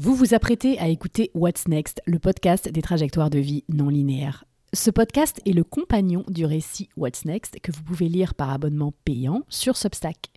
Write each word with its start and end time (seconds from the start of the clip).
Vous 0.00 0.14
vous 0.14 0.32
apprêtez 0.32 0.78
à 0.78 0.86
écouter 0.86 1.32
What's 1.34 1.66
Next, 1.66 2.02
le 2.06 2.20
podcast 2.20 2.70
des 2.70 2.82
trajectoires 2.82 3.30
de 3.30 3.40
vie 3.40 3.64
non 3.68 3.88
linéaires. 3.88 4.44
Ce 4.72 4.92
podcast 4.92 5.40
est 5.44 5.52
le 5.52 5.64
compagnon 5.64 6.24
du 6.28 6.44
récit 6.44 6.88
What's 6.96 7.24
Next 7.24 7.58
que 7.60 7.72
vous 7.72 7.82
pouvez 7.82 8.08
lire 8.08 8.34
par 8.34 8.50
abonnement 8.50 8.94
payant 9.04 9.42
sur 9.48 9.76
Substack. 9.76 10.30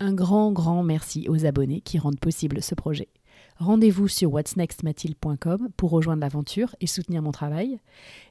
Un 0.00 0.12
grand, 0.12 0.52
grand 0.52 0.82
merci 0.82 1.30
aux 1.30 1.46
abonnés 1.46 1.80
qui 1.80 1.98
rendent 1.98 2.20
possible 2.20 2.60
ce 2.60 2.74
projet. 2.74 3.08
Rendez-vous 3.56 4.06
sur 4.06 4.34
whatsnextmathilde.com 4.34 5.70
pour 5.78 5.92
rejoindre 5.92 6.20
l'aventure 6.20 6.76
et 6.82 6.86
soutenir 6.86 7.22
mon 7.22 7.32
travail. 7.32 7.80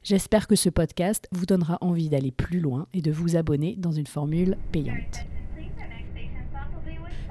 J'espère 0.04 0.46
que 0.46 0.54
ce 0.54 0.68
podcast 0.68 1.26
vous 1.32 1.46
donnera 1.46 1.78
envie 1.80 2.10
d'aller 2.10 2.30
plus 2.30 2.60
loin 2.60 2.86
et 2.94 3.02
de 3.02 3.10
vous 3.10 3.34
abonner 3.34 3.74
dans 3.76 3.90
une 3.90 4.06
formule 4.06 4.56
payante. 4.70 5.26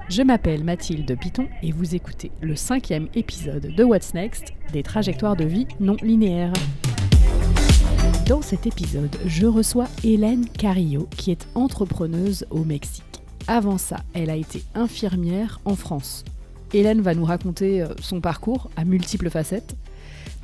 Je 0.08 0.22
m'appelle 0.22 0.62
Mathilde 0.62 1.18
Piton 1.18 1.48
et 1.64 1.72
vous 1.72 1.96
écoutez 1.96 2.30
le 2.40 2.54
cinquième 2.54 3.08
épisode 3.16 3.74
de 3.74 3.84
What's 3.84 4.14
Next, 4.14 4.52
des 4.72 4.84
trajectoires 4.84 5.34
de 5.34 5.44
vie 5.44 5.66
non 5.80 5.96
linéaires. 6.00 6.52
Dans 8.28 8.40
cet 8.40 8.68
épisode, 8.68 9.16
je 9.26 9.46
reçois 9.46 9.88
Hélène 10.04 10.48
Carillo, 10.48 11.08
qui 11.16 11.32
est 11.32 11.48
entrepreneuse 11.56 12.46
au 12.50 12.62
Mexique. 12.62 13.02
Avant 13.48 13.78
ça, 13.78 13.96
elle 14.14 14.30
a 14.30 14.36
été 14.36 14.62
infirmière 14.76 15.60
en 15.64 15.74
France. 15.74 16.24
Hélène 16.72 17.00
va 17.00 17.14
nous 17.14 17.24
raconter 17.24 17.82
euh, 17.82 17.88
son 18.00 18.20
parcours 18.20 18.70
à 18.76 18.84
multiples 18.84 19.30
facettes. 19.30 19.74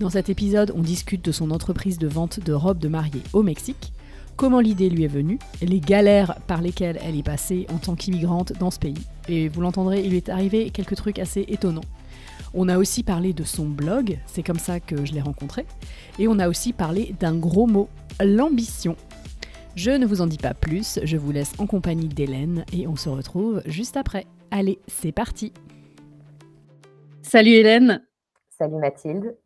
Dans 0.00 0.10
cet 0.10 0.28
épisode, 0.28 0.72
on 0.74 0.82
discute 0.82 1.24
de 1.24 1.32
son 1.32 1.52
entreprise 1.52 1.98
de 1.98 2.08
vente 2.08 2.40
de 2.40 2.52
robes 2.52 2.80
de 2.80 2.88
mariée 2.88 3.22
au 3.32 3.44
Mexique, 3.44 3.92
comment 4.42 4.58
l'idée 4.58 4.90
lui 4.90 5.04
est 5.04 5.06
venue, 5.06 5.38
les 5.62 5.78
galères 5.78 6.34
par 6.48 6.62
lesquelles 6.62 6.98
elle 7.00 7.16
est 7.16 7.22
passée 7.22 7.64
en 7.72 7.78
tant 7.78 7.94
qu'immigrante 7.94 8.52
dans 8.58 8.72
ce 8.72 8.80
pays. 8.80 9.06
Et 9.28 9.46
vous 9.46 9.60
l'entendrez, 9.60 10.00
il 10.00 10.10
lui 10.10 10.16
est 10.16 10.28
arrivé 10.28 10.70
quelques 10.70 10.96
trucs 10.96 11.20
assez 11.20 11.44
étonnants. 11.46 11.84
On 12.52 12.68
a 12.68 12.76
aussi 12.76 13.04
parlé 13.04 13.34
de 13.34 13.44
son 13.44 13.66
blog, 13.66 14.18
c'est 14.26 14.42
comme 14.42 14.58
ça 14.58 14.80
que 14.80 15.04
je 15.04 15.12
l'ai 15.12 15.20
rencontré. 15.20 15.64
Et 16.18 16.26
on 16.26 16.40
a 16.40 16.48
aussi 16.48 16.72
parlé 16.72 17.14
d'un 17.20 17.36
gros 17.36 17.68
mot, 17.68 17.88
l'ambition. 18.20 18.96
Je 19.76 19.92
ne 19.92 20.06
vous 20.06 20.20
en 20.20 20.26
dis 20.26 20.38
pas 20.38 20.54
plus, 20.54 20.98
je 21.04 21.16
vous 21.16 21.30
laisse 21.30 21.52
en 21.58 21.68
compagnie 21.68 22.08
d'Hélène 22.08 22.64
et 22.72 22.88
on 22.88 22.96
se 22.96 23.10
retrouve 23.10 23.62
juste 23.66 23.96
après. 23.96 24.26
Allez, 24.50 24.80
c'est 24.88 25.12
parti 25.12 25.52
Salut 27.22 27.52
Hélène 27.52 28.02
Salut 28.58 28.80
Mathilde 28.80 29.36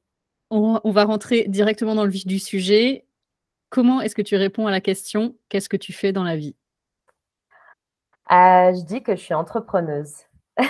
on, 0.50 0.90
va 0.92 1.04
rentrer 1.04 1.46
directement 1.48 1.94
dans 1.94 2.04
le 2.04 2.10
vif 2.10 2.26
du 2.26 2.38
sujet. 2.38 3.05
Comment 3.76 4.00
est-ce 4.00 4.14
que 4.14 4.22
tu 4.22 4.36
réponds 4.36 4.66
à 4.66 4.70
la 4.70 4.80
question 4.80 5.34
Qu'est-ce 5.50 5.68
que 5.68 5.76
tu 5.76 5.92
fais 5.92 6.10
dans 6.10 6.24
la 6.24 6.34
vie? 6.34 6.56
Euh, 8.32 8.72
Je 8.72 8.82
dis 8.86 9.02
que 9.02 9.14
je 9.14 9.20
suis 9.20 9.34
entrepreneuse. 9.34 10.14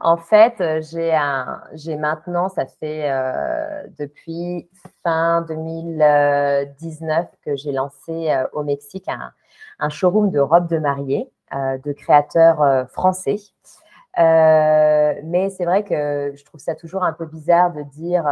en 0.00 0.18
fait, 0.18 0.60
euh, 0.60 0.82
j'ai 0.82 1.14
un, 1.14 1.62
maintenant, 1.98 2.50
ça 2.50 2.66
fait 2.66 3.10
euh, 3.10 3.84
depuis 3.98 4.68
fin 5.02 5.46
2019 5.48 7.26
que 7.42 7.56
j'ai 7.56 7.72
lancé 7.72 8.36
au 8.52 8.64
Mexique 8.64 9.08
un, 9.08 9.88
showroom 9.88 10.30
de 10.30 10.40
robes 10.40 10.68
de 10.68 10.76
mariée 10.76 11.30
de 11.52 11.92
créateurs 11.92 12.86
français. 12.90 13.36
mais 14.18 15.48
c'est 15.56 15.64
vrai 15.64 15.84
que 15.84 16.34
je 16.36 16.44
trouve 16.44 16.60
ça 16.60 16.74
toujours 16.74 17.02
un 17.02 17.14
peu 17.14 17.24
bizarre 17.24 17.72
de 17.72 17.80
dire 17.80 18.26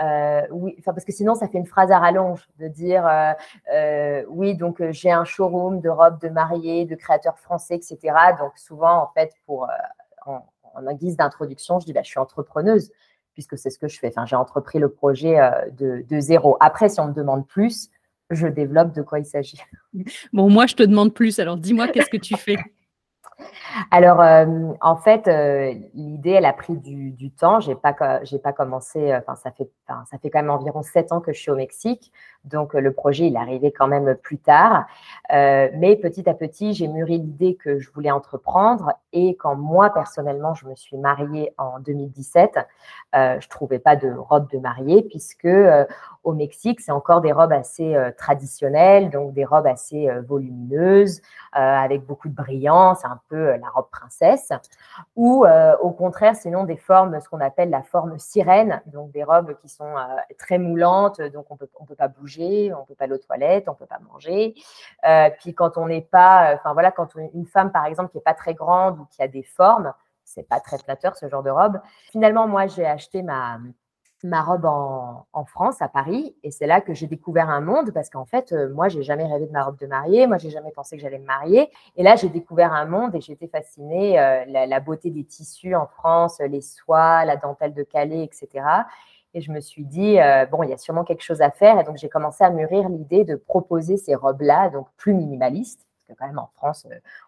euh, 0.00 0.42
oui, 0.50 0.74
enfin 0.78 0.92
parce 0.92 1.04
que 1.04 1.12
sinon 1.12 1.34
ça 1.34 1.46
fait 1.48 1.58
une 1.58 1.66
phrase 1.66 1.90
à 1.92 1.98
rallonge 1.98 2.48
de 2.58 2.66
dire 2.66 3.06
euh, 3.06 3.32
euh, 3.72 4.24
oui 4.28 4.56
donc 4.56 4.82
j'ai 4.90 5.12
un 5.12 5.24
showroom 5.24 5.80
de 5.80 5.88
robes 5.88 6.20
de 6.20 6.28
mariée, 6.28 6.84
de 6.84 6.96
créateurs 6.96 7.38
français, 7.38 7.76
etc. 7.76 7.98
Donc 8.38 8.52
souvent 8.56 9.02
en 9.02 9.10
fait 9.14 9.32
pour 9.46 9.68
en, 10.26 10.42
guise 10.94 11.16
d'introduction 11.16 11.78
je 11.78 11.86
dis 11.86 11.92
bah, 11.92 12.02
je 12.02 12.08
suis 12.08 12.18
entrepreneuse 12.18 12.90
puisque 13.34 13.56
c'est 13.56 13.70
ce 13.70 13.78
que 13.78 13.86
je 13.86 13.98
fais. 13.98 14.08
Enfin 14.08 14.26
j'ai 14.26 14.36
entrepris 14.36 14.80
le 14.80 14.88
projet 14.88 15.38
de, 15.72 16.04
de 16.08 16.20
zéro. 16.20 16.56
Après 16.60 16.88
si 16.88 16.98
on 16.98 17.08
me 17.08 17.14
demande 17.14 17.46
plus, 17.46 17.88
je 18.30 18.48
développe 18.48 18.92
de 18.94 19.02
quoi 19.02 19.20
il 19.20 19.26
s'agit. 19.26 19.60
Bon 20.32 20.50
moi 20.50 20.66
je 20.66 20.74
te 20.74 20.82
demande 20.82 21.14
plus. 21.14 21.38
Alors 21.38 21.56
dis-moi 21.56 21.86
qu'est-ce 21.88 22.10
que 22.10 22.16
tu 22.16 22.36
fais? 22.36 22.56
Alors, 23.90 24.20
euh, 24.20 24.72
en 24.80 24.96
fait, 24.96 25.26
euh, 25.28 25.74
l'idée, 25.94 26.30
elle 26.30 26.44
a 26.44 26.52
pris 26.52 26.76
du, 26.76 27.30
temps. 27.30 27.60
J'ai 27.60 27.74
pas, 27.74 27.92
pas 27.92 28.52
commencé. 28.52 29.12
Euh, 29.12 29.18
enfin, 29.18 29.34
ça 29.36 29.50
fait, 29.50 29.68
ça 29.88 30.18
fait 30.18 30.30
quand 30.30 30.40
même 30.40 30.50
environ 30.50 30.82
sept 30.82 31.12
ans 31.12 31.20
que 31.20 31.32
je 31.32 31.40
suis 31.40 31.50
au 31.50 31.56
Mexique, 31.56 32.12
donc 32.44 32.74
le 32.74 32.92
projet, 32.92 33.26
il 33.26 33.34
est 33.34 33.38
arrivé 33.38 33.72
quand 33.72 33.86
même 33.86 34.14
plus 34.16 34.38
tard. 34.38 34.86
mais 35.30 35.98
petit 36.00 36.28
à 36.28 36.34
petit, 36.34 36.74
j'ai 36.74 36.88
mûri 36.88 37.18
l'idée 37.18 37.54
que 37.54 37.78
je 37.78 37.90
voulais 37.90 38.10
entreprendre. 38.10 38.92
Et 39.12 39.36
quand 39.36 39.56
moi 39.56 39.90
personnellement, 39.90 40.54
je 40.54 40.66
me 40.66 40.74
suis 40.74 40.96
mariée 40.96 41.52
en 41.58 41.80
2017, 41.80 42.58
je 43.14 43.48
trouvais 43.48 43.78
pas 43.78 43.96
de 43.96 44.10
robe 44.10 44.50
de 44.50 44.58
mariée 44.58 45.02
puisque 45.02 45.48
au 46.22 46.32
Mexique, 46.32 46.80
c'est 46.80 46.92
encore 46.92 47.20
des 47.20 47.32
robes 47.32 47.52
assez 47.52 47.96
traditionnelles, 48.18 49.10
donc 49.10 49.32
des 49.32 49.44
robes 49.44 49.66
assez 49.66 50.08
volumineuses, 50.26 51.22
avec 51.52 52.04
beaucoup 52.04 52.28
de 52.28 52.34
brillance, 52.34 53.04
peu 53.28 53.56
la 53.56 53.68
robe 53.68 53.88
princesse, 53.90 54.52
ou 55.16 55.44
euh, 55.44 55.76
au 55.78 55.90
contraire, 55.90 56.36
sinon 56.36 56.64
des 56.64 56.76
formes, 56.76 57.20
ce 57.20 57.28
qu'on 57.28 57.40
appelle 57.40 57.70
la 57.70 57.82
forme 57.82 58.18
sirène, 58.18 58.82
donc 58.86 59.10
des 59.12 59.24
robes 59.24 59.54
qui 59.60 59.68
sont 59.68 59.96
euh, 59.96 60.16
très 60.38 60.58
moulantes, 60.58 61.20
donc 61.20 61.46
on 61.50 61.56
peut, 61.56 61.68
on 61.80 61.84
peut 61.84 61.94
pas 61.94 62.08
bouger, 62.08 62.72
on 62.74 62.84
peut 62.84 62.94
pas 62.94 63.04
aller 63.04 63.14
aux 63.14 63.18
toilettes, 63.18 63.68
on 63.68 63.74
peut 63.74 63.86
pas 63.86 64.00
manger. 64.12 64.54
Euh, 65.06 65.30
puis 65.40 65.54
quand 65.54 65.76
on 65.76 65.86
n'est 65.86 66.02
pas, 66.02 66.54
enfin 66.54 66.72
voilà, 66.72 66.90
quand 66.90 67.14
une 67.14 67.46
femme 67.46 67.72
par 67.72 67.86
exemple 67.86 68.10
qui 68.10 68.18
est 68.18 68.22
pas 68.22 68.34
très 68.34 68.54
grande 68.54 68.98
ou 68.98 69.06
qui 69.06 69.22
a 69.22 69.28
des 69.28 69.42
formes, 69.42 69.92
c'est 70.24 70.48
pas 70.48 70.60
très 70.60 70.78
flatteur 70.78 71.16
ce 71.16 71.28
genre 71.28 71.42
de 71.42 71.50
robe. 71.50 71.80
Finalement, 72.10 72.48
moi, 72.48 72.66
j'ai 72.66 72.86
acheté 72.86 73.22
ma 73.22 73.58
ma 74.24 74.42
robe 74.42 74.64
en, 74.64 75.44
France, 75.44 75.82
à 75.82 75.88
Paris, 75.88 76.34
et 76.42 76.50
c'est 76.50 76.66
là 76.66 76.80
que 76.80 76.94
j'ai 76.94 77.06
découvert 77.06 77.50
un 77.50 77.60
monde 77.60 77.92
parce 77.92 78.08
qu'en 78.08 78.24
fait, 78.24 78.52
euh, 78.52 78.72
moi, 78.72 78.88
j'ai 78.88 79.02
jamais 79.02 79.26
rêvé 79.26 79.46
de 79.46 79.52
ma 79.52 79.62
robe 79.62 79.78
de 79.78 79.86
mariée, 79.86 80.26
moi, 80.26 80.38
j'ai 80.38 80.48
jamais 80.48 80.72
pensé 80.72 80.96
que 80.96 81.02
j'allais 81.02 81.18
me 81.18 81.26
marier, 81.26 81.70
et 81.96 82.02
là, 82.02 82.16
j'ai 82.16 82.30
découvert 82.30 82.72
un 82.72 82.86
monde 82.86 83.14
et 83.14 83.18
été 83.30 83.46
fascinée, 83.48 84.18
euh, 84.18 84.44
la, 84.46 84.80
beauté 84.80 85.10
des 85.10 85.24
tissus 85.24 85.74
en 85.74 85.86
France, 85.86 86.40
les 86.40 86.62
soies, 86.62 87.26
la 87.26 87.36
dentelle 87.36 87.74
de 87.74 87.82
Calais, 87.82 88.24
etc. 88.24 88.66
Et 89.34 89.42
je 89.42 89.52
me 89.52 89.60
suis 89.60 89.84
dit, 89.84 90.18
euh, 90.18 90.46
bon, 90.46 90.62
il 90.62 90.70
y 90.70 90.72
a 90.72 90.78
sûrement 90.78 91.04
quelque 91.04 91.22
chose 91.22 91.42
à 91.42 91.50
faire, 91.50 91.78
et 91.78 91.84
donc 91.84 91.98
j'ai 91.98 92.08
commencé 92.08 92.44
à 92.44 92.50
mûrir 92.50 92.88
l'idée 92.88 93.24
de 93.24 93.36
proposer 93.36 93.98
ces 93.98 94.14
robes-là, 94.14 94.70
donc 94.70 94.88
plus 94.96 95.12
minimalistes, 95.12 95.86
parce 95.98 96.08
que 96.08 96.18
quand 96.18 96.26
même 96.26 96.38
en 96.38 96.50
France, 96.56 96.86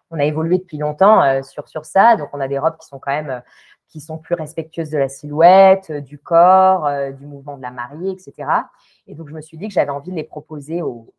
on 0.09 0.19
a 0.19 0.25
évolué 0.25 0.57
depuis 0.57 0.77
longtemps 0.77 1.43
sur, 1.43 1.67
sur 1.67 1.85
ça, 1.85 2.15
donc 2.15 2.29
on 2.33 2.39
a 2.39 2.47
des 2.47 2.57
robes 2.57 2.77
qui 2.77 2.87
sont 2.87 2.99
quand 2.99 3.11
même 3.11 3.41
qui 3.87 4.01
sont 4.01 4.17
plus 4.17 4.35
respectueuses 4.35 4.89
de 4.89 4.97
la 4.97 5.09
silhouette, 5.09 5.89
euh, 5.89 6.01
du 6.01 6.17
corps, 6.19 6.85
euh, 6.85 7.11
du 7.11 7.25
mouvement 7.25 7.57
de 7.57 7.61
la 7.61 7.71
mariée, 7.71 8.11
etc. 8.11 8.49
Et 9.07 9.15
donc, 9.15 9.29
je 9.29 9.33
me 9.33 9.41
suis 9.41 9.57
dit 9.57 9.67
que 9.67 9.73
j'avais 9.73 9.91
envie 9.91 10.11
de 10.11 10.15
les 10.15 10.23
proposer 10.23 10.81
au, 10.81 11.13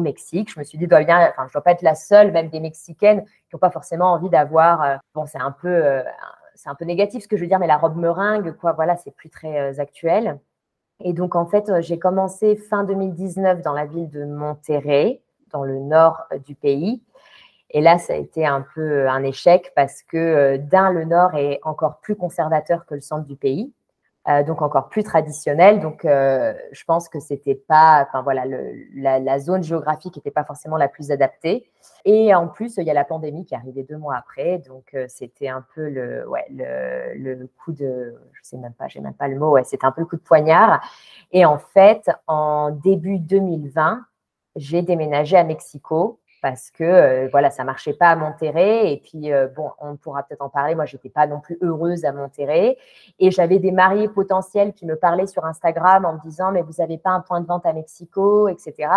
Mexique. 0.00 0.52
Je 0.52 0.58
me 0.58 0.64
suis 0.64 0.78
dit, 0.78 0.86
enfin, 0.86 1.00
je 1.02 1.42
ne 1.42 1.52
dois 1.52 1.62
pas 1.62 1.72
être 1.72 1.82
la 1.82 1.94
seule, 1.94 2.30
même 2.30 2.48
des 2.48 2.60
Mexicaines 2.60 3.24
qui 3.24 3.54
n'ont 3.54 3.58
pas 3.58 3.70
forcément 3.70 4.12
envie 4.12 4.28
d'avoir. 4.28 4.82
Euh, 4.82 4.96
bon, 5.14 5.26
c'est 5.26 5.40
un 5.40 5.50
peu, 5.50 6.02
un 6.66 6.74
peu 6.74 6.84
négatif 6.84 7.24
ce 7.24 7.28
que 7.28 7.36
je 7.36 7.42
veux 7.42 7.48
dire, 7.48 7.58
mais 7.58 7.66
la 7.66 7.76
robe 7.76 7.96
meringue, 7.96 8.52
quoi, 8.56 8.72
voilà, 8.72 8.96
c'est 8.96 9.10
plus 9.10 9.30
très 9.30 9.80
actuel. 9.80 10.38
Et 11.00 11.12
donc, 11.12 11.34
en 11.34 11.46
fait, 11.46 11.70
j'ai 11.80 11.98
commencé 11.98 12.56
fin 12.56 12.84
2019 12.84 13.62
dans 13.62 13.72
la 13.72 13.86
ville 13.86 14.08
de 14.08 14.24
Monterrey, 14.24 15.22
dans 15.50 15.64
le 15.64 15.78
nord 15.80 16.24
du 16.46 16.54
pays. 16.54 17.02
Et 17.70 17.80
là, 17.80 17.98
ça 17.98 18.12
a 18.12 18.16
été 18.16 18.46
un 18.46 18.64
peu 18.74 19.08
un 19.08 19.22
échec 19.24 19.72
parce 19.74 20.02
que 20.02 20.16
euh, 20.16 20.58
d'un, 20.58 20.90
le 20.92 21.04
nord 21.04 21.34
est 21.34 21.58
encore 21.62 21.98
plus 22.00 22.16
conservateur 22.16 22.86
que 22.86 22.94
le 22.94 23.00
centre 23.00 23.26
du 23.26 23.36
pays, 23.36 23.72
euh, 24.28 24.44
donc 24.44 24.62
encore 24.62 24.88
plus 24.88 25.02
traditionnel. 25.02 25.80
Donc, 25.80 26.04
euh, 26.04 26.54
je 26.70 26.84
pense 26.84 27.08
que 27.08 27.18
c'était 27.18 27.56
pas, 27.56 28.06
enfin 28.06 28.22
voilà, 28.22 28.44
la, 28.94 29.38
zone 29.40 29.64
géographique 29.64 30.16
n'était 30.16 30.30
pas 30.30 30.44
forcément 30.44 30.76
la 30.76 30.88
plus 30.88 31.10
adaptée. 31.10 31.68
Et 32.04 32.34
en 32.34 32.46
plus, 32.46 32.76
il 32.76 32.84
y 32.84 32.90
a 32.90 32.94
la 32.94 33.04
pandémie 33.04 33.44
qui 33.44 33.54
est 33.54 33.56
arrivée 33.56 33.82
deux 33.82 33.98
mois 33.98 34.14
après, 34.16 34.58
donc 34.58 34.96
c'était 35.08 35.48
un 35.48 35.64
peu 35.74 35.88
le, 35.88 36.28
ouais, 36.28 36.44
le, 36.50 37.48
coup 37.64 37.72
de, 37.72 38.14
je 38.32 38.40
sais 38.42 38.56
même 38.56 38.74
pas, 38.74 38.86
j'ai 38.86 39.00
même 39.00 39.14
pas 39.14 39.26
le 39.26 39.38
mot, 39.38 39.56
c'était 39.64 39.84
un 39.84 39.92
peu 39.92 40.02
le 40.02 40.06
coup 40.06 40.16
de 40.16 40.22
poignard. 40.22 40.80
Et 41.32 41.44
en 41.44 41.58
fait, 41.58 42.10
en 42.28 42.70
début 42.70 43.18
2020, 43.18 44.04
j'ai 44.54 44.82
déménagé 44.82 45.36
à 45.36 45.44
Mexico 45.44 46.20
parce 46.48 46.70
que 46.70 46.84
euh, 46.84 47.28
voilà, 47.32 47.50
ça 47.50 47.64
marchait 47.64 47.92
pas 47.92 48.10
à 48.10 48.14
Monterrey. 48.14 48.92
Et 48.92 48.98
puis, 48.98 49.32
euh, 49.32 49.48
bon, 49.48 49.72
on 49.80 49.96
pourra 49.96 50.22
peut-être 50.22 50.42
en 50.42 50.48
parler. 50.48 50.76
Moi, 50.76 50.84
j'étais 50.84 51.08
pas 51.08 51.26
non 51.26 51.40
plus 51.40 51.58
heureuse 51.60 52.04
à 52.04 52.12
Monterrey. 52.12 52.78
Et 53.18 53.32
j'avais 53.32 53.58
des 53.58 53.72
mariés 53.72 54.06
potentiels 54.06 54.72
qui 54.72 54.86
me 54.86 54.94
parlaient 54.94 55.26
sur 55.26 55.44
Instagram 55.44 56.04
en 56.04 56.12
me 56.12 56.20
disant, 56.20 56.52
mais 56.52 56.62
vous 56.62 56.74
n'avez 56.78 56.98
pas 56.98 57.10
un 57.10 57.20
point 57.20 57.40
de 57.40 57.48
vente 57.48 57.66
à 57.66 57.72
Mexico, 57.72 58.46
etc. 58.46 58.88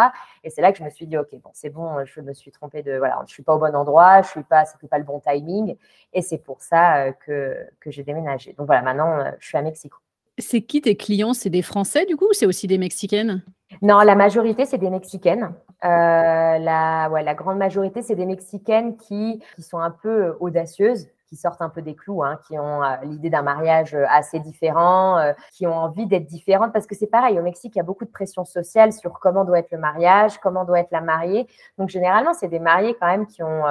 Et 0.43 0.51
c'est 0.51 0.61
là 0.61 0.71
que 0.71 0.77
je 0.77 0.83
me 0.83 0.91
suis 0.91 1.07
dit, 1.07 1.17
OK, 1.17 1.29
bon, 1.41 1.49
c'est 1.53 1.71
bon, 1.71 2.05
je 2.05 2.21
me 2.21 2.35
suis 2.35 2.51
trompée 2.51 2.83
de, 2.83 2.99
voilà, 2.99 3.19
je 3.25 3.33
suis 3.33 3.41
pas 3.41 3.55
au 3.55 3.57
bon 3.57 3.75
endroit, 3.75 4.21
je 4.21 4.27
suis 4.27 4.43
pas, 4.43 4.65
c'était 4.65 4.87
pas 4.87 4.99
le 4.99 5.05
bon 5.05 5.19
timing. 5.19 5.75
Et 6.13 6.21
c'est 6.21 6.37
pour 6.37 6.61
ça 6.61 6.97
euh, 6.97 7.13
que, 7.25 7.57
que 7.79 7.89
j'ai 7.89 8.03
déménagé. 8.03 8.53
Donc 8.59 8.67
voilà, 8.67 8.83
maintenant, 8.83 9.23
je 9.39 9.47
suis 9.47 9.57
à 9.57 9.63
Mexico. 9.63 9.97
C'est 10.37 10.61
qui 10.61 10.81
tes 10.81 10.95
clients? 10.95 11.33
C'est 11.33 11.49
des 11.49 11.63
Français 11.63 12.05
du 12.05 12.15
coup 12.15 12.25
ou 12.29 12.33
c'est 12.33 12.45
aussi 12.45 12.67
des 12.67 12.77
Mexicaines? 12.77 13.41
Non, 13.81 14.01
la 14.01 14.13
majorité, 14.13 14.65
c'est 14.65 14.77
des 14.77 14.91
Mexicaines. 14.91 15.51
Euh, 15.83 16.57
la, 16.57 17.09
ouais, 17.09 17.23
la 17.23 17.33
grande 17.35 17.57
majorité, 17.57 18.01
c'est 18.01 18.15
des 18.15 18.25
Mexicaines 18.25 18.97
qui, 18.97 19.41
qui 19.55 19.61
sont 19.61 19.79
un 19.79 19.91
peu 19.91 20.35
audacieuses, 20.39 21.07
qui 21.27 21.35
sortent 21.35 21.61
un 21.61 21.69
peu 21.69 21.81
des 21.81 21.95
clous, 21.95 22.23
hein, 22.23 22.39
qui 22.47 22.57
ont 22.57 22.81
l'idée 23.03 23.29
d'un 23.29 23.43
mariage 23.43 23.95
assez 24.09 24.39
différent, 24.39 25.33
qui 25.51 25.67
ont 25.67 25.75
envie 25.75 26.07
d'être 26.07 26.25
différentes, 26.25 26.73
parce 26.73 26.87
que 26.87 26.95
c'est 26.95 27.07
pareil, 27.07 27.39
au 27.39 27.43
Mexique, 27.43 27.75
il 27.75 27.77
y 27.77 27.81
a 27.81 27.83
beaucoup 27.83 28.05
de 28.05 28.09
pression 28.09 28.45
sociale 28.45 28.91
sur 28.91 29.19
comment 29.19 29.45
doit 29.45 29.59
être 29.59 29.71
le 29.71 29.77
mariage, 29.77 30.39
comment 30.39 30.65
doit 30.65 30.79
être 30.79 30.91
la 30.91 31.01
mariée. 31.01 31.47
Donc 31.77 31.89
généralement, 31.89 32.33
c'est 32.33 32.47
des 32.47 32.59
mariés 32.59 32.95
quand 32.99 33.07
même 33.07 33.27
qui 33.27 33.43
ont 33.43 33.63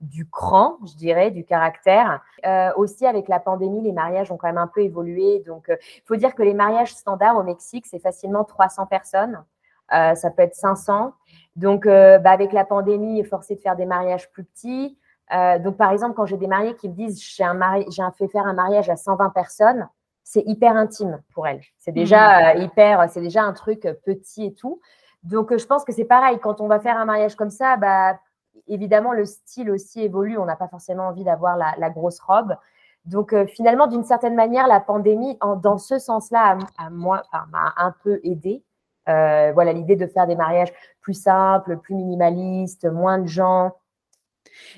du 0.00 0.26
cran, 0.28 0.78
je 0.86 0.94
dirais, 0.94 1.30
du 1.30 1.44
caractère. 1.44 2.22
Euh, 2.46 2.70
aussi, 2.76 3.06
avec 3.06 3.28
la 3.28 3.38
pandémie, 3.38 3.82
les 3.82 3.92
mariages 3.92 4.32
ont 4.32 4.36
quand 4.36 4.48
même 4.48 4.58
un 4.58 4.66
peu 4.66 4.82
évolué. 4.82 5.42
Donc, 5.46 5.64
il 5.68 5.72
euh, 5.72 5.76
faut 6.06 6.16
dire 6.16 6.34
que 6.34 6.42
les 6.42 6.54
mariages 6.54 6.92
standards 6.94 7.36
au 7.36 7.42
Mexique, 7.42 7.86
c'est 7.86 7.98
facilement 7.98 8.44
300 8.44 8.86
personnes. 8.86 9.44
Euh, 9.92 10.14
ça 10.14 10.30
peut 10.30 10.42
être 10.42 10.54
500. 10.54 11.12
Donc, 11.56 11.84
bah, 11.86 12.30
avec 12.30 12.52
la 12.52 12.64
pandémie, 12.64 13.16
il 13.16 13.20
est 13.20 13.24
forcé 13.24 13.56
de 13.56 13.60
faire 13.60 13.76
des 13.76 13.84
mariages 13.84 14.30
plus 14.30 14.44
petits. 14.44 14.96
donc, 15.58 15.76
par 15.76 15.90
exemple, 15.90 16.14
quand 16.14 16.24
j'ai 16.24 16.36
des 16.36 16.46
mariés 16.46 16.74
qui 16.76 16.88
me 16.88 16.94
disent 16.94 17.20
j'ai 17.20 17.44
un 17.44 17.54
mari 17.54 17.86
fait 18.16 18.28
faire 18.28 18.46
un 18.46 18.54
mariage 18.54 18.88
à 18.88 18.96
120 18.96 19.30
personnes, 19.30 19.88
c'est 20.22 20.42
hyper 20.46 20.76
intime 20.76 21.20
pour 21.34 21.48
elles. 21.48 21.60
C'est 21.76 21.92
déjà 21.92 22.54
mmh. 22.54 22.62
hyper, 22.62 23.10
c'est 23.10 23.20
déjà 23.20 23.42
un 23.42 23.52
truc 23.52 23.80
petit 24.04 24.46
et 24.46 24.54
tout. 24.54 24.80
Donc, 25.22 25.54
je 25.54 25.66
pense 25.66 25.84
que 25.84 25.92
c'est 25.92 26.04
pareil. 26.04 26.38
Quand 26.38 26.60
on 26.60 26.68
va 26.68 26.78
faire 26.78 26.96
un 26.96 27.04
mariage 27.04 27.34
comme 27.34 27.50
ça, 27.50 27.76
bah, 27.76 28.18
évidemment, 28.66 29.12
le 29.12 29.24
style 29.24 29.70
aussi 29.70 30.02
évolue. 30.02 30.38
On 30.38 30.46
n'a 30.46 30.56
pas 30.56 30.68
forcément 30.68 31.08
envie 31.08 31.24
d'avoir 31.24 31.56
la, 31.56 31.90
grosse 31.90 32.20
robe. 32.20 32.56
Donc, 33.04 33.32
euh, 33.32 33.46
finalement, 33.46 33.86
d'une 33.86 34.04
certaine 34.04 34.34
manière, 34.34 34.66
la 34.66 34.80
pandémie, 34.80 35.38
dans 35.62 35.78
ce 35.78 35.98
sens-là, 35.98 36.58
à, 36.78 36.90
moi, 36.90 37.22
m'a 37.50 37.74
un 37.76 37.94
peu 38.02 38.20
aidé. 38.22 38.62
Euh, 39.08 39.52
voilà, 39.52 39.72
l'idée 39.72 39.96
de 39.96 40.06
faire 40.06 40.26
des 40.26 40.36
mariages 40.36 40.72
plus 41.00 41.14
simples, 41.14 41.78
plus 41.78 41.94
minimalistes, 41.94 42.86
moins 42.86 43.18
de 43.18 43.26
gens. 43.26 43.72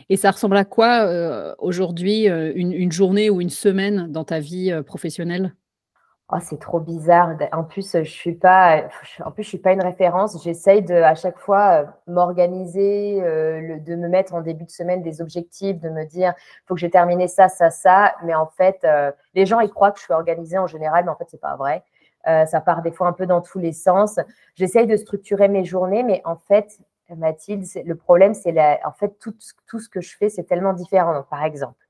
Et 0.08 0.16
ça 0.16 0.30
ressemble 0.30 0.56
à 0.56 0.64
quoi 0.64 1.04
euh, 1.04 1.54
aujourd'hui, 1.58 2.26
une, 2.26 2.92
journée 2.92 3.30
ou 3.30 3.40
une 3.40 3.50
semaine 3.50 4.10
dans 4.10 4.24
ta 4.24 4.38
vie 4.38 4.72
professionnelle? 4.86 5.54
Oh, 6.34 6.38
c'est 6.40 6.58
trop 6.58 6.80
bizarre. 6.80 7.36
En 7.52 7.62
plus, 7.62 7.92
je 7.92 8.10
suis 8.10 8.32
pas, 8.34 8.84
en 9.22 9.30
plus, 9.32 9.42
je 9.42 9.48
suis 9.50 9.58
pas 9.58 9.72
une 9.72 9.82
référence. 9.82 10.42
J'essaye 10.42 10.80
de, 10.80 10.94
à 10.94 11.14
chaque 11.14 11.36
fois, 11.36 11.82
euh, 11.82 11.86
m'organiser, 12.06 13.22
euh, 13.22 13.78
de 13.80 13.96
me 13.96 14.08
mettre 14.08 14.32
en 14.32 14.40
début 14.40 14.64
de 14.64 14.70
semaine 14.70 15.02
des 15.02 15.20
objectifs, 15.20 15.78
de 15.78 15.90
me 15.90 16.06
dire, 16.06 16.32
faut 16.66 16.74
que 16.74 16.80
j'ai 16.80 16.88
terminé 16.88 17.28
ça, 17.28 17.50
ça, 17.50 17.68
ça. 17.68 18.14
Mais 18.24 18.34
en 18.34 18.46
fait, 18.46 18.78
euh, 18.84 19.12
les 19.34 19.44
gens, 19.44 19.60
ils 19.60 19.68
croient 19.68 19.90
que 19.90 19.98
je 19.98 20.04
suis 20.04 20.14
organisée 20.14 20.56
en 20.56 20.66
général, 20.66 21.04
mais 21.04 21.10
en 21.10 21.16
fait, 21.16 21.26
c'est 21.28 21.40
pas 21.40 21.56
vrai. 21.56 21.82
Ça 22.24 22.60
part 22.60 22.82
des 22.82 22.92
fois 22.92 23.08
un 23.08 23.12
peu 23.12 23.26
dans 23.26 23.40
tous 23.40 23.58
les 23.58 23.72
sens. 23.72 24.18
J'essaye 24.54 24.86
de 24.86 24.96
structurer 24.96 25.48
mes 25.48 25.64
journées, 25.64 26.02
mais 26.02 26.22
en 26.24 26.36
fait, 26.36 26.78
Mathilde, 27.16 27.64
le 27.84 27.94
problème, 27.94 28.34
c'est 28.34 28.56
en 28.84 28.92
fait 28.92 29.18
tout, 29.18 29.34
tout 29.66 29.80
ce 29.80 29.88
que 29.88 30.00
je 30.00 30.16
fais, 30.16 30.28
c'est 30.28 30.44
tellement 30.44 30.72
différent. 30.72 31.22
par 31.28 31.44
exemple, 31.44 31.81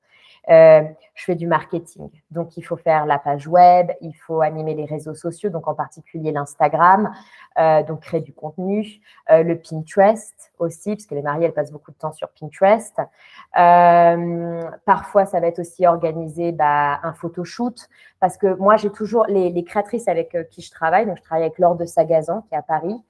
euh, 0.51 0.83
je 1.15 1.25
fais 1.25 1.35
du 1.35 1.47
marketing. 1.47 2.09
Donc, 2.31 2.57
il 2.57 2.63
faut 2.63 2.77
faire 2.77 3.07
la 3.07 3.19
page 3.19 3.47
web, 3.47 3.93
il 4.01 4.13
faut 4.13 4.41
animer 4.41 4.75
les 4.75 4.87
réseaux 4.87 5.15
sociaux, 5.15 5.51
donc 5.51 5.69
en 5.69 5.75
particulier 5.75 6.33
l'Instagram, 6.33 7.13
euh, 7.59 7.83
donc 7.83 8.01
créer 8.01 8.21
du 8.21 8.33
contenu, 8.33 9.01
euh, 9.31 9.43
le 9.43 9.59
Pinterest 9.59 10.53
aussi, 10.59 10.91
parce 10.97 11.07
que 11.07 11.15
les 11.15 11.23
mariées, 11.23 11.47
elles 11.47 11.53
passent 11.53 11.71
beaucoup 11.71 11.93
de 11.93 11.97
temps 11.97 12.13
sur 12.13 12.29
Pinterest. 12.31 12.97
parfois, 14.85 15.27
ça 15.27 15.39
va 15.39 15.47
être 15.47 15.61
aussi 15.61 15.87
organiser 15.87 16.53
bah, 16.53 16.99
un 17.03 17.13
photoshoot, 17.13 17.89
parce 18.19 18.37
que 18.37 18.55
moi, 18.55 18.77
j'ai 18.77 18.91
toujours 18.91 19.27
les, 19.27 19.51
les, 19.51 19.65
créatrices 19.65 20.09
avec 20.09 20.37
qui 20.51 20.63
je 20.63 20.71
travaille, 20.71 21.07
donc 21.07 21.19
je 21.19 21.23
travaille 21.23 21.45
avec 21.45 21.59
Laure 21.59 21.77
de 21.77 21.85
Sagazan, 21.85 22.43
qui 22.43 22.55
est 22.55 22.59
à 22.59 22.63
Paris, 22.63 23.01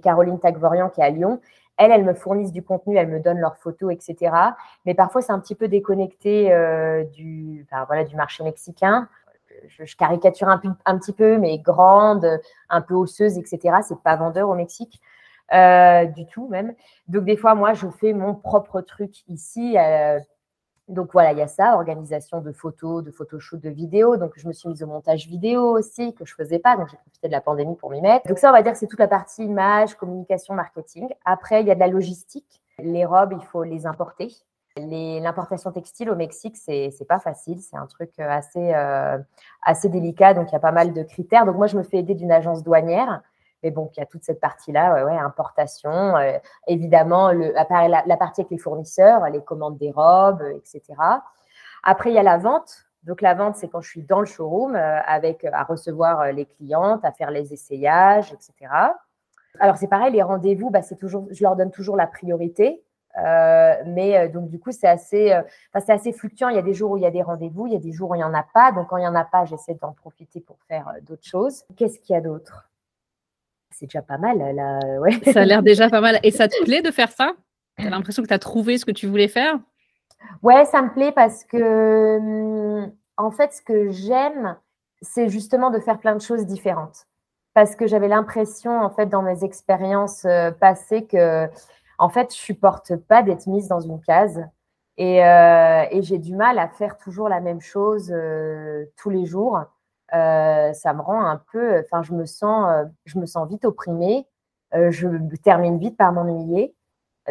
Caroline 0.00 0.38
Tagvorian, 0.38 0.88
qui 0.88 1.00
est 1.00 1.04
à 1.04 1.10
Lyon. 1.10 1.40
Elles, 1.78 2.04
me 2.04 2.14
fournissent 2.14 2.52
du 2.52 2.62
contenu, 2.62 2.96
elles 2.96 3.08
me 3.08 3.18
donnent 3.18 3.40
leurs 3.40 3.56
photos, 3.56 3.92
etc. 3.92 4.34
Mais 4.86 4.94
parfois, 4.94 5.22
c'est 5.22 5.32
un 5.32 5.40
petit 5.40 5.54
peu 5.54 5.68
déconnecté 5.68 6.52
euh, 6.52 7.02
du 7.04 7.66
marché 8.14 8.44
mexicain. 8.44 9.08
Je, 9.66 9.96
caricature 9.96 10.48
un, 10.48 10.60
un, 10.84 10.98
petit 10.98 11.12
peu, 11.12 11.38
mais 11.38 11.58
grande, 11.58 12.40
un 12.68 12.80
peu 12.82 12.94
osseuse, 12.94 13.38
etc. 13.38 13.78
C'est 13.82 13.98
pas 14.00 14.16
vendeur 14.16 14.48
au 14.48 14.54
Mexique. 14.54 15.00
Euh, 15.52 16.06
du 16.06 16.26
tout 16.26 16.48
même. 16.48 16.74
Donc 17.08 17.24
des 17.24 17.36
fois, 17.36 17.54
moi, 17.54 17.74
je 17.74 17.86
fais 17.88 18.14
mon 18.14 18.34
propre 18.34 18.80
truc 18.80 19.16
ici. 19.28 19.76
Euh, 19.78 20.18
donc 20.92 21.12
voilà, 21.12 21.32
il 21.32 21.38
y 21.38 21.42
a 21.42 21.48
ça, 21.48 21.74
organisation 21.74 22.40
de 22.40 22.52
photos, 22.52 23.02
de 23.02 23.10
photoshoot, 23.10 23.60
de 23.60 23.70
vidéos. 23.70 24.16
Donc 24.16 24.32
je 24.36 24.46
me 24.46 24.52
suis 24.52 24.68
mise 24.68 24.82
au 24.82 24.86
montage 24.86 25.26
vidéo 25.26 25.76
aussi, 25.78 26.14
que 26.14 26.24
je 26.24 26.34
faisais 26.34 26.58
pas. 26.58 26.76
Donc 26.76 26.88
j'ai 26.88 26.96
profité 26.96 27.28
de 27.28 27.32
la 27.32 27.40
pandémie 27.40 27.76
pour 27.76 27.90
m'y 27.90 28.00
mettre. 28.00 28.28
Donc 28.28 28.38
ça, 28.38 28.50
on 28.50 28.52
va 28.52 28.62
dire 28.62 28.76
c'est 28.76 28.86
toute 28.86 29.00
la 29.00 29.08
partie 29.08 29.44
image, 29.44 29.94
communication, 29.94 30.54
marketing. 30.54 31.08
Après, 31.24 31.62
il 31.62 31.66
y 31.66 31.70
a 31.70 31.74
de 31.74 31.80
la 31.80 31.88
logistique. 31.88 32.62
Les 32.78 33.04
robes, 33.04 33.34
il 33.38 33.44
faut 33.46 33.62
les 33.64 33.86
importer. 33.86 34.28
L'importation 34.76 35.70
textile 35.70 36.08
au 36.08 36.16
Mexique, 36.16 36.56
c'est 36.56 36.90
n'est 36.98 37.06
pas 37.06 37.18
facile. 37.18 37.60
C'est 37.60 37.76
un 37.76 37.86
truc 37.86 38.10
assez, 38.18 38.72
euh, 38.74 39.18
assez 39.62 39.88
délicat. 39.88 40.34
Donc 40.34 40.50
il 40.50 40.52
y 40.52 40.56
a 40.56 40.60
pas 40.60 40.72
mal 40.72 40.92
de 40.92 41.02
critères. 41.02 41.46
Donc 41.46 41.56
moi, 41.56 41.66
je 41.66 41.76
me 41.76 41.82
fais 41.82 41.98
aider 41.98 42.14
d'une 42.14 42.32
agence 42.32 42.62
douanière 42.62 43.22
mais 43.62 43.70
bon, 43.70 43.90
il 43.96 44.00
y 44.00 44.02
a 44.02 44.06
toute 44.06 44.24
cette 44.24 44.40
partie-là, 44.40 45.04
ouais, 45.04 45.16
importation, 45.16 46.16
euh, 46.16 46.38
évidemment, 46.66 47.32
le, 47.32 47.52
la, 47.52 48.16
partie 48.16 48.40
avec 48.40 48.50
les 48.50 48.58
fournisseurs, 48.58 49.28
les 49.30 49.42
commandes 49.42 49.78
des 49.78 49.90
robes, 49.90 50.42
etc. 50.56 50.82
Après, 51.82 52.10
il 52.10 52.14
y 52.14 52.18
a 52.18 52.22
la 52.22 52.38
vente. 52.38 52.86
Donc, 53.04 53.20
la 53.20 53.34
vente, 53.34 53.56
c'est 53.56 53.68
quand 53.68 53.80
je 53.80 53.88
suis 53.88 54.02
dans 54.02 54.20
le 54.20 54.26
showroom 54.26 54.74
euh, 54.74 55.00
avec 55.06 55.44
à 55.44 55.64
recevoir 55.64 56.20
euh, 56.20 56.32
les 56.32 56.46
clientes, 56.46 57.04
à 57.04 57.12
faire 57.12 57.30
les 57.30 57.52
essayages, 57.52 58.32
etc. 58.32 58.72
Alors, 59.60 59.76
c'est 59.76 59.88
pareil, 59.88 60.12
les 60.12 60.22
rendez-vous, 60.22 60.70
bah, 60.70 60.80
toujours, 60.98 61.26
je 61.30 61.42
leur 61.42 61.56
donne 61.56 61.70
toujours 61.70 61.96
la 61.96 62.06
priorité. 62.06 62.82
mais 63.86 64.30
donc 64.30 64.48
du 64.48 64.58
coup 64.58 64.72
c'est 64.72 64.88
assez, 64.88 65.38
c'est 65.74 65.92
assez 65.92 66.12
fluctuant. 66.12 66.48
Il 66.48 66.56
y 66.56 66.58
a 66.58 66.62
des 66.62 66.72
jours 66.72 66.92
où 66.92 66.96
il 66.96 67.02
y 67.02 67.06
a 67.06 67.10
des 67.10 67.20
rendez-vous, 67.20 67.66
il 67.66 67.74
y 67.74 67.76
a 67.76 67.78
des 67.78 67.92
jours 67.92 68.10
où 68.10 68.14
il 68.14 68.18
n'y 68.18 68.24
en 68.24 68.32
a 68.32 68.46
pas. 68.54 68.72
Donc 68.72 68.88
quand 68.88 68.96
il 68.96 69.02
n'y 69.02 69.06
en 69.06 69.14
a 69.14 69.24
pas, 69.24 69.44
j'essaie 69.44 69.74
d'en 69.74 69.92
profiter 69.92 70.40
pour 70.40 70.56
faire 70.66 70.94
d'autres 71.02 71.26
choses. 71.26 71.64
Qu'est-ce 71.76 71.98
qu'il 71.98 72.14
y 72.14 72.16
a 72.16 72.22
d'autre? 72.22 72.71
C'est 73.72 73.86
déjà 73.86 74.02
pas 74.02 74.18
mal. 74.18 74.38
Là, 74.38 74.78
ouais. 75.00 75.18
Ça 75.32 75.40
a 75.40 75.44
l'air 75.44 75.62
déjà 75.62 75.88
pas 75.88 76.00
mal. 76.00 76.20
Et 76.22 76.30
ça 76.30 76.48
te 76.48 76.62
plaît 76.64 76.82
de 76.82 76.90
faire 76.90 77.10
ça? 77.10 77.32
Tu 77.78 77.86
as 77.86 77.90
l'impression 77.90 78.22
que 78.22 78.28
tu 78.28 78.34
as 78.34 78.38
trouvé 78.38 78.78
ce 78.78 78.84
que 78.84 78.90
tu 78.90 79.06
voulais 79.06 79.28
faire? 79.28 79.58
Ouais, 80.42 80.64
ça 80.66 80.82
me 80.82 80.92
plaît 80.92 81.12
parce 81.12 81.44
que, 81.44 82.18
hum, 82.18 82.92
en 83.16 83.30
fait, 83.30 83.52
ce 83.52 83.62
que 83.62 83.90
j'aime, 83.90 84.56
c'est 85.00 85.28
justement 85.28 85.70
de 85.70 85.78
faire 85.78 85.98
plein 85.98 86.14
de 86.14 86.20
choses 86.20 86.46
différentes. 86.46 87.06
Parce 87.54 87.76
que 87.76 87.86
j'avais 87.86 88.08
l'impression, 88.08 88.80
en 88.80 88.90
fait, 88.90 89.06
dans 89.06 89.22
mes 89.22 89.44
expériences 89.44 90.24
euh, 90.24 90.50
passées, 90.50 91.06
que, 91.06 91.48
en 91.98 92.08
fait, 92.08 92.34
je 92.34 92.38
supporte 92.38 92.96
pas 92.96 93.22
d'être 93.22 93.46
mise 93.46 93.68
dans 93.68 93.80
une 93.80 94.00
case. 94.00 94.42
Et, 94.96 95.24
euh, 95.24 95.84
et 95.90 96.02
j'ai 96.02 96.18
du 96.18 96.34
mal 96.34 96.58
à 96.58 96.68
faire 96.68 96.98
toujours 96.98 97.28
la 97.28 97.40
même 97.40 97.60
chose 97.60 98.12
euh, 98.14 98.84
tous 98.96 99.10
les 99.10 99.26
jours. 99.26 99.58
Euh, 100.14 100.72
ça 100.74 100.92
me 100.92 101.00
rend 101.00 101.24
un 101.24 101.42
peu, 101.52 101.78
enfin, 101.78 102.02
je 102.02 102.12
me 102.12 102.26
sens, 102.26 102.68
euh, 102.68 102.84
je 103.06 103.18
me 103.18 103.26
sens 103.26 103.48
vite 103.48 103.64
opprimée. 103.64 104.26
Euh, 104.74 104.90
je 104.90 105.08
termine 105.42 105.78
vite 105.78 105.96
par 105.96 106.12
m'ennuyer. 106.12 106.74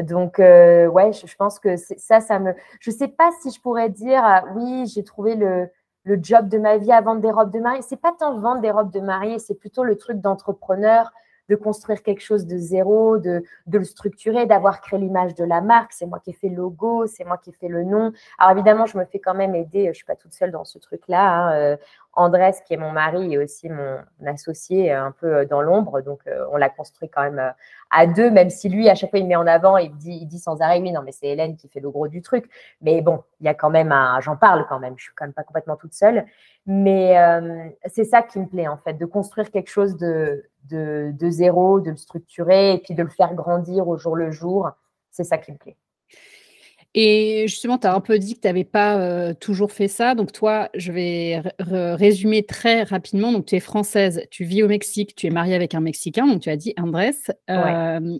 Donc, 0.02 0.38
ouais, 0.40 1.12
je, 1.12 1.36
pense 1.36 1.60
que 1.60 1.76
ça, 1.76 2.22
ça 2.22 2.40
me. 2.40 2.54
Je 2.80 2.92
sais 2.92 3.10
pas 3.10 3.30
si 3.42 3.52
je 3.52 3.60
pourrais 3.60 3.90
dire, 3.90 4.24
oui, 4.56 4.86
j'ai 4.88 5.04
trouvé 5.04 5.36
le, 5.36 5.70
job 6.06 6.48
de 6.48 6.58
ma 6.58 6.78
vie 6.78 6.92
à 6.92 7.02
vendre 7.02 7.22
des 7.22 7.32
robes 7.32 7.52
de 7.52 7.60
mariée. 7.60 7.82
C'est 7.82 8.00
pas 8.00 8.14
tant 8.18 8.40
vendre 8.40 8.62
des 8.62 8.72
robes 8.72 8.92
de 8.92 9.02
mariée, 9.02 9.38
c'est 9.40 9.56
plutôt 9.56 9.84
le 9.84 9.98
truc 9.98 10.22
d'entrepreneur, 10.22 11.12
de 11.50 11.56
construire 11.58 12.04
quelque 12.04 12.22
chose 12.22 12.48
de 12.48 12.58
zéro, 12.58 13.18
de, 13.18 13.44
le 13.70 13.84
structurer, 13.84 14.46
d'avoir 14.46 14.80
créé 14.80 15.00
l'image 15.00 15.36
de 15.36 15.44
la 15.44 15.60
marque. 15.60 15.92
C'est 15.92 16.06
moi 16.06 16.20
qui 16.20 16.30
ai 16.30 16.34
fait 16.34 16.50
le 16.50 16.56
logo, 16.56 17.06
c'est 17.08 17.26
moi 17.26 17.38
qui 17.38 17.50
ai 17.50 17.54
fait 17.54 17.68
le 17.68 17.84
nom. 17.84 18.14
Alors 18.38 18.52
évidemment, 18.52 18.86
je 18.86 18.98
me 18.98 19.04
fais 19.04 19.20
quand 19.20 19.34
même 19.34 19.56
aider. 19.56 19.88
Je 19.88 19.94
suis 19.94 20.06
pas 20.06 20.16
toute 20.16 20.34
seule 20.34 20.52
dans 20.52 20.64
ce 20.64 20.80
truc-là. 20.80 21.74
Hein. 21.74 21.78
Andrés, 22.14 22.52
qui 22.66 22.74
est 22.74 22.78
mon 22.78 22.92
mari 22.92 23.34
et 23.34 23.38
aussi 23.38 23.70
mon 23.70 23.98
associé 24.26 24.94
euh, 24.94 25.06
un 25.06 25.12
peu 25.12 25.38
euh, 25.38 25.46
dans 25.46 25.62
l'ombre. 25.62 26.02
Donc, 26.02 26.20
euh, 26.28 26.46
on 26.52 26.58
l'a 26.58 26.70
construit 26.70 27.10
quand 27.10 27.24
même 27.24 27.54
à 27.90 28.08
deux, 28.08 28.30
même 28.30 28.50
si 28.50 28.70
lui, 28.70 28.90
à 28.90 28.96
chaque 28.96 29.10
fois, 29.10 29.20
il 29.20 29.28
met 29.28 29.36
en 29.36 29.48
avant 29.48 29.78
il 29.78 29.96
dit, 29.96 30.20
il 30.22 30.28
dit 30.28 30.40
sans 30.40 30.62
arrêt, 30.62 30.80
oui, 30.82 30.92
non, 30.92 31.02
mais 31.04 31.12
c'est 31.12 31.28
Hélène 31.28 31.56
qui 31.56 31.68
fait 31.70 31.80
le 31.80 31.90
gros 31.90 32.08
du 32.08 32.22
truc. 32.22 32.50
Mais 32.82 33.02
bon, 33.02 33.24
il 33.40 33.46
y 33.46 33.50
a 33.50 33.54
quand 33.54 33.70
même 33.70 33.92
un, 33.92 34.20
j'en 34.20 34.36
parle 34.36 34.66
quand 34.68 34.80
même, 34.80 34.96
je 34.98 35.04
suis 35.04 35.14
quand 35.16 35.26
même 35.26 35.34
pas 35.34 35.44
complètement 35.44 35.78
toute 35.78 35.94
seule. 35.94 36.26
Mais 36.66 37.16
c'est 37.88 38.04
ça 38.04 38.22
qui 38.22 38.40
me 38.40 38.46
plaît, 38.46 38.68
en 38.68 38.78
fait, 38.78 38.94
de 38.94 39.06
construire 39.06 39.50
quelque 39.52 39.70
chose 39.70 39.98
de, 39.98 40.46
de, 40.70 41.12
de 41.14 41.30
zéro, 41.30 41.80
de 41.80 41.92
le 41.92 41.98
structurer 41.98 42.74
et 42.74 42.78
puis 42.80 42.94
de 42.94 43.04
le 43.04 43.10
faire 43.10 43.34
grandir 43.34 43.88
au 43.88 43.98
jour 43.98 44.16
le 44.16 44.32
jour. 44.32 44.70
C'est 45.10 45.24
ça 45.24 45.38
qui 45.38 45.52
me 45.52 45.58
plaît. 45.58 45.76
Et 46.94 47.46
justement, 47.48 47.78
tu 47.78 47.88
as 47.88 47.96
un 47.96 48.02
peu 48.02 48.20
dit 48.20 48.36
que 48.36 48.42
tu 48.42 48.48
n'avais 48.48 48.64
pas 48.64 49.34
toujours 49.36 49.72
fait 49.72 49.88
ça. 49.88 50.16
Donc, 50.16 50.32
toi, 50.32 50.70
je 50.76 50.92
vais 50.92 51.42
résumer 51.60 52.44
très 52.44 52.84
rapidement. 52.84 53.32
Donc, 53.32 53.46
tu 53.46 53.56
es 53.56 53.60
française, 53.60 54.26
tu 54.30 54.44
vis 54.44 54.64
au 54.64 54.68
Mexique, 54.68 55.16
tu 55.16 55.28
es 55.28 55.30
mariée 55.30 55.56
avec 55.56 55.74
un 55.74 55.80
Mexicain, 55.80 56.28
donc 56.28 56.42
tu 56.42 56.50
as 56.50 56.58
dit 56.58 56.74
Andrés. 56.78 57.12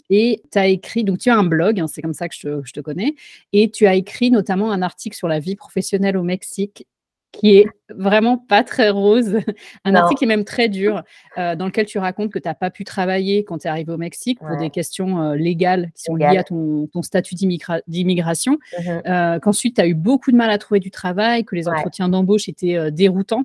et 0.10 0.42
tu 0.52 0.58
as 0.58 0.68
écrit, 0.68 1.04
donc 1.04 1.20
tu 1.20 1.30
as 1.30 1.38
un 1.38 1.44
blog, 1.44 1.80
hein, 1.80 1.88
c'est 1.88 2.02
comme 2.02 2.14
ça 2.14 2.30
que 2.30 2.36
je 2.36 2.42
te, 2.42 2.62
je 2.64 2.74
te, 2.74 2.80
connais. 2.80 3.16
Et 3.54 3.70
tu 3.70 3.88
as 3.88 3.96
écrit 3.96 4.32
notamment 4.32 4.72
un 4.72 4.82
article 4.82 5.18
sur 5.18 5.28
la 5.28 5.40
vie 5.40 5.56
professionnelle 5.56 6.18
au 6.18 6.24
Mexique 6.24 6.86
qui 7.32 7.58
est 7.58 7.66
vraiment 7.90 8.38
pas 8.38 8.64
très 8.64 8.90
rose, 8.90 9.38
un 9.86 9.96
article 9.96 10.20
qui 10.20 10.26
est 10.26 10.28
même 10.28 10.44
très 10.44 10.70
dur, 10.70 11.04
euh, 11.38 11.56
dans 11.56 11.66
lequel 11.66 11.86
tu 11.86 11.98
racontes 11.98 12.32
que 12.32 12.40
tu 12.40 12.48
n'as 12.48 12.54
pas 12.54 12.70
pu 12.70 12.84
travailler 12.84 13.44
quand 13.44 13.60
tu 13.60 13.68
es 13.68 13.70
arrivé 13.70 13.92
au 13.92 13.98
Mexique 13.98 14.40
pour 14.40 14.58
des 14.58 14.70
questions 14.70 15.22
euh, 15.22 15.36
légales 15.36 15.92
qui 15.96 16.04
sont 16.04 16.16
liées 16.16 16.38
à 16.38 16.44
ton, 16.44 16.88
statut 17.02 17.36
d'immigration, 17.36 18.54
mmh 18.54 18.90
euh, 19.08 19.40
qu'ensuite 19.40 19.78
tu 19.78 19.82
as 19.82 19.88
eu 19.88 19.94
beaucoup 19.94 20.32
de 20.32 20.36
mal 20.36 20.50
à 20.52 20.58
trouver 20.58 20.80
du 20.80 20.92
travail, 20.92 21.44
que 21.44 21.56
les 21.56 21.68
entretiens 21.68 22.10
d'embauche 22.10 22.48
étaient 22.50 22.92
déroutants. 22.92 23.44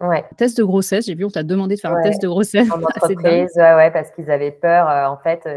Ouais. 0.00 0.24
Test 0.36 0.58
de 0.58 0.62
grossesse, 0.62 1.06
j'ai 1.06 1.14
vu, 1.14 1.24
on 1.24 1.30
t'a 1.30 1.42
demandé 1.42 1.74
de 1.74 1.80
faire 1.80 1.92
un 1.92 2.02
test 2.02 2.22
de 2.22 2.28
grossesse. 2.28 2.70
En 2.70 2.82
entreprise, 2.82 3.50
ouais, 3.56 3.90
parce 3.90 4.10
qu'ils 4.12 4.30
avaient 4.30 4.52
peur. 4.52 4.86
en 5.10 5.16
fait, 5.16 5.48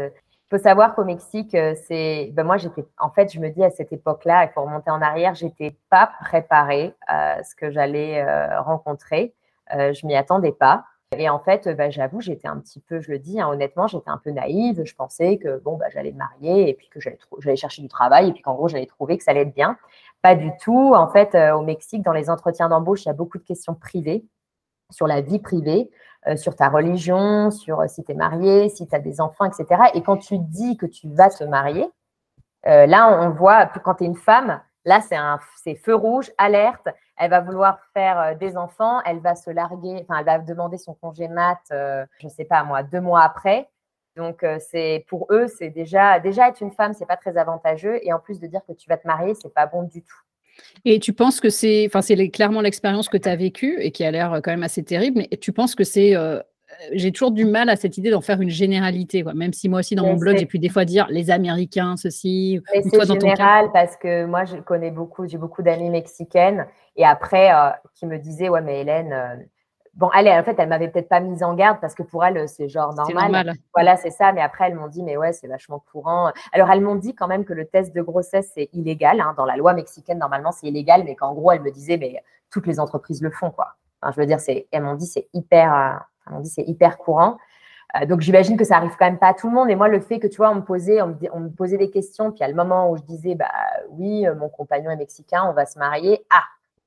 faut 0.52 0.62
savoir 0.62 0.94
qu'au 0.94 1.04
Mexique, 1.04 1.56
c'est, 1.86 2.30
ben 2.34 2.44
moi 2.44 2.58
j'étais, 2.58 2.84
en 2.98 3.10
fait, 3.10 3.32
je 3.32 3.40
me 3.40 3.48
dis 3.48 3.64
à 3.64 3.70
cette 3.70 3.92
époque-là, 3.92 4.44
il 4.44 4.50
faut 4.52 4.62
remonter 4.62 4.90
en 4.90 5.00
arrière, 5.00 5.34
j'étais 5.34 5.76
pas 5.88 6.12
préparée 6.20 6.94
à 7.06 7.42
ce 7.42 7.54
que 7.54 7.70
j'allais 7.70 8.22
rencontrer. 8.58 9.34
je 9.70 10.06
m'y 10.06 10.14
attendais 10.14 10.52
pas. 10.52 10.84
Et 11.16 11.28
en 11.28 11.38
fait, 11.38 11.68
ben, 11.68 11.90
j'avoue, 11.90 12.20
j'étais 12.20 12.48
un 12.48 12.58
petit 12.58 12.80
peu, 12.80 13.00
je 13.00 13.10
le 13.10 13.18
dis 13.18 13.40
hein, 13.40 13.48
honnêtement, 13.48 13.86
j'étais 13.86 14.10
un 14.10 14.18
peu 14.18 14.30
naïve. 14.30 14.84
Je 14.84 14.94
pensais 14.94 15.38
que 15.38 15.58
bon, 15.58 15.76
ben, 15.78 15.88
j'allais 15.90 16.12
me 16.12 16.18
marier 16.18 16.68
et 16.68 16.74
puis 16.74 16.88
que 16.88 17.00
j'allais 17.00 17.56
chercher 17.56 17.82
du 17.82 17.88
travail 17.88 18.28
et 18.28 18.32
puis 18.32 18.42
qu'en 18.42 18.54
gros, 18.54 18.68
j'allais 18.68 18.86
trouver 18.86 19.16
que 19.16 19.24
ça 19.24 19.30
allait 19.30 19.42
être 19.42 19.54
bien. 19.54 19.78
Pas 20.20 20.34
du 20.34 20.50
tout. 20.60 20.92
En 20.94 21.08
fait, 21.08 21.34
au 21.54 21.62
Mexique, 21.62 22.02
dans 22.02 22.12
les 22.12 22.28
entretiens 22.28 22.68
d'embauche, 22.68 23.04
il 23.04 23.08
y 23.08 23.10
a 23.10 23.14
beaucoup 23.14 23.38
de 23.38 23.44
questions 23.44 23.74
privées 23.74 24.24
sur 24.90 25.06
la 25.06 25.20
vie 25.20 25.38
privée, 25.38 25.90
euh, 26.28 26.36
sur 26.36 26.54
ta 26.54 26.68
religion, 26.68 27.50
sur 27.50 27.80
euh, 27.80 27.88
si 27.88 28.04
tu 28.04 28.12
es 28.12 28.14
marié, 28.14 28.68
si 28.68 28.86
tu 28.86 28.94
as 28.94 29.00
des 29.00 29.20
enfants, 29.20 29.44
etc. 29.44 29.90
Et 29.94 30.02
quand 30.02 30.18
tu 30.18 30.38
dis 30.38 30.76
que 30.76 30.86
tu 30.86 31.08
vas 31.08 31.30
te 31.30 31.42
marier, 31.42 31.90
euh, 32.66 32.86
là, 32.86 33.08
on 33.20 33.30
voit, 33.30 33.66
quand 33.66 33.96
tu 33.96 34.04
es 34.04 34.06
une 34.06 34.14
femme, 34.16 34.60
là, 34.84 35.00
c'est 35.00 35.74
feu 35.74 35.96
rouge, 35.96 36.30
alerte. 36.38 36.88
Elle 37.16 37.30
va 37.30 37.40
vouloir 37.40 37.80
faire 37.92 38.36
des 38.36 38.56
enfants, 38.56 39.00
elle 39.04 39.18
va 39.18 39.34
se 39.34 39.50
larguer, 39.50 39.98
enfin, 40.02 40.20
elle 40.20 40.26
va 40.26 40.38
demander 40.38 40.78
son 40.78 40.94
congé 40.94 41.26
mat, 41.26 41.60
je 41.70 42.06
ne 42.24 42.28
sais 42.28 42.44
pas 42.44 42.64
moi, 42.64 42.82
deux 42.82 43.00
mois 43.00 43.22
après. 43.22 43.68
Donc, 44.16 44.44
c'est 44.58 45.04
pour 45.08 45.26
eux, 45.30 45.46
c'est 45.46 45.70
déjà, 45.70 46.20
déjà 46.20 46.48
être 46.48 46.60
une 46.60 46.72
femme, 46.72 46.94
c'est 46.94 47.06
pas 47.06 47.16
très 47.16 47.36
avantageux. 47.36 47.98
Et 48.02 48.12
en 48.12 48.18
plus 48.18 48.40
de 48.40 48.46
dire 48.46 48.60
que 48.66 48.72
tu 48.72 48.88
vas 48.88 48.96
te 48.96 49.06
marier, 49.06 49.34
c'est 49.34 49.52
pas 49.52 49.66
bon 49.66 49.82
du 49.82 50.02
tout. 50.02 50.20
Et 50.84 50.98
tu 50.98 51.12
penses 51.12 51.40
que 51.40 51.50
c'est, 51.50 51.86
enfin, 51.86 52.02
c'est 52.02 52.28
clairement 52.28 52.60
l'expérience 52.60 53.08
que 53.08 53.16
tu 53.16 53.28
as 53.28 53.36
vécue 53.36 53.80
et 53.80 53.92
qui 53.92 54.04
a 54.04 54.10
l'air 54.10 54.40
quand 54.42 54.50
même 54.50 54.62
assez 54.62 54.82
terrible, 54.82 55.18
mais 55.18 55.36
tu 55.38 55.52
penses 55.52 55.74
que 55.74 55.84
c'est, 55.84 56.16
euh, 56.16 56.40
j'ai 56.92 57.12
toujours 57.12 57.30
du 57.30 57.44
mal 57.44 57.68
à 57.68 57.76
cette 57.76 57.98
idée 57.98 58.10
d'en 58.10 58.20
faire 58.20 58.40
une 58.40 58.50
généralité, 58.50 59.22
quoi. 59.22 59.34
même 59.34 59.52
si 59.52 59.68
moi 59.68 59.80
aussi 59.80 59.94
dans 59.94 60.06
mon 60.06 60.16
blog, 60.16 60.36
j'ai 60.38 60.46
pu 60.46 60.58
des 60.58 60.68
fois 60.68 60.84
dire 60.84 61.06
les 61.10 61.30
Américains, 61.30 61.96
ceci. 61.96 62.60
Mais 62.74 62.82
c'est 62.82 63.06
général 63.06 63.70
parce 63.72 63.96
que 63.96 64.24
moi, 64.24 64.44
je 64.44 64.56
connais 64.56 64.90
beaucoup, 64.90 65.26
j'ai 65.26 65.38
beaucoup 65.38 65.62
d'amis 65.62 65.90
mexicaines 65.90 66.66
et 66.96 67.04
après 67.04 67.52
euh, 67.52 67.70
qui 67.94 68.06
me 68.06 68.18
disaient, 68.18 68.48
ouais, 68.48 68.62
mais 68.62 68.80
Hélène, 68.80 69.12
euh, 69.12 69.36
Bon, 69.94 70.08
elle, 70.16 70.26
en 70.28 70.42
fait, 70.42 70.54
elle 70.58 70.70
m'avait 70.70 70.88
peut-être 70.88 71.08
pas 71.08 71.20
mise 71.20 71.42
en 71.42 71.54
garde 71.54 71.78
parce 71.80 71.94
que 71.94 72.02
pour 72.02 72.24
elle, 72.24 72.48
c'est 72.48 72.68
genre 72.68 72.94
normal. 72.94 73.52
Voilà, 73.74 73.96
c'est 73.96 74.10
ça. 74.10 74.32
Mais 74.32 74.40
après, 74.40 74.68
elles 74.68 74.74
m'ont 74.74 74.88
dit, 74.88 75.02
mais 75.02 75.18
ouais, 75.18 75.34
c'est 75.34 75.48
vachement 75.48 75.84
courant. 75.92 76.32
Alors, 76.52 76.70
elles 76.70 76.80
m'ont 76.80 76.94
dit 76.94 77.14
quand 77.14 77.28
même 77.28 77.44
que 77.44 77.52
le 77.52 77.66
test 77.66 77.94
de 77.94 78.00
grossesse, 78.00 78.52
c'est 78.54 78.70
illégal. 78.72 79.20
Hein. 79.20 79.34
Dans 79.36 79.44
la 79.44 79.56
loi 79.56 79.74
mexicaine, 79.74 80.18
normalement, 80.18 80.50
c'est 80.50 80.66
illégal, 80.66 81.04
mais 81.04 81.14
qu'en 81.14 81.34
gros, 81.34 81.52
elles 81.52 81.60
me 81.60 81.70
disaient, 81.70 81.98
mais 81.98 82.22
toutes 82.50 82.66
les 82.66 82.80
entreprises 82.80 83.20
le 83.20 83.30
font, 83.30 83.50
quoi. 83.50 83.74
Enfin, 84.00 84.12
je 84.12 84.20
veux 84.20 84.26
dire, 84.26 84.40
c'est, 84.40 84.66
elles 84.72 84.82
m'ont 84.82 84.94
dit, 84.94 85.06
c'est 85.06 85.28
hyper, 85.34 85.74
euh, 85.74 85.90
elles 86.26 86.32
m'ont 86.32 86.40
dit, 86.40 86.50
c'est 86.50 86.64
hyper 86.66 86.96
courant. 86.96 87.36
Euh, 88.00 88.06
donc, 88.06 88.20
j'imagine 88.20 88.56
que 88.56 88.64
ça 88.64 88.78
arrive 88.78 88.96
quand 88.98 89.04
même 89.04 89.18
pas 89.18 89.28
à 89.28 89.34
tout 89.34 89.48
le 89.48 89.54
monde. 89.54 89.68
Et 89.68 89.74
moi, 89.74 89.88
le 89.88 90.00
fait 90.00 90.20
que, 90.20 90.26
tu 90.26 90.38
vois, 90.38 90.50
on 90.50 90.56
me 90.56 90.62
posait, 90.62 91.02
on 91.02 91.08
me, 91.08 91.16
on 91.34 91.40
me 91.40 91.50
posait 91.50 91.76
des 91.76 91.90
questions, 91.90 92.32
puis 92.32 92.42
à 92.42 92.48
le 92.48 92.54
moment 92.54 92.90
où 92.90 92.96
je 92.96 93.02
disais, 93.02 93.34
bah 93.34 93.52
oui, 93.90 94.24
mon 94.38 94.48
compagnon 94.48 94.90
est 94.90 94.96
mexicain, 94.96 95.44
on 95.46 95.52
va 95.52 95.66
se 95.66 95.78
marier. 95.78 96.24
Ah, 96.30 96.44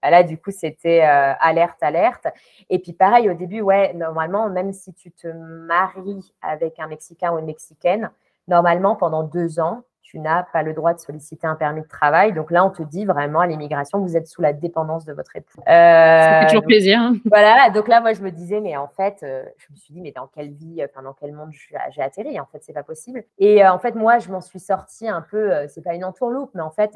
là, 0.10 0.24
du 0.24 0.38
coup, 0.38 0.52
c'était 0.52 1.04
euh, 1.04 1.34
alerte, 1.40 1.82
alerte. 1.82 2.28
Et 2.70 2.80
puis, 2.80 2.94
pareil, 2.94 3.30
au 3.30 3.34
début, 3.34 3.62
ouais, 3.62 3.94
normalement, 3.94 4.50
même 4.50 4.74
si 4.74 4.94
tu 4.94 5.12
te 5.12 5.28
maries 5.28 6.34
avec 6.42 6.80
un 6.80 6.88
Mexicain 6.88 7.34
ou 7.34 7.40
une 7.40 7.46
Mexicaine, 7.46 8.12
normalement, 8.48 8.96
pendant 8.96 9.24
deux 9.24 9.60
ans, 9.60 9.84
tu 10.06 10.20
n'as 10.20 10.44
pas 10.44 10.62
le 10.62 10.74
droit 10.74 10.94
de 10.94 11.00
solliciter 11.00 11.48
un 11.48 11.56
permis 11.56 11.82
de 11.82 11.88
travail. 11.88 12.32
Donc 12.32 12.52
là, 12.52 12.64
on 12.64 12.70
te 12.70 12.84
dit 12.84 13.06
vraiment 13.06 13.40
à 13.40 13.48
l'immigration, 13.48 14.00
vous 14.00 14.16
êtes 14.16 14.28
sous 14.28 14.42
la 14.42 14.54
dépendance 14.54 15.04
de 15.04 15.14
votre 15.14 15.36
époux. 15.36 15.60
Euh, 15.62 15.64
ça 15.66 16.40
fait 16.42 16.48
toujours 16.48 16.64
plaisir. 16.64 17.00
Hein. 17.00 17.16
Voilà. 17.26 17.72
Donc 17.72 17.88
là, 17.88 18.02
moi, 18.02 18.14
je 18.14 18.22
me 18.22 18.30
disais, 18.30 18.62
mais 18.62 18.78
en 18.78 18.88
fait, 18.88 19.22
euh, 19.24 19.44
je 19.58 19.66
me 19.72 19.76
suis 19.76 19.94
dit, 19.96 20.02
mais 20.02 20.12
dans 20.12 20.28
quelle 20.28 20.52
vie, 20.52 20.86
enfin, 20.86 21.02
dans 21.02 21.14
quel 21.14 21.34
monde 21.34 21.50
j'ai 21.90 22.02
atterri 22.02 22.40
En 22.40 22.46
fait, 22.46 22.60
c'est 22.62 22.74
pas 22.74 22.84
possible. 22.84 23.24
Et 23.40 23.68
en 23.68 23.80
fait, 23.80 23.96
moi, 23.96 24.20
je 24.20 24.32
m'en 24.32 24.42
suis 24.42 24.60
sortie 24.60 25.10
un 25.10 25.22
peu, 25.22 25.52
c'est 25.68 25.82
pas 25.82 25.96
une 25.96 26.06
entourloupe, 26.06 26.52
mais 26.54 26.62
en 26.62 26.72
fait, 26.72 26.96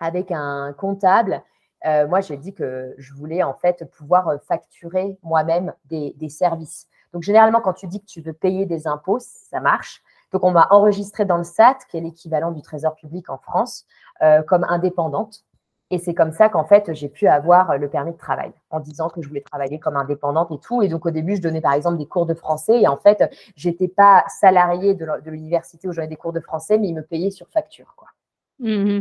avec 0.00 0.30
un 0.32 0.74
comptable 0.76 1.42
euh, 1.86 2.06
moi, 2.06 2.20
j'ai 2.20 2.36
dit 2.36 2.54
que 2.54 2.94
je 2.98 3.12
voulais 3.14 3.42
en 3.42 3.54
fait 3.54 3.84
pouvoir 3.96 4.28
euh, 4.28 4.38
facturer 4.46 5.18
moi-même 5.22 5.72
des, 5.86 6.28
services. 6.28 6.86
Donc, 7.12 7.22
généralement, 7.22 7.60
quand 7.60 7.72
tu 7.72 7.86
dis 7.86 8.00
que 8.00 8.06
tu 8.06 8.20
veux 8.20 8.32
payer 8.32 8.66
des 8.66 8.86
impôts, 8.86 9.18
ça 9.20 9.60
marche. 9.60 10.02
Donc, 10.32 10.44
on 10.44 10.50
m'a 10.50 10.68
enregistré 10.70 11.24
dans 11.24 11.36
le 11.36 11.44
SAT, 11.44 11.78
qui 11.90 11.98
est 11.98 12.00
l'équivalent 12.00 12.52
du 12.52 12.62
Trésor 12.62 12.94
public 12.94 13.28
en 13.28 13.36
France, 13.36 13.84
euh, 14.22 14.42
comme 14.42 14.64
indépendante. 14.64 15.44
Et 15.90 15.98
c'est 15.98 16.14
comme 16.14 16.32
ça 16.32 16.48
qu'en 16.48 16.64
fait, 16.64 16.94
j'ai 16.94 17.10
pu 17.10 17.26
avoir 17.26 17.76
le 17.76 17.86
permis 17.90 18.12
de 18.12 18.16
travail 18.16 18.52
en 18.70 18.80
disant 18.80 19.10
que 19.10 19.20
je 19.20 19.28
voulais 19.28 19.42
travailler 19.42 19.78
comme 19.78 19.96
indépendante 19.96 20.50
et 20.50 20.58
tout. 20.58 20.80
Et 20.80 20.88
donc, 20.88 21.04
au 21.04 21.10
début, 21.10 21.36
je 21.36 21.42
donnais 21.42 21.60
par 21.60 21.74
exemple 21.74 21.98
des 21.98 22.06
cours 22.06 22.24
de 22.24 22.32
français. 22.32 22.80
Et 22.80 22.88
en 22.88 22.96
fait, 22.96 23.30
j'étais 23.56 23.88
pas 23.88 24.24
salariée 24.40 24.94
de 24.94 25.30
l'université 25.30 25.88
où 25.88 25.92
j'avais 25.92 26.08
des 26.08 26.16
cours 26.16 26.32
de 26.32 26.40
français, 26.40 26.78
mais 26.78 26.88
ils 26.88 26.94
me 26.94 27.02
payaient 27.02 27.30
sur 27.30 27.46
facture. 27.50 27.92
Quoi. 27.94 28.08
Mmh 28.62 29.00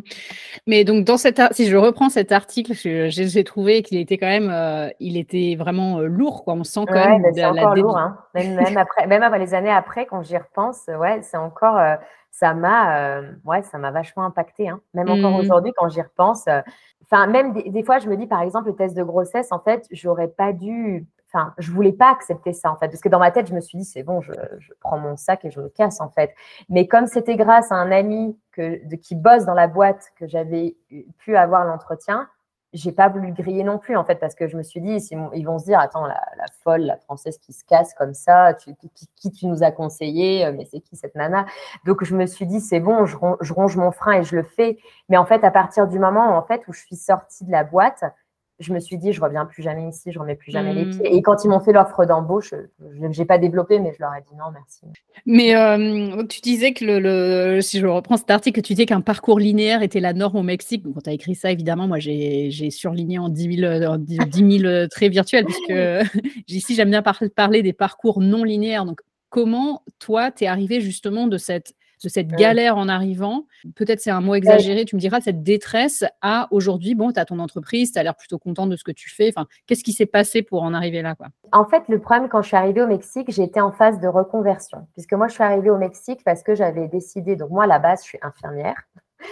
Mais 0.67 0.83
donc 0.83 1.05
dans 1.05 1.17
cet 1.17 1.41
si 1.53 1.67
je 1.67 1.75
reprends 1.75 2.09
cet 2.09 2.31
article, 2.31 2.73
j'ai 2.73 3.43
trouvé 3.43 3.81
qu'il 3.81 3.97
était 3.97 4.17
quand 4.17 4.27
même, 4.27 4.49
euh, 4.51 4.89
il 4.99 5.17
était 5.17 5.55
vraiment 5.57 5.99
euh, 5.99 6.05
lourd, 6.05 6.43
quoi. 6.43 6.53
On 6.53 6.63
sent 6.63 6.85
quand 6.87 6.93
même 6.93 7.23
c'est 7.33 7.43
encore 7.43 7.75
lourd, 7.75 7.97
hein. 7.97 8.17
Même, 8.35 8.77
après, 8.77 9.07
même 9.07 9.23
après 9.23 9.39
les 9.39 9.55
années 9.55 9.71
après, 9.71 10.05
quand 10.05 10.21
j'y 10.21 10.37
repense, 10.37 10.85
ouais, 10.87 11.21
c'est 11.23 11.37
encore, 11.37 11.77
euh, 11.77 11.95
ça 12.29 12.53
m'a, 12.53 13.21
ouais, 13.43 13.63
ça 13.63 13.79
m'a 13.79 13.89
vachement 13.89 14.23
impacté, 14.23 14.69
hein. 14.69 14.81
Même 14.93 15.09
encore 15.09 15.31
mmh 15.31 15.35
aujourd'hui, 15.41 15.73
quand 15.75 15.89
j'y 15.89 16.01
repense, 16.01 16.45
enfin, 17.05 17.25
même 17.25 17.53
des, 17.53 17.63
des, 17.63 17.83
fois, 17.83 17.97
je 17.97 18.07
me 18.07 18.15
dis, 18.15 18.27
par 18.27 18.41
exemple, 18.43 18.67
le 18.67 18.75
test 18.75 18.95
de 18.95 19.03
grossesse, 19.03 19.51
en 19.51 19.59
fait, 19.59 19.87
j'aurais 19.91 20.27
pas 20.27 20.53
dû 20.53 21.07
enfin, 21.33 21.53
je 21.57 21.71
voulais 21.71 21.91
pas 21.91 22.11
accepter 22.11 22.53
ça 22.53 22.71
en 22.71 22.75
fait, 22.75 22.87
parce 22.87 23.01
que 23.01 23.09
dans 23.09 23.19
ma 23.19 23.31
tête, 23.31 23.47
je 23.47 23.53
me 23.53 23.61
suis 23.61 23.77
dit 23.77 23.85
c'est 23.85 24.03
bon, 24.03 24.21
je, 24.21 24.31
prends 24.79 24.97
mon 24.97 25.15
sac 25.17 25.45
et 25.45 25.51
je 25.51 25.59
me 25.59 25.69
casse 25.69 26.01
en 26.01 26.09
fait. 26.09 26.33
Mais 26.69 26.87
comme 26.87 27.07
c'était 27.07 27.35
grâce 27.35 27.71
à 27.71 27.75
un 27.75 27.91
ami 27.91 28.37
de, 28.57 28.95
qui 28.95 29.15
bosse 29.15 29.45
dans 29.45 29.53
la 29.53 29.67
boîte 29.67 30.11
que 30.17 30.27
j'avais 30.27 30.75
pu 31.19 31.35
avoir 31.35 31.65
l'entretien, 31.65 32.27
j'ai 32.73 32.91
pas 32.93 33.09
voulu 33.09 33.33
griller 33.33 33.63
non 33.63 33.77
plus 33.77 33.97
en 33.97 34.05
fait, 34.05 34.15
parce 34.15 34.33
que 34.35 34.47
je 34.47 34.55
me 34.55 34.63
suis 34.63 34.79
dit 34.79 34.97
ils 35.33 35.45
vont 35.45 35.59
se 35.59 35.65
dire 35.65 35.79
attends 35.79 36.05
la, 36.05 36.21
folle, 36.63 36.81
la 36.81 36.97
française 36.97 37.37
qui 37.37 37.53
se 37.53 37.65
casse 37.65 37.93
comme 37.93 38.13
ça, 38.13 38.53
tu, 38.53 38.73
qui, 39.15 39.31
tu 39.31 39.47
nous 39.47 39.63
as 39.63 39.71
conseillé, 39.71 40.45
euh, 40.45 40.53
mais 40.55 40.65
c'est 40.65 40.79
qui 40.79 40.95
cette 40.95 41.15
nana? 41.15 41.45
Donc 41.85 42.03
je 42.03 42.15
me 42.15 42.25
suis 42.25 42.45
dit 42.45 42.61
c'est 42.61 42.79
bon, 42.79 43.05
je, 43.05 43.17
je 43.41 43.53
ronge 43.53 43.75
mon 43.75 43.91
frein 43.91 44.19
et 44.19 44.23
je 44.23 44.35
le 44.35 44.43
fais. 44.43 44.77
Mais 45.09 45.17
en 45.17 45.25
fait, 45.25 45.43
à 45.43 45.51
partir 45.51 45.87
du 45.87 45.99
moment 45.99 46.37
en 46.37 46.43
fait 46.43 46.61
où 46.67 46.73
je 46.73 46.79
suis 46.79 46.95
sortie 46.95 47.45
de 47.45 47.51
la 47.51 47.63
boîte 47.63 48.03
je 48.61 48.73
me 48.73 48.79
suis 48.79 48.97
dit, 48.97 49.11
je 49.11 49.21
reviens 49.21 49.45
plus 49.45 49.63
jamais 49.63 49.89
ici, 49.89 50.11
je 50.11 50.19
remets 50.19 50.35
plus 50.35 50.51
jamais 50.51 50.73
les 50.73 50.85
hmm. 50.85 50.97
pieds. 50.97 51.15
Et 51.15 51.21
quand 51.21 51.43
ils 51.43 51.49
m'ont 51.49 51.59
fait 51.59 51.73
l'offre 51.73 52.05
d'embauche, 52.05 52.53
je 52.79 53.19
n'ai 53.19 53.25
pas 53.25 53.37
développé, 53.37 53.79
mais 53.79 53.93
je 53.93 54.01
leur 54.01 54.13
ai 54.13 54.21
dit 54.21 54.35
non, 54.37 54.51
merci. 54.53 54.81
Mais 55.25 55.55
euh, 55.55 56.23
tu 56.27 56.41
disais 56.41 56.73
que, 56.73 56.85
le, 56.85 57.61
si 57.61 57.79
je 57.79 57.87
reprends 57.87 58.17
cet 58.17 58.29
article, 58.31 58.61
tu 58.61 58.73
disais 58.73 58.85
qu'un 58.85 59.01
parcours 59.01 59.39
linéaire 59.39 59.81
était 59.81 59.99
la 59.99 60.13
norme 60.13 60.37
au 60.37 60.43
Mexique. 60.43 60.83
quand 60.93 61.01
tu 61.01 61.09
as 61.09 61.13
écrit 61.13 61.35
ça, 61.35 61.51
évidemment, 61.51 61.87
moi, 61.87 61.99
j'ai 61.99 62.69
surligné 62.69 63.19
en 63.19 63.29
10 63.29 63.59
000, 63.59 63.97
10 63.97 64.87
traits 64.89 65.11
virtuels, 65.11 65.45
puisque 65.45 65.73
ici, 66.47 66.75
j'aime 66.75 66.91
bien 66.91 67.03
parler 67.35 67.63
des 67.63 67.73
parcours 67.73 68.21
non 68.21 68.43
linéaires. 68.43 68.85
Donc, 68.85 69.01
comment, 69.29 69.83
toi, 69.99 70.31
tu 70.31 70.43
es 70.43 70.47
arrivé 70.47 70.81
justement 70.81 71.27
de 71.27 71.37
cette 71.37 71.73
de 72.03 72.09
cette 72.09 72.27
galère 72.27 72.77
en 72.77 72.87
arrivant, 72.87 73.45
peut-être 73.75 73.99
c'est 73.99 74.11
un 74.11 74.21
mot 74.21 74.35
exagéré, 74.35 74.85
tu 74.85 74.95
me 74.95 75.01
diras, 75.01 75.21
cette 75.21 75.43
détresse 75.43 76.03
à 76.21 76.47
aujourd'hui, 76.51 76.95
bon, 76.95 77.11
tu 77.11 77.19
as 77.19 77.25
ton 77.25 77.39
entreprise, 77.39 77.91
tu 77.91 77.99
as 77.99 78.03
l'air 78.03 78.15
plutôt 78.15 78.39
content 78.39 78.67
de 78.67 78.75
ce 78.75 78.83
que 78.83 78.91
tu 78.91 79.09
fais. 79.09 79.31
Enfin, 79.35 79.47
qu'est-ce 79.67 79.83
qui 79.83 79.93
s'est 79.93 80.05
passé 80.05 80.41
pour 80.41 80.63
en 80.63 80.73
arriver 80.73 81.01
là 81.01 81.15
quoi? 81.15 81.27
En 81.51 81.65
fait, 81.65 81.83
le 81.89 81.99
problème, 81.99 82.29
quand 82.29 82.41
je 82.41 82.47
suis 82.47 82.57
arrivée 82.57 82.81
au 82.81 82.87
Mexique, 82.87 83.31
j'étais 83.31 83.61
en 83.61 83.71
phase 83.71 83.99
de 83.99 84.07
reconversion, 84.07 84.87
puisque 84.93 85.13
moi, 85.13 85.27
je 85.27 85.33
suis 85.33 85.43
arrivée 85.43 85.69
au 85.69 85.77
Mexique 85.77 86.21
parce 86.23 86.43
que 86.43 86.55
j'avais 86.55 86.87
décidé, 86.87 87.35
donc 87.35 87.51
moi, 87.51 87.65
à 87.65 87.67
la 87.67 87.79
base, 87.79 88.01
je 88.01 88.09
suis 88.09 88.19
infirmière. 88.21 88.75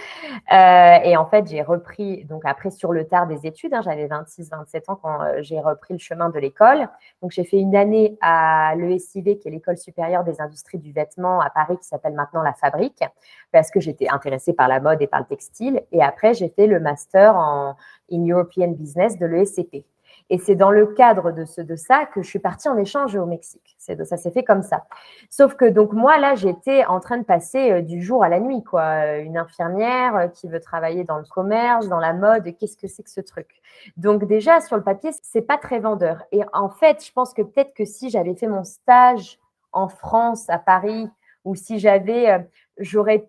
Euh, 0.52 0.98
et 1.04 1.16
en 1.16 1.26
fait, 1.26 1.46
j'ai 1.48 1.62
repris, 1.62 2.24
donc 2.24 2.42
après 2.44 2.70
sur 2.70 2.92
le 2.92 3.06
tard 3.06 3.26
des 3.26 3.46
études, 3.46 3.72
hein, 3.74 3.82
j'avais 3.82 4.06
26-27 4.06 4.90
ans 4.90 4.96
quand 4.96 5.22
euh, 5.22 5.42
j'ai 5.42 5.60
repris 5.60 5.94
le 5.94 5.98
chemin 5.98 6.28
de 6.28 6.38
l'école. 6.38 6.88
Donc 7.22 7.30
j'ai 7.30 7.44
fait 7.44 7.58
une 7.58 7.76
année 7.76 8.16
à 8.20 8.74
l'ESIV, 8.76 9.38
qui 9.38 9.48
est 9.48 9.50
l'école 9.50 9.76
supérieure 9.76 10.24
des 10.24 10.40
industries 10.40 10.78
du 10.78 10.92
vêtement 10.92 11.40
à 11.40 11.50
Paris, 11.50 11.76
qui 11.78 11.86
s'appelle 11.86 12.14
maintenant 12.14 12.42
La 12.42 12.52
Fabrique, 12.52 13.04
parce 13.52 13.70
que 13.70 13.80
j'étais 13.80 14.08
intéressée 14.08 14.52
par 14.52 14.68
la 14.68 14.80
mode 14.80 15.02
et 15.02 15.06
par 15.06 15.20
le 15.20 15.26
textile. 15.26 15.82
Et 15.92 16.02
après, 16.02 16.34
j'ai 16.34 16.48
fait 16.48 16.66
le 16.66 16.80
master 16.80 17.36
en 17.36 17.76
in 18.10 18.26
European 18.26 18.68
Business 18.68 19.18
de 19.18 19.26
l'ESCP. 19.26 19.84
Et 20.30 20.38
c'est 20.38 20.54
dans 20.54 20.70
le 20.70 20.86
cadre 20.86 21.32
de, 21.32 21.44
ce, 21.44 21.60
de 21.60 21.76
ça 21.76 22.06
que 22.06 22.22
je 22.22 22.28
suis 22.28 22.38
partie 22.38 22.68
en 22.68 22.78
échange 22.78 23.16
au 23.16 23.26
Mexique. 23.26 23.76
Ça 23.78 24.16
s'est 24.16 24.30
fait 24.30 24.44
comme 24.44 24.62
ça. 24.62 24.84
Sauf 25.28 25.54
que 25.54 25.64
donc 25.64 25.92
moi, 25.92 26.18
là, 26.18 26.36
j'étais 26.36 26.84
en 26.86 27.00
train 27.00 27.18
de 27.18 27.24
passer 27.24 27.72
euh, 27.72 27.82
du 27.82 28.00
jour 28.00 28.22
à 28.22 28.28
la 28.28 28.40
nuit. 28.40 28.62
quoi. 28.62 29.18
Une 29.18 29.36
infirmière 29.36 30.16
euh, 30.16 30.28
qui 30.28 30.48
veut 30.48 30.60
travailler 30.60 31.04
dans 31.04 31.18
le 31.18 31.24
commerce, 31.24 31.88
dans 31.88 31.98
la 31.98 32.12
mode, 32.12 32.56
qu'est-ce 32.58 32.76
que 32.76 32.86
c'est 32.86 33.02
que 33.02 33.10
ce 33.10 33.20
truc? 33.20 33.60
Donc 33.96 34.24
déjà, 34.24 34.60
sur 34.60 34.76
le 34.76 34.82
papier, 34.82 35.10
c'est 35.22 35.42
pas 35.42 35.58
très 35.58 35.80
vendeur. 35.80 36.22
Et 36.32 36.42
en 36.52 36.70
fait, 36.70 37.04
je 37.04 37.12
pense 37.12 37.34
que 37.34 37.42
peut-être 37.42 37.74
que 37.74 37.84
si 37.84 38.08
j'avais 38.08 38.34
fait 38.34 38.46
mon 38.48 38.64
stage 38.64 39.38
en 39.72 39.88
France, 39.88 40.48
à 40.48 40.58
Paris, 40.58 41.08
ou 41.44 41.54
si 41.54 41.78
j'avais, 41.78 42.30
euh, 42.30 42.38
j'aurais 42.78 43.28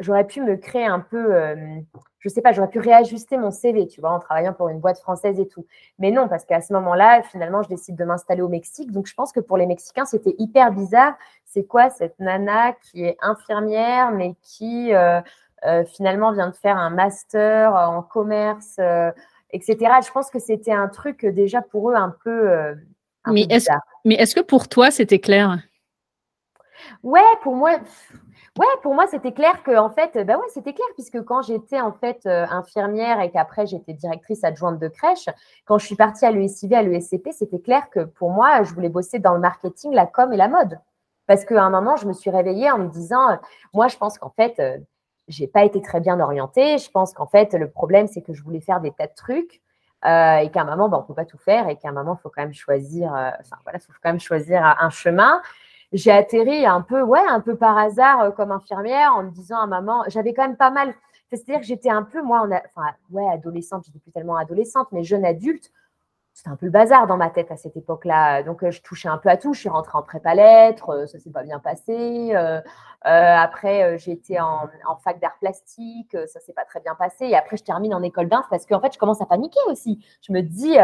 j'aurais 0.00 0.26
pu 0.26 0.40
me 0.40 0.56
créer 0.56 0.86
un 0.86 1.00
peu, 1.00 1.34
euh, 1.34 1.56
je 2.18 2.28
sais 2.28 2.42
pas, 2.42 2.52
j'aurais 2.52 2.68
pu 2.68 2.78
réajuster 2.78 3.36
mon 3.36 3.50
CV, 3.50 3.86
tu 3.86 4.00
vois, 4.00 4.10
en 4.10 4.18
travaillant 4.18 4.52
pour 4.52 4.68
une 4.68 4.80
boîte 4.80 4.98
française 4.98 5.38
et 5.40 5.48
tout. 5.48 5.66
Mais 5.98 6.10
non, 6.10 6.28
parce 6.28 6.44
qu'à 6.44 6.60
ce 6.60 6.72
moment-là, 6.72 7.22
finalement, 7.22 7.62
je 7.62 7.68
décide 7.68 7.96
de 7.96 8.04
m'installer 8.04 8.42
au 8.42 8.48
Mexique. 8.48 8.90
Donc, 8.92 9.06
je 9.06 9.14
pense 9.14 9.32
que 9.32 9.40
pour 9.40 9.56
les 9.56 9.66
Mexicains, 9.66 10.04
c'était 10.04 10.34
hyper 10.38 10.72
bizarre. 10.72 11.14
C'est 11.44 11.64
quoi 11.64 11.90
cette 11.90 12.18
nana 12.18 12.72
qui 12.72 13.04
est 13.04 13.16
infirmière, 13.20 14.10
mais 14.12 14.34
qui 14.42 14.94
euh, 14.94 15.20
euh, 15.64 15.84
finalement 15.84 16.32
vient 16.32 16.48
de 16.48 16.56
faire 16.56 16.76
un 16.76 16.90
master 16.90 17.74
en 17.74 18.02
commerce, 18.02 18.80
etc. 19.50 19.76
Je 20.04 20.10
pense 20.12 20.30
que 20.30 20.38
c'était 20.38 20.72
un 20.72 20.88
truc 20.88 21.24
déjà 21.26 21.62
pour 21.62 21.90
eux 21.90 21.94
un 21.94 22.14
peu. 22.24 22.74
Un 23.24 23.32
mais 23.32 24.14
est-ce 24.14 24.34
que 24.34 24.40
pour 24.40 24.68
toi, 24.68 24.90
c'était 24.90 25.20
clair? 25.20 25.58
Ouais, 27.02 27.20
pour 27.42 27.56
moi, 27.56 27.78
Ouais, 28.58 28.66
pour 28.82 28.94
moi, 28.94 29.06
c'était 29.06 29.32
clair 29.32 29.62
que, 29.62 29.74
en 29.78 29.88
fait, 29.88 30.18
bah 30.26 30.36
ouais, 30.36 30.44
c'était 30.48 30.74
clair, 30.74 30.86
puisque 30.92 31.22
quand 31.24 31.40
j'étais 31.40 31.80
en 31.80 31.92
fait 31.92 32.20
euh, 32.26 32.46
infirmière 32.50 33.18
et 33.22 33.30
qu'après 33.30 33.66
j'étais 33.66 33.94
directrice 33.94 34.44
adjointe 34.44 34.78
de 34.78 34.88
crèche, 34.88 35.26
quand 35.64 35.78
je 35.78 35.86
suis 35.86 35.96
partie 35.96 36.26
à 36.26 36.30
l'ESIV, 36.30 36.74
à 36.74 36.82
l'ESCP, 36.82 37.30
c'était 37.32 37.60
clair 37.60 37.88
que 37.88 38.00
pour 38.00 38.30
moi, 38.30 38.62
je 38.62 38.74
voulais 38.74 38.90
bosser 38.90 39.18
dans 39.20 39.32
le 39.32 39.40
marketing, 39.40 39.94
la 39.94 40.04
com 40.04 40.30
et 40.34 40.36
la 40.36 40.48
mode. 40.48 40.78
Parce 41.26 41.46
qu'à 41.46 41.62
un 41.62 41.70
moment, 41.70 41.96
je 41.96 42.06
me 42.06 42.12
suis 42.12 42.28
réveillée 42.28 42.70
en 42.70 42.76
me 42.78 42.88
disant, 42.88 43.30
euh, 43.30 43.36
moi, 43.72 43.88
je 43.88 43.96
pense 43.96 44.18
qu'en 44.18 44.30
fait, 44.30 44.60
euh, 44.60 44.76
j'ai 45.28 45.46
pas 45.46 45.64
été 45.64 45.80
très 45.80 46.00
bien 46.00 46.20
orientée. 46.20 46.76
Je 46.76 46.90
pense 46.90 47.14
qu'en 47.14 47.26
fait, 47.26 47.54
le 47.54 47.70
problème, 47.70 48.06
c'est 48.06 48.20
que 48.20 48.34
je 48.34 48.42
voulais 48.42 48.60
faire 48.60 48.80
des 48.82 48.90
tas 48.92 49.06
de 49.06 49.14
trucs. 49.16 49.62
et 50.04 50.50
qu'à 50.52 50.60
un 50.62 50.64
moment, 50.64 50.88
bah, 50.90 50.98
on 50.98 51.02
ne 51.02 51.06
peut 51.06 51.14
pas 51.14 51.24
tout 51.24 51.38
faire 51.38 51.68
et 51.68 51.76
qu'à 51.76 51.88
un 51.88 51.92
moment, 51.92 52.16
il 52.18 52.22
faut 52.22 52.28
quand 52.28 52.42
même 52.42 52.52
choisir, 52.52 53.12
enfin 53.12 53.56
voilà, 53.62 53.78
faut 53.78 53.92
quand 54.02 54.10
même 54.10 54.20
choisir 54.20 54.62
un 54.64 54.90
chemin 54.90 55.40
j'ai 55.92 56.10
atterri 56.10 56.66
un 56.66 56.80
peu, 56.80 57.02
ouais, 57.02 57.20
un 57.28 57.40
peu 57.40 57.56
par 57.56 57.76
hasard 57.76 58.20
euh, 58.22 58.30
comme 58.30 58.50
infirmière 58.50 59.14
en 59.14 59.24
me 59.24 59.30
disant 59.30 59.58
à 59.58 59.66
maman, 59.66 60.04
j'avais 60.08 60.32
quand 60.32 60.42
même 60.42 60.56
pas 60.56 60.70
mal. 60.70 60.94
C'est-à-dire 61.30 61.60
que 61.60 61.66
j'étais 61.66 61.90
un 61.90 62.02
peu, 62.02 62.22
moi, 62.22 62.46
enfin, 62.76 62.90
ouais, 63.10 63.26
adolescente, 63.32 63.84
j'étais 63.86 63.98
plus 63.98 64.12
tellement 64.12 64.36
adolescente, 64.36 64.88
mais 64.92 65.02
jeune 65.02 65.24
adulte, 65.24 65.70
c'était 66.34 66.50
un 66.50 66.56
peu 66.56 66.66
le 66.66 66.72
bazar 66.72 67.06
dans 67.06 67.16
ma 67.16 67.30
tête 67.30 67.50
à 67.50 67.56
cette 67.56 67.76
époque-là. 67.76 68.42
Donc, 68.42 68.62
euh, 68.62 68.70
je 68.70 68.80
touchais 68.82 69.08
un 69.08 69.18
peu 69.18 69.28
à 69.28 69.36
tout. 69.36 69.52
Je 69.52 69.60
suis 69.60 69.68
rentrée 69.68 69.96
en 69.98 70.02
prépa 70.02 70.34
lettres, 70.34 70.90
euh, 70.90 71.06
ça 71.06 71.18
s'est 71.18 71.30
pas 71.30 71.42
bien 71.42 71.58
passé. 71.58 72.34
après, 73.02 73.96
été 74.06 74.40
en, 74.40 74.68
en, 74.88 74.96
fac 74.96 75.20
d'art 75.20 75.36
plastique, 75.40 76.16
ça 76.26 76.40
s'est 76.40 76.52
pas 76.54 76.64
très 76.64 76.80
bien 76.80 76.94
passé. 76.94 77.26
Et 77.26 77.36
après, 77.36 77.56
je 77.56 77.64
termine 77.64 77.94
en 77.94 78.02
école 78.02 78.28
d'art 78.28 78.48
parce 78.48 78.64
qu'en 78.66 78.80
fait, 78.80 78.94
je 78.94 78.98
commence 78.98 79.20
à 79.20 79.26
paniquer 79.26 79.60
aussi. 79.68 80.04
Je 80.22 80.32
me 80.32 80.40
dis, 80.40 80.76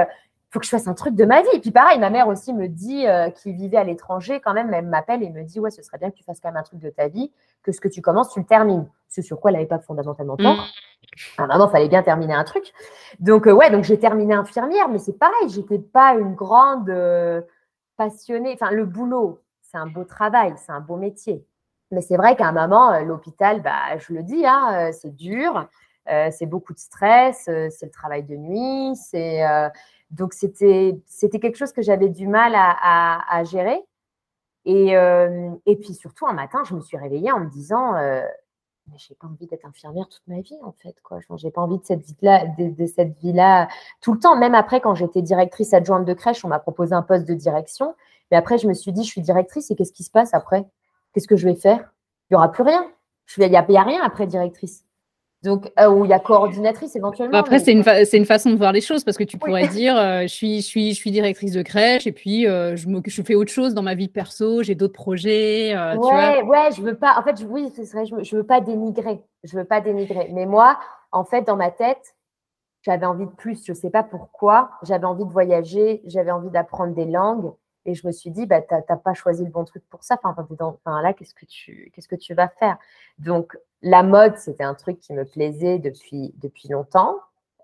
faut 0.50 0.60
que 0.60 0.64
je 0.64 0.70
fasse 0.70 0.88
un 0.88 0.94
truc 0.94 1.14
de 1.14 1.24
ma 1.24 1.42
vie. 1.42 1.48
Et 1.52 1.60
puis 1.60 1.70
pareil, 1.70 1.98
ma 1.98 2.10
mère 2.10 2.28
aussi 2.28 2.52
me 2.52 2.68
dit 2.68 3.06
euh, 3.06 3.30
qu'il 3.30 3.54
vivait 3.54 3.76
à 3.76 3.84
l'étranger, 3.84 4.40
quand 4.40 4.54
même, 4.54 4.72
elle 4.72 4.86
m'appelle 4.86 5.22
et 5.22 5.30
me 5.30 5.42
dit 5.42 5.60
ouais, 5.60 5.70
ce 5.70 5.82
serait 5.82 5.98
bien 5.98 6.10
que 6.10 6.16
tu 6.16 6.24
fasses 6.24 6.40
quand 6.40 6.48
même 6.48 6.56
un 6.56 6.62
truc 6.62 6.80
de 6.80 6.90
ta 6.90 7.08
vie, 7.08 7.32
que 7.62 7.72
ce 7.72 7.80
que 7.80 7.88
tu 7.88 8.00
commences, 8.00 8.32
tu 8.32 8.40
le 8.40 8.46
termines. 8.46 8.88
Ce 9.08 9.22
sur 9.22 9.40
quoi 9.40 9.50
elle 9.50 9.56
n'avait 9.56 9.68
pas 9.68 9.78
fondamentalement 9.78 10.36
tort. 10.36 10.56
Mm. 10.56 11.40
À 11.40 11.44
un 11.44 11.46
moment, 11.46 11.68
il 11.68 11.72
fallait 11.72 11.88
bien 11.88 12.02
terminer 12.02 12.34
un 12.34 12.44
truc. 12.44 12.72
Donc 13.20 13.46
euh, 13.46 13.52
ouais, 13.52 13.70
donc 13.70 13.84
j'ai 13.84 13.98
terminé 13.98 14.34
infirmière, 14.34 14.88
mais 14.88 14.98
c'est 14.98 15.18
pareil, 15.18 15.48
j'étais 15.48 15.78
pas 15.78 16.14
une 16.14 16.34
grande 16.34 16.88
euh, 16.88 17.42
passionnée. 17.96 18.52
Enfin, 18.54 18.70
le 18.70 18.86
boulot, 18.86 19.42
c'est 19.60 19.78
un 19.78 19.86
beau 19.86 20.04
travail, 20.04 20.54
c'est 20.56 20.72
un 20.72 20.80
beau 20.80 20.96
métier. 20.96 21.44
Mais 21.90 22.00
c'est 22.00 22.16
vrai 22.16 22.36
qu'à 22.36 22.46
un 22.46 22.52
moment, 22.52 22.98
l'hôpital, 23.00 23.62
bah, 23.62 23.96
je 23.98 24.12
le 24.12 24.22
dis, 24.22 24.44
hein, 24.46 24.90
c'est 24.92 25.14
dur, 25.14 25.66
c'est 26.06 26.44
beaucoup 26.44 26.74
de 26.74 26.78
stress, 26.78 27.44
c'est 27.44 27.86
le 27.86 27.90
travail 27.90 28.24
de 28.24 28.36
nuit, 28.36 28.94
c'est 28.94 29.42
donc, 30.10 30.32
c'était 30.32 31.02
quelque 31.40 31.56
chose 31.56 31.72
que 31.72 31.82
j'avais 31.82 32.08
du 32.08 32.26
mal 32.26 32.54
à, 32.54 33.44
gérer. 33.44 33.80
Et, 34.64 34.96
euh, 34.96 35.50
et, 35.66 35.76
puis 35.76 35.94
surtout, 35.94 36.26
un 36.26 36.32
matin, 36.32 36.62
je 36.64 36.74
me 36.74 36.80
suis 36.80 36.96
réveillée 36.96 37.32
en 37.32 37.40
me 37.40 37.48
disant 37.48 37.94
euh, 37.94 38.22
Mais 38.90 38.98
j'ai 38.98 39.14
pas 39.14 39.26
envie 39.26 39.46
d'être 39.46 39.64
infirmière 39.64 40.08
toute 40.08 40.26
ma 40.26 40.40
vie, 40.40 40.58
en 40.62 40.72
fait. 40.72 40.94
Je 41.38 41.46
n'ai 41.46 41.50
pas 41.50 41.62
envie 41.62 41.78
de 41.78 41.84
cette 41.84 42.02
vie-là, 42.02 42.46
de, 42.58 42.86
cette 42.86 43.18
vie-là 43.18 43.68
tout 44.00 44.12
le 44.12 44.18
temps. 44.18 44.36
Même 44.36 44.54
après, 44.54 44.80
quand 44.80 44.94
j'étais 44.94 45.22
directrice 45.22 45.72
adjointe 45.72 46.04
de 46.04 46.14
crèche, 46.14 46.44
on 46.44 46.48
m'a 46.48 46.58
proposé 46.58 46.94
un 46.94 47.02
poste 47.02 47.26
de 47.26 47.34
direction. 47.34 47.94
Mais 48.30 48.36
après, 48.36 48.58
je 48.58 48.66
me 48.66 48.74
suis 48.74 48.92
dit 48.92 49.04
Je 49.04 49.10
suis 49.10 49.22
directrice 49.22 49.70
et 49.70 49.76
qu'est-ce 49.76 49.92
qui 49.92 50.04
se 50.04 50.10
passe 50.10 50.34
après? 50.34 50.66
Qu'est-ce 51.12 51.28
que 51.28 51.36
je 51.36 51.48
vais 51.48 51.54
faire? 51.54 51.92
Il 52.30 52.34
n'y 52.34 52.36
aura 52.36 52.50
plus 52.50 52.62
rien. 52.62 52.86
Il 53.36 53.48
n'y 53.48 53.56
a, 53.56 53.82
rien 53.82 54.02
après 54.02 54.26
directrice. 54.26 54.84
Donc, 55.44 55.70
euh, 55.78 55.88
où 55.88 56.04
il 56.04 56.10
y 56.10 56.12
a 56.12 56.18
coordinatrice 56.18 56.96
éventuellement. 56.96 57.38
Après, 57.38 57.60
c'est 57.60 57.72
une, 57.72 57.84
une, 58.12 58.24
façon 58.24 58.50
de 58.50 58.56
voir 58.56 58.72
les 58.72 58.80
choses 58.80 59.04
parce 59.04 59.16
que 59.16 59.22
tu 59.22 59.38
pourrais 59.38 59.68
dire 59.68 59.96
euh, 59.96 60.22
je, 60.22 60.26
suis, 60.26 60.60
je, 60.62 60.66
suis, 60.66 60.90
je 60.90 60.96
suis 60.96 61.12
directrice 61.12 61.52
de 61.52 61.62
crèche 61.62 62.08
et 62.08 62.12
puis 62.12 62.48
euh, 62.48 62.74
je, 62.74 62.88
je 63.06 63.22
fais 63.22 63.36
autre 63.36 63.52
chose 63.52 63.72
dans 63.72 63.82
ma 63.82 63.94
vie 63.94 64.08
perso, 64.08 64.64
j'ai 64.64 64.74
d'autres 64.74 64.94
projets. 64.94 65.76
ouais, 65.96 66.42
ouais, 66.42 66.70
je 66.76 66.82
veux 66.82 66.96
pas. 66.96 67.16
En 67.16 67.22
fait, 67.22 67.44
oui, 67.48 67.72
c'est 67.74 67.88
vrai, 67.92 68.04
je, 68.04 68.16
je 68.20 68.36
veux 68.36 68.44
pas 68.44 68.60
dénigrer. 68.60 69.20
Je 69.44 69.56
veux 69.56 69.64
pas 69.64 69.80
dénigrer. 69.80 70.28
Mais 70.32 70.44
moi, 70.44 70.76
en 71.12 71.24
fait, 71.24 71.42
dans 71.42 71.56
ma 71.56 71.70
tête, 71.70 72.16
j'avais 72.82 73.06
envie 73.06 73.26
de 73.26 73.30
plus. 73.30 73.64
Je 73.64 73.72
sais 73.72 73.90
pas 73.90 74.02
pourquoi. 74.02 74.70
J'avais 74.82 75.04
envie 75.04 75.24
de 75.24 75.30
voyager, 75.30 76.02
j'avais 76.06 76.32
envie 76.32 76.50
d'apprendre 76.50 76.94
des 76.94 77.04
langues. 77.04 77.52
Et 77.88 77.94
je 77.94 78.06
me 78.06 78.12
suis 78.12 78.30
dit, 78.30 78.44
bah, 78.44 78.60
tu 78.60 78.74
n'as 78.74 78.96
pas 78.96 79.14
choisi 79.14 79.42
le 79.42 79.50
bon 79.50 79.64
truc 79.64 79.82
pour 79.88 80.04
ça. 80.04 80.18
Enfin, 80.22 80.46
enfin 80.60 81.00
là, 81.00 81.14
qu'est-ce 81.14 81.32
que 81.32 81.46
tu, 81.46 81.90
qu'est-ce 81.94 82.06
que 82.06 82.16
tu 82.16 82.34
vas 82.34 82.48
faire? 82.48 82.76
Donc, 83.18 83.56
la 83.80 84.02
mode, 84.02 84.36
c'était 84.36 84.62
un 84.62 84.74
truc 84.74 85.00
qui 85.00 85.14
me 85.14 85.24
plaisait 85.24 85.78
depuis, 85.78 86.34
depuis 86.36 86.68
longtemps. 86.68 87.16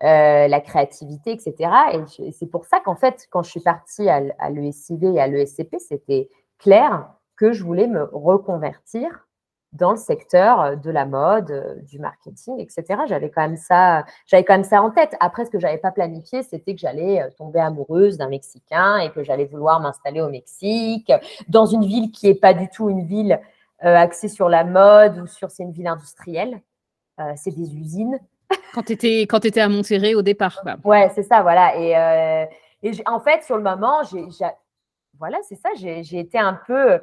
Euh, 0.03 0.47
la 0.47 0.59
créativité, 0.61 1.31
etc. 1.31 1.71
Et 1.93 2.31
c'est 2.31 2.47
pour 2.47 2.65
ça 2.65 2.79
qu'en 2.79 2.95
fait, 2.95 3.27
quand 3.29 3.43
je 3.43 3.51
suis 3.51 3.59
partie 3.61 4.09
à 4.09 4.49
l'ESIV 4.49 5.03
et 5.03 5.21
à 5.21 5.27
l'ESCP, 5.27 5.77
c'était 5.79 6.27
clair 6.57 7.07
que 7.37 7.53
je 7.53 7.63
voulais 7.63 7.87
me 7.87 8.03
reconvertir 8.11 9.27
dans 9.75 9.91
le 9.91 9.97
secteur 9.97 10.61
euh, 10.61 10.75
de 10.75 10.89
la 10.89 11.05
mode, 11.05 11.51
euh, 11.51 11.75
du 11.81 11.99
marketing, 11.99 12.59
etc. 12.59 13.01
J'avais 13.07 13.29
quand 13.29 13.41
même 13.41 13.57
ça, 13.57 14.05
j'avais 14.25 14.43
quand 14.43 14.53
même 14.53 14.63
ça 14.63 14.81
en 14.81 14.89
tête. 14.89 15.15
Après, 15.19 15.45
ce 15.45 15.51
que 15.51 15.59
j'avais 15.59 15.77
pas 15.77 15.91
planifié, 15.91 16.43
c'était 16.43 16.73
que 16.73 16.79
j'allais 16.79 17.21
euh, 17.21 17.29
tomber 17.37 17.59
amoureuse 17.59 18.17
d'un 18.17 18.29
Mexicain 18.29 18.97
et 18.97 19.11
que 19.11 19.23
j'allais 19.23 19.45
vouloir 19.45 19.79
m'installer 19.79 20.21
au 20.21 20.29
Mexique, 20.29 21.11
dans 21.47 21.65
une 21.65 21.85
ville 21.85 22.11
qui 22.11 22.27
est 22.27 22.39
pas 22.39 22.53
du 22.53 22.69
tout 22.69 22.89
une 22.89 23.05
ville 23.05 23.39
axée 23.81 24.29
sur 24.29 24.49
la 24.49 24.63
mode 24.63 25.19
ou 25.19 25.27
sur 25.27 25.51
c'est 25.51 25.61
une 25.61 25.71
ville 25.71 25.87
industrielle. 25.87 26.61
c'est 27.35 27.51
des 27.51 27.75
usines. 27.75 28.19
Quand 28.73 28.81
tu 28.81 28.93
étais, 28.93 29.21
quand 29.27 29.45
étais 29.45 29.59
à 29.59 29.69
Monterrey 29.69 30.15
au 30.15 30.23
départ. 30.23 30.61
Quoi. 30.61 30.77
Ouais, 30.83 31.11
c'est 31.13 31.23
ça, 31.23 31.43
voilà. 31.43 31.77
Et, 31.77 32.47
et 32.81 32.91
en 33.05 33.19
fait, 33.19 33.43
sur 33.43 33.57
le 33.57 33.63
moment, 33.63 34.01
j'ai, 34.03 34.25
voilà, 35.19 35.37
c'est 35.43 35.55
ça, 35.55 35.69
j'ai 35.75 36.19
été 36.19 36.39
un 36.39 36.59
peu 36.65 36.99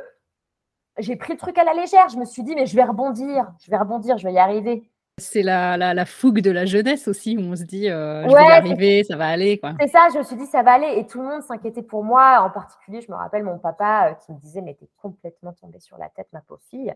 j'ai 0.98 1.16
pris 1.16 1.32
le 1.32 1.38
truc 1.38 1.58
à 1.58 1.64
la 1.64 1.74
légère. 1.74 2.08
Je 2.08 2.16
me 2.16 2.24
suis 2.24 2.42
dit, 2.42 2.54
mais 2.54 2.66
je 2.66 2.76
vais 2.76 2.84
rebondir, 2.84 3.52
je 3.64 3.70
vais 3.70 3.76
rebondir, 3.76 4.18
je 4.18 4.26
vais 4.26 4.32
y 4.32 4.38
arriver. 4.38 4.88
C'est 5.18 5.42
la, 5.42 5.76
la, 5.76 6.04
fougue 6.06 6.40
de 6.40 6.50
la 6.50 6.64
jeunesse 6.64 7.06
aussi, 7.06 7.36
où 7.36 7.42
on 7.42 7.54
se 7.54 7.64
dit, 7.64 7.90
euh, 7.90 8.22
je 8.26 8.34
vais 8.34 8.44
y 8.44 8.50
arriver, 8.50 9.04
ça 9.04 9.16
va 9.16 9.28
aller. 9.28 9.60
C'est 9.78 9.88
ça, 9.88 10.08
je 10.12 10.18
me 10.18 10.22
suis 10.22 10.36
dit, 10.36 10.46
ça 10.46 10.62
va 10.62 10.72
aller. 10.72 10.94
Et 10.96 11.06
tout 11.06 11.20
le 11.20 11.28
monde 11.28 11.42
s'inquiétait 11.42 11.82
pour 11.82 12.02
moi. 12.02 12.40
En 12.40 12.50
particulier, 12.50 13.02
je 13.02 13.12
me 13.12 13.16
rappelle 13.16 13.42
mon 13.44 13.58
papa 13.58 14.08
euh, 14.10 14.14
qui 14.14 14.32
me 14.32 14.38
disait, 14.38 14.62
mais 14.62 14.74
t'es 14.74 14.88
complètement 15.02 15.52
tombée 15.52 15.80
sur 15.80 15.98
la 15.98 16.08
tête, 16.08 16.28
ma 16.32 16.40
pauvre 16.40 16.62
fille. 16.70 16.94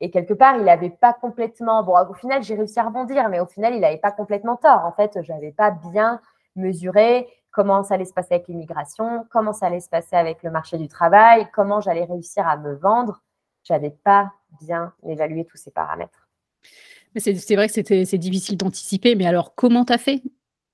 Et 0.00 0.10
quelque 0.10 0.32
part, 0.32 0.56
il 0.56 0.64
n'avait 0.64 0.90
pas 0.90 1.12
complètement. 1.12 1.82
Bon, 1.82 1.94
au 1.98 2.14
final, 2.14 2.42
j'ai 2.44 2.54
réussi 2.54 2.78
à 2.78 2.84
rebondir, 2.84 3.28
mais 3.28 3.40
au 3.40 3.46
final, 3.46 3.74
il 3.74 3.80
n'avait 3.80 3.96
pas 3.98 4.12
complètement 4.12 4.56
tort. 4.56 4.84
En 4.84 4.92
fait, 4.92 5.18
je 5.20 5.32
n'avais 5.32 5.52
pas 5.52 5.72
bien 5.72 6.20
mesuré 6.54 7.26
comment 7.50 7.82
ça 7.82 7.94
allait 7.94 8.04
se 8.04 8.12
passer 8.12 8.34
avec 8.34 8.48
l'immigration, 8.48 9.26
comment 9.30 9.52
ça 9.52 9.66
allait 9.66 9.80
se 9.80 9.88
passer 9.88 10.14
avec 10.14 10.42
le 10.42 10.50
marché 10.50 10.78
du 10.78 10.88
travail, 10.88 11.48
comment 11.52 11.80
j'allais 11.80 12.04
réussir 12.04 12.46
à 12.46 12.56
me 12.58 12.74
vendre 12.74 13.22
n'avais 13.72 13.90
pas 13.90 14.32
bien 14.60 14.92
évalué 15.06 15.44
tous 15.44 15.56
ces 15.56 15.70
paramètres. 15.70 16.28
C'est 17.16 17.56
vrai 17.56 17.68
que 17.68 18.04
c'est 18.04 18.18
difficile 18.18 18.56
d'anticiper, 18.56 19.14
mais 19.14 19.26
alors 19.26 19.54
comment 19.54 19.84
tu 19.84 19.92
as 19.92 19.98
fait 19.98 20.22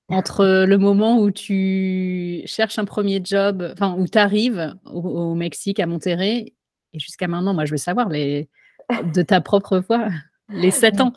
entre 0.09 0.65
le 0.65 0.77
moment 0.77 1.19
où 1.19 1.31
tu 1.31 2.41
cherches 2.45 2.77
un 2.77 2.85
premier 2.85 3.21
job, 3.23 3.65
enfin 3.71 3.95
où 3.97 4.05
tu 4.07 4.17
arrives 4.17 4.75
au, 4.85 5.33
Mexique, 5.35 5.79
à 5.79 5.85
Monterrey, 5.85 6.53
et 6.91 6.99
jusqu'à 6.99 7.27
maintenant, 7.27 7.53
moi 7.53 7.65
je 7.65 7.71
veux 7.71 7.77
savoir 7.77 8.09
les, 8.09 8.49
de 9.13 9.21
ta 9.21 9.39
propre 9.39 9.79
voix, 9.79 10.09
les 10.49 10.71
sept 10.71 10.99
ans. 10.99 11.13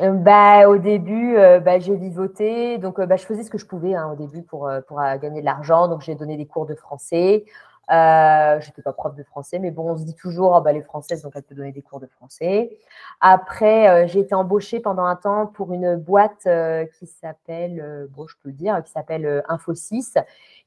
Euh, 0.00 0.10
bah, 0.10 0.68
au 0.68 0.76
début, 0.78 1.36
euh, 1.36 1.60
bah, 1.60 1.78
j'ai 1.78 1.94
vivoté. 1.94 2.78
Donc, 2.78 2.98
euh, 2.98 3.06
bah, 3.06 3.16
je 3.16 3.24
faisais 3.24 3.44
ce 3.44 3.50
que 3.50 3.58
je 3.58 3.66
pouvais 3.66 3.94
hein, 3.94 4.10
au 4.12 4.16
début 4.16 4.42
pour, 4.42 4.70
pour 4.88 5.00
gagner 5.20 5.40
de 5.40 5.44
l'argent. 5.44 5.88
Donc, 5.88 6.02
j'ai 6.02 6.14
donné 6.14 6.36
des 6.36 6.46
cours 6.46 6.66
de 6.66 6.74
français. 6.74 7.44
Euh, 7.90 8.60
je 8.60 8.66
n'étais 8.68 8.82
pas 8.82 8.92
prof 8.92 9.14
de 9.14 9.22
français, 9.22 9.58
mais 9.58 9.70
bon, 9.70 9.90
on 9.90 9.96
se 9.96 10.04
dit 10.04 10.14
toujours, 10.14 10.54
oh, 10.56 10.60
bah, 10.60 10.72
les 10.72 10.80
donc 10.80 11.32
elle 11.34 11.42
peut 11.42 11.54
donner 11.54 11.72
des 11.72 11.82
cours 11.82 12.00
de 12.00 12.06
français. 12.06 12.78
Après, 13.20 13.88
euh, 13.88 14.06
j'ai 14.06 14.20
été 14.20 14.34
embauchée 14.34 14.80
pendant 14.80 15.04
un 15.04 15.16
temps 15.16 15.46
pour 15.46 15.72
une 15.72 15.96
boîte 15.96 16.46
euh, 16.46 16.86
qui 16.98 17.06
s'appelle, 17.06 18.08
bon, 18.10 18.26
je 18.26 18.36
peux 18.42 18.52
dire, 18.52 18.82
qui 18.84 18.90
s'appelle 18.90 19.44
Info6, 19.48 20.22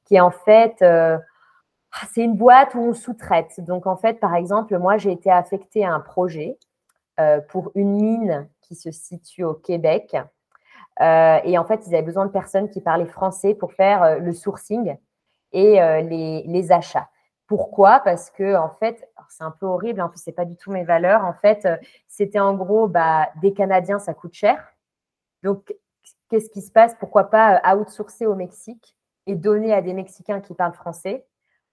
qui 0.06 0.15
est 0.15 0.19
en 0.19 0.32
fait, 0.32 0.84
c'est 2.13 2.23
une 2.23 2.36
boîte 2.36 2.75
où 2.75 2.80
on 2.80 2.93
sous-traite. 2.93 3.60
Donc, 3.62 3.88
en 3.88 3.97
fait, 3.97 4.19
par 4.19 4.36
exemple, 4.36 4.77
moi, 4.77 4.97
j'ai 4.97 5.12
été 5.12 5.32
affectée 5.32 5.84
à 5.86 5.93
un 5.93 5.99
projet 5.99 6.58
pour 7.49 7.71
une 7.73 7.93
mine 7.93 8.47
qui 8.62 8.75
se 8.75 8.91
situe 8.91 9.43
au 9.43 9.53
Québec. 9.56 10.15
et 11.01 11.58
en 11.58 11.65
fait, 11.65 11.88
ils 11.88 11.95
avaient 11.95 12.03
besoin 12.03 12.27
de 12.27 12.32
personnes 12.32 12.69
qui 12.69 12.82
parlaient 12.82 13.06
français 13.06 13.56
pour 13.56 13.73
faire 13.73 14.19
le 14.19 14.34
sourcing 14.34 14.97
et 15.57 16.03
les, 16.03 16.71
achats. 16.71 17.09
Pourquoi? 17.47 17.99
Parce 18.01 18.29
que 18.29 18.55
en 18.55 18.69
fait, 18.69 19.09
c'est 19.29 19.43
un 19.43 19.51
peu 19.51 19.65
horrible. 19.65 20.01
En 20.01 20.09
plus, 20.09 20.21
c'est 20.21 20.31
pas 20.31 20.45
du 20.45 20.55
tout 20.55 20.71
mes 20.71 20.83
valeurs. 20.83 21.25
En 21.25 21.33
fait, 21.33 21.67
c'était 22.07 22.39
en 22.39 22.53
gros, 22.53 22.87
bah, 22.87 23.29
des 23.41 23.53
Canadiens, 23.53 23.99
ça 23.99 24.13
coûte 24.13 24.33
cher. 24.33 24.63
Donc, 25.43 25.73
qu'est-ce 26.29 26.49
qui 26.49 26.61
se 26.61 26.71
passe? 26.71 26.95
Pourquoi 26.99 27.29
pas 27.29 27.61
euh, 27.65 27.77
outsourcer 27.77 28.25
au 28.25 28.35
Mexique 28.35 28.95
et 29.25 29.35
donner 29.35 29.73
à 29.73 29.81
des 29.81 29.93
Mexicains 29.93 30.41
qui 30.41 30.53
parlent 30.53 30.73
français 30.73 31.25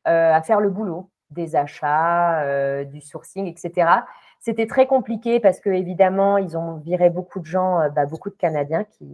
euh, 0.06 0.32
à 0.32 0.42
faire 0.42 0.60
le 0.60 0.70
boulot 0.70 1.10
des 1.30 1.56
achats, 1.56 2.42
euh, 2.42 2.84
du 2.84 3.00
sourcing, 3.00 3.46
etc. 3.46 3.90
C'était 4.38 4.66
très 4.66 4.86
compliqué 4.86 5.40
parce 5.40 5.58
que 5.58 5.70
évidemment, 5.70 6.38
ils 6.38 6.56
ont 6.56 6.76
viré 6.76 7.10
beaucoup 7.10 7.40
de 7.40 7.46
gens, 7.46 7.88
bah, 7.90 8.06
beaucoup 8.06 8.30
de 8.30 8.36
Canadiens 8.36 8.84
qui 8.84 9.06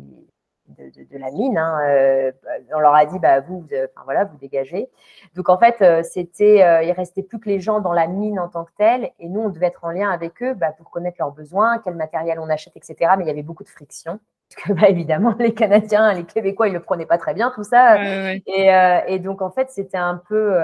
de, 0.79 1.19
la 1.19 1.31
mine. 1.31 1.59
Hein, 1.59 2.33
on 2.75 2.79
leur 2.79 2.95
a 2.95 3.07
dit, 3.07 3.19
bah, 3.19 3.41
vous, 3.41 3.65
voilà, 4.05 4.25
vous 4.25 4.37
dégagez. 4.39 4.89
Donc 5.35 5.49
en 5.49 5.59
fait, 5.59 6.05
c'était, 6.05 6.85
il 6.87 6.93
restait 6.93 7.23
plus 7.23 7.39
que 7.39 7.49
les 7.49 7.61
gens 7.61 7.81
dans 7.81 7.93
la 7.93 8.07
mine 8.07 8.39
en 8.39 8.49
tant 8.49 8.65
que 8.65 8.73
telle, 8.77 9.11
et 9.19 9.29
nous, 9.29 9.41
on 9.41 9.49
devait 9.49 9.67
être 9.67 9.85
en 9.85 9.91
lien 9.91 10.11
avec 10.11 10.43
eux 10.43 10.55
bah, 10.55 10.73
pour 10.73 10.91
connaître 10.91 11.17
leurs 11.19 11.33
besoins, 11.33 11.79
quel 11.79 11.95
matériel 11.95 12.39
on 12.39 12.49
achète, 12.49 12.77
etc. 12.77 13.13
Mais 13.17 13.25
il 13.25 13.29
y 13.29 13.31
avait 13.31 13.43
beaucoup 13.43 13.65
de 13.65 13.69
friction. 13.69 14.21
Parce 14.51 14.67
que, 14.67 14.73
bah, 14.73 14.89
évidemment, 14.89 15.35
les 15.39 15.55
Canadiens, 15.55 16.13
les 16.13 16.25
Québécois, 16.25 16.69
ils 16.69 16.75
le 16.75 16.81
prenaient 16.81 17.07
pas 17.07 17.19
très 17.19 17.35
bien, 17.35 17.53
tout 17.55 17.65
ça. 17.65 18.01
Euh, 18.01 18.37
et, 19.07 19.19
donc, 19.19 19.43
en 19.43 19.51
fait, 19.51 19.71
c'était 19.71 19.99
un 19.99 20.21
peu. 20.29 20.57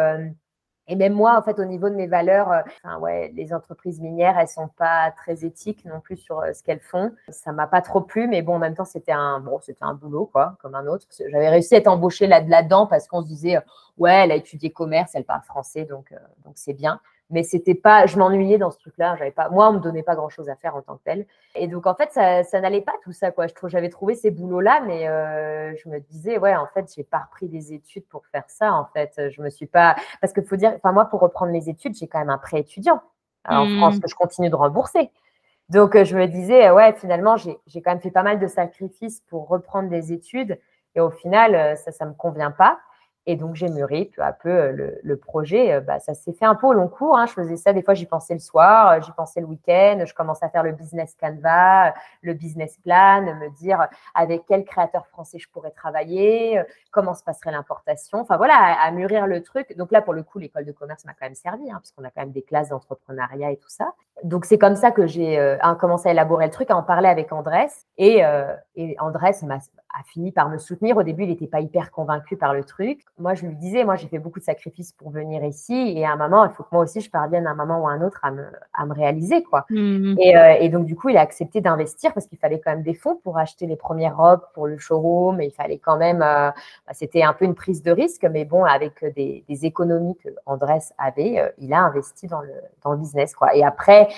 Euh, 0.89 0.93
et 0.93 0.97
même 0.97 1.13
moi, 1.13 1.37
en 1.39 1.43
fait, 1.43 1.59
au 1.59 1.65
niveau 1.65 1.89
de 1.89 1.95
mes 1.95 2.07
valeurs, 2.07 2.51
euh, 2.51 2.61
enfin, 2.85 2.99
ouais, 2.99 3.33
les 3.35 3.53
entreprises 3.53 4.01
minières, 4.01 4.39
elles 4.39 4.49
sont 4.49 4.69
pas 4.69 5.13
très 5.17 5.45
éthiques 5.45 5.85
non 5.85 6.01
plus 6.01 6.17
sur 6.17 6.43
ce 6.55 6.63
qu'elles 6.63 6.81
font. 6.81 7.13
Ça 7.29 7.53
m'a 7.53 7.67
pas 7.67 7.83
trop 7.83 8.01
plu, 8.01 8.29
mais 8.29 8.43
bon, 8.43 8.55
en 8.55 8.59
même 8.59 8.75
temps, 8.75 8.85
c'était 8.85 9.13
un, 9.13 9.41
bon, 9.41 9.59
c'était 9.61 9.85
un 9.85 9.95
boulot, 9.95 10.27
quoi, 10.27 10.57
comme 10.61 10.75
un 10.75 10.87
autre. 10.87 11.07
J'avais 11.19 11.49
réussi 11.49 11.75
à 11.75 11.79
être 11.79 11.89
embauchée 11.89 12.27
là-dedans 12.27 12.87
parce 12.87 13.09
qu'on 13.09 13.23
se 13.23 13.27
disait, 13.27 13.59
ouais, 13.99 14.25
elle 14.25 14.33
a 14.33 14.37
étudié 14.37 14.71
commerce, 14.71 15.13
elle 15.15 15.25
parle 15.25 15.43
français, 15.43 15.85
donc, 15.85 16.13
donc 16.45 16.55
c'est 16.57 16.75
bien 16.75 17.01
mais 17.31 17.43
c'était 17.43 17.75
pas, 17.75 18.07
je 18.07 18.19
m'ennuyais 18.19 18.59
dans 18.59 18.71
ce 18.71 18.79
truc-là. 18.79 19.17
J'avais 19.17 19.33
pas, 19.33 19.49
moi, 19.49 19.69
on 19.71 19.75
me 19.75 19.79
donnait 19.81 20.03
pas 20.03 20.15
grand-chose 20.15 20.49
à 20.49 20.55
faire 20.57 20.77
en 20.77 20.83
tant 20.83 20.97
que 20.97 21.03
tel. 21.05 21.27
Et 21.55 21.67
donc 21.67 21.87
en 21.87 21.95
fait, 21.95 22.13
ça, 22.13 22.45
ça 22.45 22.61
n'allait 22.61 22.83
pas 22.83 22.95
tout 23.03 23.13
ça, 23.13 23.31
quoi. 23.33 23.47
Je 23.47 23.55
trouve, 23.55 23.69
j'avais 23.69 23.89
trouvé 23.89 24.15
ces 24.15 24.31
boulots-là, 24.31 24.81
mais 24.87 25.09
euh, 25.09 25.75
je 25.77 25.89
me 25.89 25.99
disais, 25.99 26.39
ouais, 26.39 26.55
en 26.55 26.67
fait, 26.67 26.93
j'ai 26.95 27.05
pas 27.05 27.19
repris 27.19 27.49
des 27.49 27.73
études 27.73 28.07
pour 28.09 28.27
faire 28.27 28.45
ça. 28.49 28.73
En 28.73 28.87
fait, 28.87 29.31
je 29.31 29.43
me 29.43 29.51
suis 29.51 29.67
pas, 29.67 29.97
parce 30.21 30.33
qu'il 30.33 30.45
faut 30.45 30.57
dire, 30.57 30.73
enfin 30.77 30.93
moi, 30.93 31.07
pour 31.07 31.21
reprendre 31.21 31.53
les 31.53 31.69
études, 31.69 31.95
j'ai 31.97 32.07
quand 32.07 32.19
même 32.19 32.31
un 32.31 32.39
prêt 32.39 32.61
étudiant 32.61 33.03
en 33.49 33.67
mmh. 33.67 33.79
France 33.79 34.01
que 34.01 34.09
je 34.09 34.15
continue 34.15 34.51
de 34.51 34.57
rembourser. 34.57 35.11
Donc 35.69 36.01
je 36.01 36.17
me 36.17 36.27
disais, 36.27 36.71
ouais, 36.71 36.93
finalement, 36.93 37.37
j'ai 37.37 37.83
quand 37.83 37.91
même 37.91 38.01
fait 38.01 38.13
pas 38.13 38.23
mal 38.23 38.39
de 38.39 38.47
sacrifices 38.47 39.21
pour 39.29 39.49
reprendre 39.49 39.89
des 39.89 40.13
études, 40.13 40.61
et 40.95 41.01
au 41.01 41.11
final, 41.11 41.77
ça, 41.77 41.91
ça 41.91 42.07
me 42.07 42.15
convient 42.15 42.53
pas. 42.53 42.79
Et 43.29 43.35
donc, 43.35 43.57
j'ai 43.57 43.69
mûri 43.69 44.07
peu 44.15 44.23
à 44.23 44.33
peu 44.33 44.49
euh, 44.49 44.93
le, 45.03 45.17
projet. 45.17 45.73
Euh, 45.73 45.81
bah, 45.81 45.99
ça 45.99 46.15
s'est 46.15 46.33
fait 46.33 46.45
un 46.45 46.55
peu 46.55 46.69
au 46.69 46.73
long 46.73 46.87
cours. 46.87 47.19
Hein. 47.19 47.27
Je 47.27 47.33
faisais 47.33 47.57
ça, 47.57 47.73
des 47.73 47.83
fois, 47.83 47.95
j'y 47.95 48.07
pensais 48.07 48.35
le 48.35 48.41
soir, 48.41 48.91
euh, 48.91 49.01
j'y 49.01 49.11
pensais 49.11 49.41
le 49.41 49.47
week-end. 49.47 50.05
Je 50.07 50.15
commençais 50.15 50.47
à 50.47 50.49
faire 50.49 50.63
le 50.63 50.71
business 50.71 51.17
canvas, 51.21 51.93
le 52.23 52.35
business 52.35 52.79
plan, 52.79 53.23
me 53.23 53.49
dire 53.57 53.89
avec 54.15 54.43
quel 54.47 54.65
créateur 54.65 55.09
français 55.09 55.41
je 55.41 55.49
pourrais 55.49 55.73
travailler, 55.73 56.63
comment 56.93 57.15
se 57.15 57.25
passerait 57.25 57.51
l'importation. 57.51 58.21
Enfin, 58.21 58.37
voilà, 58.37 58.55
à, 58.55 58.91
mûrir 58.93 59.27
le 59.27 59.43
truc. 59.43 59.77
Donc 59.77 59.91
là, 59.91 60.03
pour 60.03 60.15
le 60.15 60.23
coup, 60.23 60.39
l'école 60.39 60.65
de 60.65 60.73
commerce 60.73 61.05
m'a 61.05 61.13
quand 61.13 61.27
même 61.27 61.35
servi, 61.35 61.69
hein, 61.71 61.79
puisqu'on 61.81 62.05
a 62.05 62.11
quand 62.11 62.21
même 62.21 62.33
des 62.33 62.43
classes 62.43 62.69
d'entrepreneuriat 62.69 63.51
et 63.51 63.57
tout 63.57 63.69
ça. 63.69 63.93
Donc, 64.23 64.45
c'est 64.45 64.59
comme 64.59 64.77
ça 64.77 64.93
que 64.93 65.07
j'ai 65.07 65.59
commencé 65.81 66.09
à 66.09 66.13
élaborer 66.13 66.47
le 66.47 66.53
truc, 66.53 66.71
à 66.71 66.77
en 66.77 66.83
parler 66.83 67.09
avec 67.09 67.33
Andrés. 67.33 67.67
Et, 67.99 68.23
et 68.77 68.97
Andrés 68.99 69.35
a 69.97 70.03
fini 70.05 70.33
par 70.33 70.49
me 70.49 70.59
soutenir. 70.59 70.97
Au 70.97 71.03
début, 71.03 71.25
il 71.25 71.29
n'était 71.29 71.47
pas 71.47 71.61
hyper 71.61 71.91
convaincu 71.91 72.37
par 72.37 72.55
le 72.55 72.65
truc. 72.65 73.05
Moi, 73.19 73.33
je 73.35 73.47
lui 73.47 73.57
disais, 73.57 73.83
moi, 73.85 73.97
j'ai 73.97 74.09
fait 74.09 74.19
beaucoup 74.19 74.41
de 74.41 74.45
sacrifices 74.45 74.93
pour 74.93 75.11
venir 75.11 75.43
ici. 75.43 75.95
Et 75.97 76.05
à 76.05 76.13
un 76.13 76.17
moment, 76.17 76.45
il 76.45 76.51
faut 76.51 76.63
que 76.65 76.69
moi 76.71 76.83
aussi, 76.83 77.01
je 77.01 77.11
parvienne 77.11 77.47
à 77.47 77.53
un 77.53 77.55
moment 77.55 77.83
ou 77.83 77.89
à 77.89 77.93
un 77.93 78.03
autre 78.03 78.21
à 78.23 78.31
me, 78.31 78.45
à 78.75 78.85
me 78.85 78.93
réaliser. 78.93 79.43
quoi. 79.43 79.65
Mmh. 79.71 80.17
Euh, 80.19 80.55
et, 80.61 80.69
donc, 80.69 80.85
du 80.85 80.97
coup, 80.97 81.09
il 81.09 81.17
a 81.17 81.23
accepté 81.23 81.63
d'investir 81.63 82.13
parce 82.13 82.27
qu'il 82.27 82.37
fallait 82.37 82.61
quand 82.61 82.73
même 82.73 82.83
des 82.83 82.93
fonds 82.93 83.17
pour 83.17 83.39
acheter 83.39 83.67
les 83.67 83.77
premières 83.77 84.19
robes 84.19 84.43
pour 84.53 84.67
le 84.67 84.77
showroom. 84.77 85.41
Et 85.41 85.47
il 85.47 85.51
fallait 85.51 85.79
quand 85.79 85.97
même. 85.97 86.21
Euh, 86.21 86.51
bah, 86.51 86.93
c'était 86.93 87.23
un 87.23 87.33
peu 87.33 87.47
une 87.47 87.55
prise 87.55 87.83
de 87.83 87.91
risque. 87.91 88.27
Mais 88.31 88.45
bon, 88.45 88.65
avec 88.65 89.03
des, 89.15 89.45
économies 89.49 90.17
que 90.17 90.29
Andrés 90.45 90.79
avait, 90.99 91.39
euh, 91.39 91.49
il 91.59 91.73
a 91.73 91.81
investi 91.81 92.27
dans 92.27 92.43
le, 92.43 92.53
dans 92.85 92.93
le 92.93 92.99
business. 92.99 93.35
quoi. 93.35 93.57
Et 93.57 93.65
après, 93.65 94.09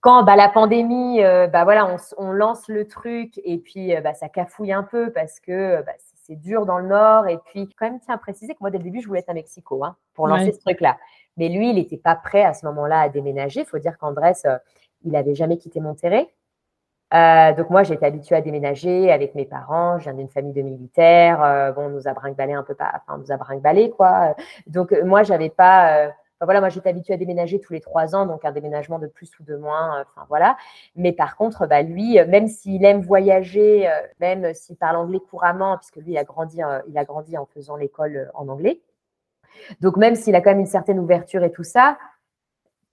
quand 0.00 0.22
bah, 0.22 0.36
la 0.36 0.48
pandémie, 0.48 1.20
bah, 1.20 1.64
voilà, 1.64 1.86
on, 1.86 1.96
on, 2.18 2.30
lance 2.30 2.68
le 2.68 2.86
truc 2.86 3.40
et 3.44 3.58
puis 3.58 3.92
bah, 4.04 4.14
ça 4.14 4.28
cafouille 4.28 4.72
un 4.72 4.84
peu 4.84 5.10
parce 5.10 5.40
que 5.40 5.82
bah, 5.82 5.92
c'est 6.26 6.36
dur 6.36 6.66
dans 6.66 6.78
le 6.78 6.88
nord. 6.88 7.28
Et 7.28 7.38
puis, 7.46 7.68
quand 7.78 7.86
même, 7.86 8.00
tiens 8.00 8.14
à 8.14 8.18
préciser 8.18 8.54
que 8.54 8.58
moi, 8.60 8.70
dès 8.70 8.78
le 8.78 8.84
début, 8.84 9.00
je 9.00 9.06
voulais 9.06 9.20
être 9.20 9.30
à 9.30 9.34
Mexico 9.34 9.84
hein, 9.84 9.96
pour 10.14 10.26
lancer 10.26 10.52
ce 10.52 10.60
truc-là. 10.60 10.96
Mais 11.36 11.48
lui, 11.48 11.70
il 11.70 11.76
n'était 11.76 11.96
pas 11.96 12.16
prêt 12.16 12.44
à 12.44 12.54
ce 12.54 12.66
moment-là 12.66 13.00
à 13.00 13.08
déménager. 13.08 13.60
Il 13.60 13.66
faut 13.66 13.78
dire 13.78 13.96
qu'Andrés, 13.98 14.32
euh, 14.46 14.58
il 15.04 15.12
n'avait 15.12 15.34
jamais 15.34 15.58
quitté 15.58 15.80
Monterrey. 15.80 16.28
Euh, 17.14 17.52
donc 17.52 17.70
moi, 17.70 17.84
j'étais 17.84 18.06
habituée 18.06 18.34
à 18.34 18.40
déménager 18.40 19.12
avec 19.12 19.34
mes 19.34 19.44
parents. 19.44 19.98
Je 19.98 20.04
viens 20.04 20.14
d'une 20.14 20.28
famille 20.28 20.52
de 20.52 20.62
militaires. 20.62 21.42
Euh, 21.42 21.72
bon, 21.72 21.86
on 21.86 21.90
nous 21.90 22.08
a 22.08 22.14
brinque-ballé 22.14 22.54
un 22.54 22.64
peu, 22.64 22.74
pas, 22.74 22.90
enfin, 22.94 23.16
on 23.16 23.18
nous 23.18 23.30
a 23.30 23.36
brinque-ballé, 23.36 23.90
quoi. 23.90 24.34
Donc 24.66 24.92
moi, 25.04 25.22
j'avais 25.22 25.50
pas 25.50 26.10
voilà, 26.44 26.60
moi 26.60 26.68
j'étais 26.68 26.90
habituée 26.90 27.14
à 27.14 27.16
déménager 27.16 27.60
tous 27.60 27.72
les 27.72 27.80
trois 27.80 28.14
ans, 28.14 28.26
donc 28.26 28.44
un 28.44 28.52
déménagement 28.52 28.98
de 28.98 29.06
plus 29.06 29.30
ou 29.40 29.42
de 29.42 29.56
moins, 29.56 29.98
euh, 29.98 30.04
enfin 30.06 30.26
voilà. 30.28 30.56
Mais 30.94 31.12
par 31.12 31.36
contre, 31.36 31.66
bah, 31.66 31.82
lui, 31.82 32.18
euh, 32.18 32.26
même 32.26 32.46
s'il 32.46 32.84
aime 32.84 33.00
voyager, 33.00 33.88
euh, 33.88 33.92
même 34.20 34.52
s'il 34.52 34.76
parle 34.76 34.96
anglais 34.96 35.20
couramment, 35.30 35.78
puisque 35.78 35.96
lui 35.96 36.12
il 36.12 36.18
a 36.18 36.24
grandi, 36.24 36.60
il 36.88 36.98
a 36.98 37.04
grandi 37.04 37.38
en 37.38 37.46
faisant 37.46 37.76
l'école 37.76 38.30
en 38.34 38.48
anglais. 38.48 38.80
Donc 39.80 39.96
même 39.96 40.14
s'il 40.14 40.34
a 40.34 40.42
quand 40.42 40.50
même 40.50 40.60
une 40.60 40.66
certaine 40.66 40.98
ouverture 40.98 41.42
et 41.42 41.50
tout 41.50 41.64
ça, 41.64 41.96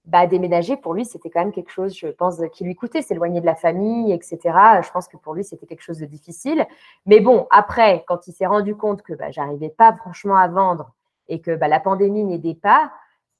bah, 0.06 0.27
déménager 0.27 0.75
pour 0.77 0.93
lui 0.93 1.06
c'était 1.06 1.29
quand 1.29 1.41
même 1.41 1.51
quelque 1.53 1.71
chose, 1.71 1.97
je 1.97 2.08
pense, 2.08 2.41
qui 2.53 2.63
lui 2.63 2.75
coûtait, 2.75 3.01
s'éloigner 3.01 3.41
de 3.41 3.45
la 3.45 3.56
famille, 3.56 4.13
etc. 4.13 4.39
Je 4.82 4.91
pense 4.91 5.10
que 5.10 5.17
pour 5.17 5.34
lui 5.34 5.43
c'était 5.43 5.65
quelque 5.65 5.84
chose 5.84 5.99
de 5.99 6.06
difficile. 6.06 6.65
Mais 7.06 7.19
bon, 7.19 7.47
après, 7.51 8.06
quand 8.08 8.27
il 8.27 8.34
s'est 8.34 8.45
rendu 8.45 8.75
compte 8.75 9.01
que 9.01 9.13
bah, 9.13 9.32
j'arrivais 9.32 9.69
pas 9.69 9.93
franchement 9.93 10.38
à 10.38 10.47
vendre 10.47 10.93
et 11.27 11.41
que 11.41 11.56
bah, 11.56 11.67
la 11.67 11.82
pandémie 11.82 12.23
n'aidait 12.23 12.56
pas, 12.56 12.91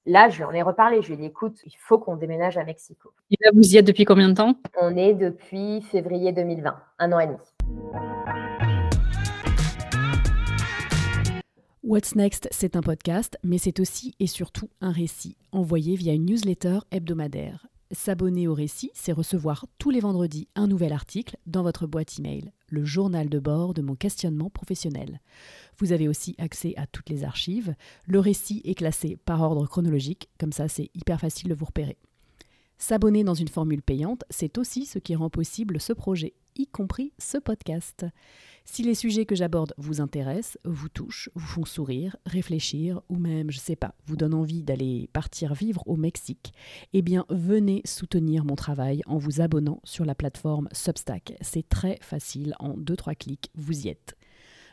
Là, 0.06 0.28
je 0.28 0.36
lui 0.36 0.44
en 0.44 0.52
ai 0.52 0.62
reparlé. 0.62 1.02
Je 1.02 1.08
lui 1.08 1.14
ai 1.14 1.18
dit, 1.18 1.26
écoute, 1.28 1.62
il 1.66 1.72
faut 1.78 1.98
qu'on 1.98 2.18
déménage 2.18 2.58
à 2.58 2.66
Mexico. 2.66 3.14
Et 3.32 3.38
là, 3.40 3.52
vous 3.54 3.74
y 3.74 3.78
êtes 3.78 3.88
depuis 3.88 4.04
combien 4.04 4.28
de 4.28 4.34
temps? 4.34 4.56
On 4.82 4.98
est 4.98 5.14
depuis 5.14 5.82
février 5.82 6.34
2020, 6.34 6.76
un 7.00 7.12
an 7.14 7.20
et 7.20 7.28
demi. 7.28 7.38
What's 11.84 12.16
Next, 12.16 12.50
c'est 12.52 12.76
un 12.76 12.82
podcast, 12.82 13.38
mais 13.44 13.58
c'est 13.58 13.80
aussi 13.80 14.14
et 14.20 14.28
surtout 14.28 14.70
un 14.82 14.92
récit 14.92 15.38
envoyé 15.54 15.96
via 15.96 16.12
une 16.12 16.26
newsletter 16.26 16.80
hebdomadaire. 16.92 17.68
S'abonner 17.92 18.50
au 18.50 18.54
récit, 18.54 18.92
c'est 18.94 19.14
recevoir 19.14 19.68
tous 19.78 19.90
les 19.90 20.02
vendredis 20.02 20.50
un 20.56 20.68
nouvel 20.68 20.92
article 20.92 21.38
dans 21.46 21.64
votre 21.64 21.88
boîte 21.88 22.20
email, 22.20 22.52
le 22.74 22.84
journal 22.84 23.30
de 23.30 23.40
bord 23.40 23.74
de 23.74 23.82
mon 23.82 23.96
questionnement 23.96 24.50
professionnel. 24.50 25.22
Vous 25.78 25.92
avez 25.92 26.08
aussi 26.08 26.36
accès 26.40 26.74
à 26.76 26.88
toutes 26.88 27.10
les 27.10 27.24
archives. 27.24 27.76
Le 28.08 28.20
récit 28.20 28.62
est 28.66 28.76
classé 28.76 29.18
par 29.26 29.42
ordre 29.42 29.68
chronologique, 29.68 30.30
comme 30.40 30.52
ça 30.52 30.68
c'est 30.68 30.90
hyper 30.96 31.20
facile 31.20 31.50
de 31.50 31.56
vous 31.56 31.66
repérer. 31.66 31.98
S'abonner 32.78 33.24
dans 33.24 33.34
une 33.34 33.48
formule 33.48 33.82
payante, 33.82 34.24
c'est 34.30 34.58
aussi 34.58 34.86
ce 34.86 35.00
qui 35.00 35.16
rend 35.16 35.30
possible 35.30 35.80
ce 35.80 35.94
projet, 35.94 36.34
y 36.56 36.68
compris 36.68 37.14
ce 37.18 37.38
podcast. 37.38 38.06
Si 38.66 38.84
les 38.84 38.96
sujets 38.96 39.26
que 39.26 39.36
j'aborde 39.36 39.74
vous 39.78 40.02
intéressent, 40.02 40.58
vous 40.64 40.90
touchent, 40.90 41.30
vous 41.36 41.46
font 41.46 41.66
sourire, 41.66 42.16
réfléchir, 42.26 43.02
ou 43.10 43.18
même, 43.18 43.52
je 43.52 43.60
sais 43.60 43.76
pas, 43.76 43.94
vous 44.06 44.16
donnent 44.16 44.34
envie 44.34 44.64
d'aller 44.64 45.10
partir 45.12 45.54
vivre 45.54 45.84
au 45.86 45.96
Mexique, 45.96 46.54
eh 46.94 47.02
bien 47.02 47.26
venez 47.30 47.82
soutenir 47.86 48.46
mon 48.46 48.56
travail 48.56 49.02
en 49.06 49.18
vous 49.18 49.42
abonnant 49.42 49.82
sur 49.84 50.06
la 50.06 50.16
plateforme 50.16 50.70
Substack. 50.72 51.36
C'est 51.42 51.68
très 51.68 51.98
facile, 52.02 52.56
en 52.60 52.78
2-3 52.78 53.16
clics, 53.16 53.52
vous 53.56 53.86
y 53.86 53.90
êtes. 53.90 54.16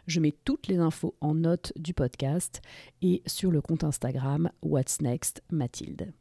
Je 0.07 0.21
mets 0.21 0.35
toutes 0.45 0.69
les 0.69 0.79
infos 0.79 1.15
en 1.21 1.35
note 1.35 1.73
du 1.77 1.95
podcast 1.95 2.63
et 3.03 3.23
sur 3.27 3.51
le 3.51 3.61
compte 3.61 3.85
Instagram 3.85 4.51
What's 4.63 5.01
Next 5.01 5.43
Mathilde. 5.51 6.13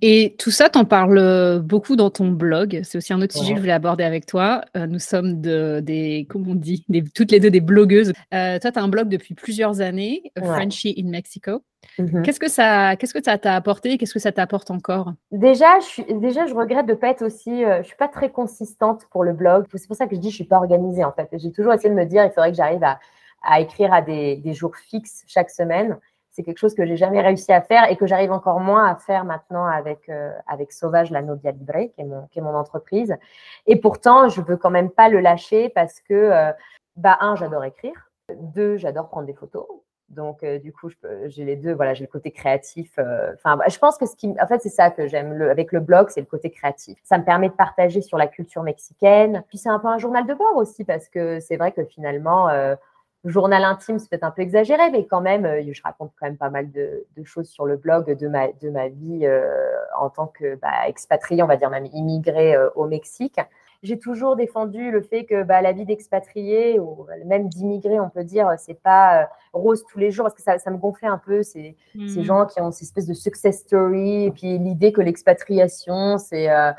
Et 0.00 0.36
tout 0.38 0.50
ça, 0.50 0.68
t'en 0.68 0.84
parles 0.84 1.60
beaucoup 1.60 1.96
dans 1.96 2.10
ton 2.10 2.28
blog. 2.28 2.80
C'est 2.84 2.98
aussi 2.98 3.12
un 3.12 3.20
autre 3.20 3.36
sujet 3.36 3.50
que 3.50 3.56
je 3.56 3.60
voulais 3.62 3.72
aborder 3.72 4.04
avec 4.04 4.26
toi. 4.26 4.62
Euh, 4.76 4.86
nous 4.86 5.00
sommes 5.00 5.40
de, 5.40 5.80
des, 5.80 6.26
comment 6.30 6.52
on 6.52 6.54
dit, 6.54 6.84
toutes 7.14 7.32
les 7.32 7.40
deux 7.40 7.50
des 7.50 7.60
blogueuses. 7.60 8.12
Euh, 8.32 8.58
toi, 8.60 8.70
tu 8.70 8.78
as 8.78 8.82
un 8.82 8.88
blog 8.88 9.08
depuis 9.08 9.34
plusieurs 9.34 9.80
années, 9.80 10.30
Frenchy 10.36 10.94
in 10.98 11.10
Mexico. 11.10 11.62
Mmh 11.98 12.22
qu'est-ce 12.22 12.38
que 12.38 12.48
ça, 12.48 12.96
qu'est-ce 12.96 13.14
que 13.14 13.22
ça 13.22 13.38
t'a 13.38 13.54
apporté? 13.54 13.98
Qu'est-ce 13.98 14.14
que 14.14 14.20
ça 14.20 14.30
t'apporte 14.30 14.70
encore? 14.70 15.14
Déjà, 15.32 15.80
je 15.80 15.86
suis, 15.86 16.04
déjà, 16.20 16.46
je 16.46 16.54
regrette 16.54 16.86
de 16.86 16.94
pas 16.94 17.08
être 17.08 17.22
aussi. 17.24 17.64
Euh, 17.64 17.82
je 17.82 17.88
suis 17.88 17.96
pas 17.96 18.08
très 18.08 18.30
consistante 18.30 19.06
pour 19.10 19.24
le 19.24 19.32
blog. 19.32 19.66
C'est 19.74 19.86
pour 19.86 19.96
ça 19.96 20.06
que 20.06 20.14
je 20.14 20.20
dis, 20.20 20.30
je 20.30 20.36
suis 20.36 20.44
pas 20.44 20.58
organisée 20.58 21.04
en 21.04 21.12
fait. 21.12 21.28
J'ai 21.32 21.50
toujours 21.50 21.72
essayé 21.72 21.90
de 21.90 21.94
me 21.94 22.04
dire, 22.04 22.24
il 22.24 22.30
faudrait 22.30 22.50
que 22.50 22.56
j'arrive 22.56 22.84
à 22.84 22.98
à 23.42 23.60
écrire 23.60 23.92
à 23.92 24.02
des, 24.02 24.36
des 24.36 24.54
jours 24.54 24.76
fixes 24.76 25.24
chaque 25.26 25.50
semaine. 25.50 25.96
C'est 26.38 26.44
quelque 26.44 26.58
chose 26.58 26.76
que 26.76 26.86
j'ai 26.86 26.96
jamais 26.96 27.20
réussi 27.20 27.52
à 27.52 27.60
faire 27.60 27.90
et 27.90 27.96
que 27.96 28.06
j'arrive 28.06 28.30
encore 28.30 28.60
moins 28.60 28.86
à 28.86 28.94
faire 28.94 29.24
maintenant 29.24 29.66
avec, 29.66 30.08
euh, 30.08 30.30
avec 30.46 30.70
Sauvage, 30.70 31.10
la 31.10 31.20
Novia 31.20 31.50
Libre, 31.50 31.90
qui 31.92 32.00
est, 32.00 32.04
mon, 32.04 32.28
qui 32.28 32.38
est 32.38 32.42
mon 32.42 32.54
entreprise. 32.54 33.16
Et 33.66 33.74
pourtant, 33.74 34.28
je 34.28 34.40
veux 34.40 34.56
quand 34.56 34.70
même 34.70 34.88
pas 34.88 35.08
le 35.08 35.18
lâcher 35.18 35.68
parce 35.68 35.98
que, 35.98 36.14
euh, 36.14 36.52
bah, 36.94 37.18
un, 37.22 37.34
j'adore 37.34 37.64
écrire. 37.64 38.12
Deux, 38.36 38.76
j'adore 38.76 39.08
prendre 39.08 39.26
des 39.26 39.34
photos. 39.34 39.66
Donc, 40.10 40.44
euh, 40.44 40.60
du 40.60 40.72
coup, 40.72 40.90
j'ai 41.26 41.44
les 41.44 41.56
deux. 41.56 41.72
Voilà, 41.72 41.92
j'ai 41.92 42.04
le 42.04 42.08
côté 42.08 42.30
créatif. 42.30 43.00
Enfin, 43.34 43.56
bah, 43.56 43.64
je 43.66 43.78
pense 43.80 43.98
que 43.98 44.06
ce 44.06 44.14
qui, 44.14 44.32
en 44.40 44.46
fait, 44.46 44.62
c'est 44.62 44.68
ça 44.68 44.92
que 44.92 45.08
j'aime 45.08 45.32
le, 45.32 45.50
avec 45.50 45.72
le 45.72 45.80
blog, 45.80 46.10
c'est 46.10 46.20
le 46.20 46.26
côté 46.26 46.52
créatif. 46.52 47.00
Ça 47.02 47.18
me 47.18 47.24
permet 47.24 47.48
de 47.48 47.54
partager 47.54 48.00
sur 48.00 48.16
la 48.16 48.28
culture 48.28 48.62
mexicaine. 48.62 49.42
Puis 49.48 49.58
c'est 49.58 49.70
un 49.70 49.80
peu 49.80 49.88
un 49.88 49.98
journal 49.98 50.24
de 50.24 50.34
bord 50.34 50.54
aussi 50.54 50.84
parce 50.84 51.08
que 51.08 51.40
c'est 51.40 51.56
vrai 51.56 51.72
que 51.72 51.84
finalement, 51.84 52.48
journal 53.24 53.64
intime, 53.64 53.98
c'est 53.98 54.08
peut-être 54.08 54.24
un 54.24 54.30
peu 54.30 54.42
exagéré, 54.42 54.90
mais 54.90 55.06
quand 55.06 55.20
même, 55.20 55.44
euh, 55.44 55.62
je 55.70 55.82
raconte 55.82 56.12
quand 56.18 56.26
même 56.26 56.36
pas 56.36 56.50
mal 56.50 56.70
de, 56.70 57.04
choses 57.24 57.48
sur 57.48 57.66
le 57.66 57.76
blog 57.76 58.16
de 58.16 58.28
ma, 58.28 58.48
de 58.48 58.70
ma 58.70 58.88
vie 58.88 59.26
euh, 59.26 59.48
en 59.98 60.08
tant 60.08 60.28
que 60.28 60.54
bah, 60.56 60.86
expatriée, 60.86 61.42
on 61.42 61.46
va 61.46 61.56
dire 61.56 61.70
même 61.70 61.86
immigrée 61.92 62.54
euh, 62.54 62.70
au 62.76 62.86
Mexique. 62.86 63.40
J'ai 63.82 63.98
toujours 63.98 64.34
défendu 64.34 64.90
le 64.90 65.02
fait 65.02 65.24
que 65.24 65.42
bah, 65.42 65.62
la 65.62 65.72
vie 65.72 65.84
d'expatrié 65.84 66.80
ou 66.80 67.06
même 67.26 67.48
d'immigré, 67.48 68.00
on 68.00 68.10
peut 68.10 68.24
dire, 68.24 68.52
c'est 68.58 68.80
pas 68.80 69.28
rose 69.52 69.84
tous 69.90 69.98
les 69.98 70.10
jours 70.10 70.24
parce 70.24 70.34
que 70.34 70.42
ça, 70.42 70.58
ça 70.58 70.70
me 70.70 70.78
gonflait 70.78 71.08
un 71.08 71.18
peu 71.18 71.42
ces, 71.42 71.76
ces, 71.92 72.20
mmh. 72.20 72.24
gens 72.24 72.46
qui 72.46 72.60
ont 72.60 72.70
ces 72.70 72.84
espèces 72.84 73.06
de 73.06 73.14
success 73.14 73.60
story 73.60 74.24
et 74.24 74.30
puis 74.30 74.58
l'idée 74.58 74.92
que 74.92 75.00
l'expatriation, 75.00 76.18
c'est 76.18 76.50
euh, 76.50 76.72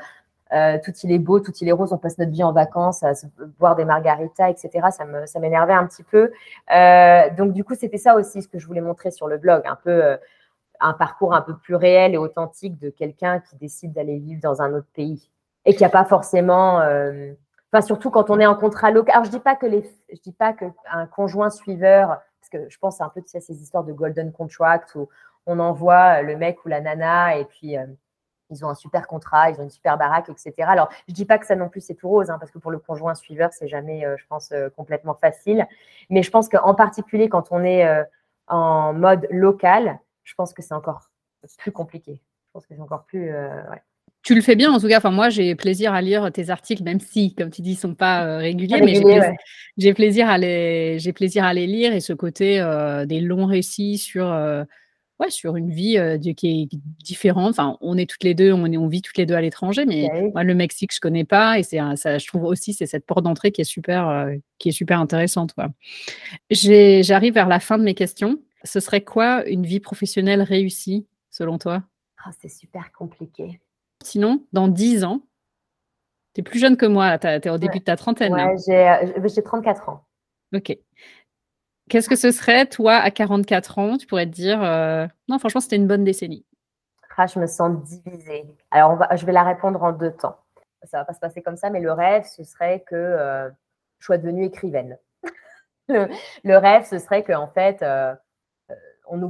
tout 0.50 0.92
il 1.04 1.12
est 1.12 1.18
beau, 1.18 1.40
tout 1.40 1.52
il 1.60 1.68
est 1.68 1.72
rose, 1.72 1.92
on 1.92 1.98
passe 1.98 2.18
notre 2.18 2.32
vie 2.32 2.42
en 2.42 2.52
vacances 2.52 3.02
à 3.02 3.12
boire 3.58 3.76
des 3.76 3.84
margaritas, 3.84 4.50
etc. 4.50 4.88
Ça 4.90 5.38
m'énervait 5.38 5.72
un 5.72 5.86
petit 5.86 6.02
peu. 6.02 6.32
Euh, 6.74 7.30
donc 7.36 7.52
du 7.52 7.64
coup, 7.64 7.74
c'était 7.74 7.98
ça 7.98 8.16
aussi 8.16 8.42
ce 8.42 8.48
que 8.48 8.58
je 8.58 8.66
voulais 8.66 8.80
montrer 8.80 9.10
sur 9.10 9.28
le 9.28 9.38
blog, 9.38 9.62
un 9.66 9.76
peu 9.76 9.90
euh, 9.90 10.16
un 10.80 10.92
parcours 10.92 11.34
un 11.34 11.42
peu 11.42 11.56
plus 11.56 11.74
réel 11.74 12.14
et 12.14 12.18
authentique 12.18 12.78
de 12.78 12.90
quelqu'un 12.90 13.40
qui 13.40 13.56
décide 13.56 13.92
d'aller 13.92 14.18
vivre 14.18 14.40
dans 14.40 14.62
un 14.62 14.72
autre 14.74 14.88
pays 14.94 15.30
et 15.66 15.74
qui 15.74 15.82
n'a 15.82 15.90
pas 15.90 16.04
forcément, 16.04 16.76
enfin 17.70 17.82
surtout 17.82 18.10
quand 18.10 18.30
on 18.30 18.40
est 18.40 18.46
en 18.46 18.54
contrat 18.54 18.90
local. 18.90 19.14
Alors 19.14 19.24
je 19.26 19.30
dis 19.30 19.40
que 19.60 19.70
je 20.12 20.20
dis 20.20 20.32
pas 20.32 20.54
qu'un 20.54 21.06
conjoint 21.14 21.50
suiveur, 21.50 22.08
parce 22.40 22.48
que 22.50 22.70
je 22.70 22.78
pense 22.78 23.00
un 23.02 23.10
peu 23.10 23.20
de 23.20 23.28
ces 23.28 23.62
histoires 23.62 23.84
de 23.84 23.92
golden 23.92 24.32
contract 24.32 24.94
où 24.94 25.08
on 25.46 25.58
envoie 25.58 26.22
le 26.22 26.36
mec 26.36 26.64
ou 26.64 26.68
la 26.68 26.80
nana 26.80 27.36
et 27.36 27.44
puis 27.44 27.76
ils 28.50 28.64
ont 28.64 28.68
un 28.68 28.74
super 28.74 29.06
contrat, 29.06 29.50
ils 29.50 29.60
ont 29.60 29.62
une 29.62 29.70
super 29.70 29.96
baraque, 29.96 30.28
etc. 30.28 30.52
Alors, 30.68 30.88
je 31.08 31.14
dis 31.14 31.24
pas 31.24 31.38
que 31.38 31.46
ça 31.46 31.56
non 31.56 31.68
plus 31.68 31.80
c'est 31.80 31.94
tout 31.94 32.08
rose, 32.08 32.30
hein, 32.30 32.36
parce 32.38 32.50
que 32.50 32.58
pour 32.58 32.70
le 32.70 32.78
conjoint 32.78 33.14
suiveur, 33.14 33.50
c'est 33.52 33.68
jamais, 33.68 34.04
euh, 34.04 34.16
je 34.18 34.24
pense, 34.28 34.52
euh, 34.52 34.68
complètement 34.76 35.14
facile. 35.14 35.66
Mais 36.10 36.22
je 36.22 36.30
pense 36.30 36.48
qu'en 36.48 36.74
particulier 36.74 37.28
quand 37.28 37.48
on 37.50 37.62
est 37.62 37.86
euh, 37.86 38.02
en 38.48 38.92
mode 38.92 39.26
local, 39.30 39.98
je 40.24 40.34
pense 40.34 40.52
que 40.52 40.62
c'est 40.62 40.74
encore 40.74 41.10
plus 41.58 41.72
compliqué. 41.72 42.20
Je 42.46 42.52
pense 42.52 42.66
que 42.66 42.74
c'est 42.74 42.80
encore 42.80 43.04
plus. 43.04 43.32
Tu 44.22 44.34
le 44.34 44.42
fais 44.42 44.56
bien, 44.56 44.72
en 44.72 44.78
tout 44.78 44.88
cas. 44.88 44.98
Enfin, 44.98 45.12
moi, 45.12 45.30
j'ai 45.30 45.54
plaisir 45.54 45.94
à 45.94 46.02
lire 46.02 46.30
tes 46.32 46.50
articles, 46.50 46.82
même 46.82 47.00
si, 47.00 47.34
comme 47.34 47.50
tu 47.50 47.62
dis, 47.62 47.70
ils 47.70 47.74
ne 47.74 47.78
sont 47.78 47.94
pas 47.94 48.36
réguliers, 48.36 48.80
mais 48.80 48.94
j'ai 49.76 49.94
plaisir, 49.94 50.28
à 50.28 50.36
les, 50.36 50.98
j'ai 50.98 51.12
plaisir 51.12 51.44
à 51.44 51.54
les 51.54 51.66
lire 51.66 51.94
et 51.94 52.00
ce 52.00 52.12
côté 52.12 52.60
des 53.06 53.20
longs 53.20 53.46
récits 53.46 53.98
sur 53.98 54.26
ouais, 55.20 55.30
sur 55.30 55.56
une 55.56 55.70
vie 55.70 55.96
qui 56.36 56.62
est 56.72 56.76
différente. 57.04 57.50
Enfin, 57.50 57.76
on 57.80 57.96
est 57.96 58.08
toutes 58.08 58.24
les 58.24 58.34
deux, 58.34 58.52
on, 58.52 58.66
est, 58.66 58.76
on 58.76 58.88
vit 58.88 59.02
toutes 59.02 59.18
les 59.18 59.26
deux 59.26 59.34
à 59.34 59.40
l'étranger, 59.40 59.84
mais 59.86 60.08
bah 60.08 60.30
moi, 60.32 60.44
le 60.44 60.54
Mexique, 60.54 60.94
je 60.94 61.00
connais 61.00 61.24
pas, 61.24 61.58
et 61.58 61.62
c'est 61.62 61.78
ça, 61.96 62.18
je 62.18 62.26
trouve 62.26 62.44
aussi, 62.44 62.72
c'est 62.72 62.86
cette 62.86 63.06
porte 63.06 63.22
d'entrée 63.22 63.52
qui 63.52 63.60
est 63.60 63.64
super, 63.64 64.28
qui 64.58 64.70
est 64.70 64.72
super 64.72 64.98
intéressante. 65.00 65.54
J'arrive 66.50 67.34
vers 67.34 67.48
la 67.48 67.60
fin 67.60 67.78
de 67.78 67.84
mes 67.84 67.94
questions. 67.94 68.38
Ce 68.64 68.80
serait 68.80 69.02
quoi 69.02 69.46
une 69.46 69.64
vie 69.64 69.80
professionnelle 69.80 70.42
réussie, 70.42 71.06
selon 71.30 71.58
toi? 71.58 71.82
Ah, 72.24 72.30
C'est 72.40 72.48
super 72.48 72.92
compliqué. 72.92 73.60
Sinon, 74.02 74.44
dans 74.52 74.68
10 74.68 75.04
ans, 75.04 75.22
tu 76.34 76.40
es 76.40 76.42
plus 76.42 76.58
jeune 76.58 76.76
que 76.76 76.86
moi, 76.86 77.18
tu 77.18 77.26
es 77.26 77.50
au 77.50 77.58
début 77.58 77.78
de 77.78 77.84
ta 77.84 77.96
trentaine. 77.96 78.34
Ouais, 78.34 78.56
j'ai 78.66 79.42
34 79.42 79.88
ans. 79.88 80.04
Ok. 80.54 80.76
Qu'est-ce 81.90 82.08
que 82.08 82.14
ce 82.14 82.30
serait, 82.30 82.66
toi, 82.66 82.94
à 82.94 83.10
44 83.10 83.78
ans 83.80 83.96
Tu 83.98 84.06
pourrais 84.06 84.26
te 84.26 84.30
dire, 84.30 84.62
euh, 84.62 85.08
non, 85.28 85.40
franchement, 85.40 85.60
c'était 85.60 85.74
une 85.74 85.88
bonne 85.88 86.04
décennie. 86.04 86.46
Ah, 87.16 87.26
je 87.26 87.40
me 87.40 87.48
sens 87.48 87.82
divisée. 87.82 88.46
Alors, 88.70 89.04
je 89.16 89.26
vais 89.26 89.32
la 89.32 89.42
répondre 89.42 89.82
en 89.82 89.90
deux 89.90 90.12
temps. 90.12 90.38
Ça 90.84 90.98
ne 90.98 91.02
va 91.02 91.04
pas 91.04 91.12
se 91.12 91.18
passer 91.18 91.42
comme 91.42 91.56
ça, 91.56 91.68
mais 91.68 91.80
le 91.80 91.92
rêve, 91.92 92.22
ce 92.24 92.44
serait 92.44 92.84
que 92.86 92.94
euh, 92.94 93.50
je 93.98 94.04
sois 94.04 94.18
devenue 94.18 94.44
écrivaine. 94.44 94.98
le, 95.88 96.56
rêve, 96.56 96.86
ce 96.86 97.00
serait 97.00 97.24
qu'en 97.24 97.48
fait, 97.48 97.82
euh, 97.82 98.14
on, 99.08 99.20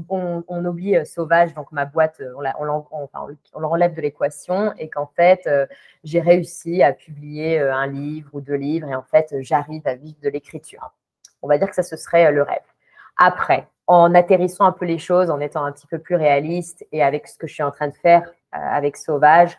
oublie 0.66 1.04
Sauvage, 1.06 1.54
donc 1.54 1.72
ma 1.72 1.86
boîte, 1.86 2.20
on 2.58 3.58
l'enlève 3.58 3.94
de 3.94 4.02
l'équation 4.02 4.74
et 4.76 4.90
qu'en 4.90 5.06
fait, 5.16 5.48
j'ai 6.04 6.20
réussi 6.20 6.82
à 6.82 6.92
publier 6.92 7.58
un 7.58 7.86
livre 7.86 8.28
ou 8.34 8.42
deux 8.42 8.54
livres 8.54 8.86
et 8.86 8.94
en 8.94 9.02
fait, 9.02 9.34
j'arrive 9.40 9.82
à 9.86 9.94
vivre 9.94 10.20
de 10.22 10.28
l'écriture. 10.28 10.92
On 11.42 11.48
va 11.48 11.58
dire 11.58 11.68
que 11.68 11.74
ça, 11.74 11.82
ce 11.82 11.96
serait 11.96 12.26
euh, 12.26 12.30
le 12.30 12.42
rêve. 12.42 12.62
Après, 13.16 13.66
en 13.86 14.14
atterrissant 14.14 14.64
un 14.64 14.72
peu 14.72 14.84
les 14.84 14.98
choses, 14.98 15.30
en 15.30 15.40
étant 15.40 15.64
un 15.64 15.72
petit 15.72 15.86
peu 15.86 15.98
plus 15.98 16.14
réaliste 16.14 16.86
et 16.92 17.02
avec 17.02 17.26
ce 17.26 17.36
que 17.36 17.46
je 17.46 17.54
suis 17.54 17.62
en 17.62 17.70
train 17.70 17.88
de 17.88 17.94
faire 17.94 18.22
euh, 18.54 18.58
avec 18.58 18.96
Sauvage, 18.96 19.58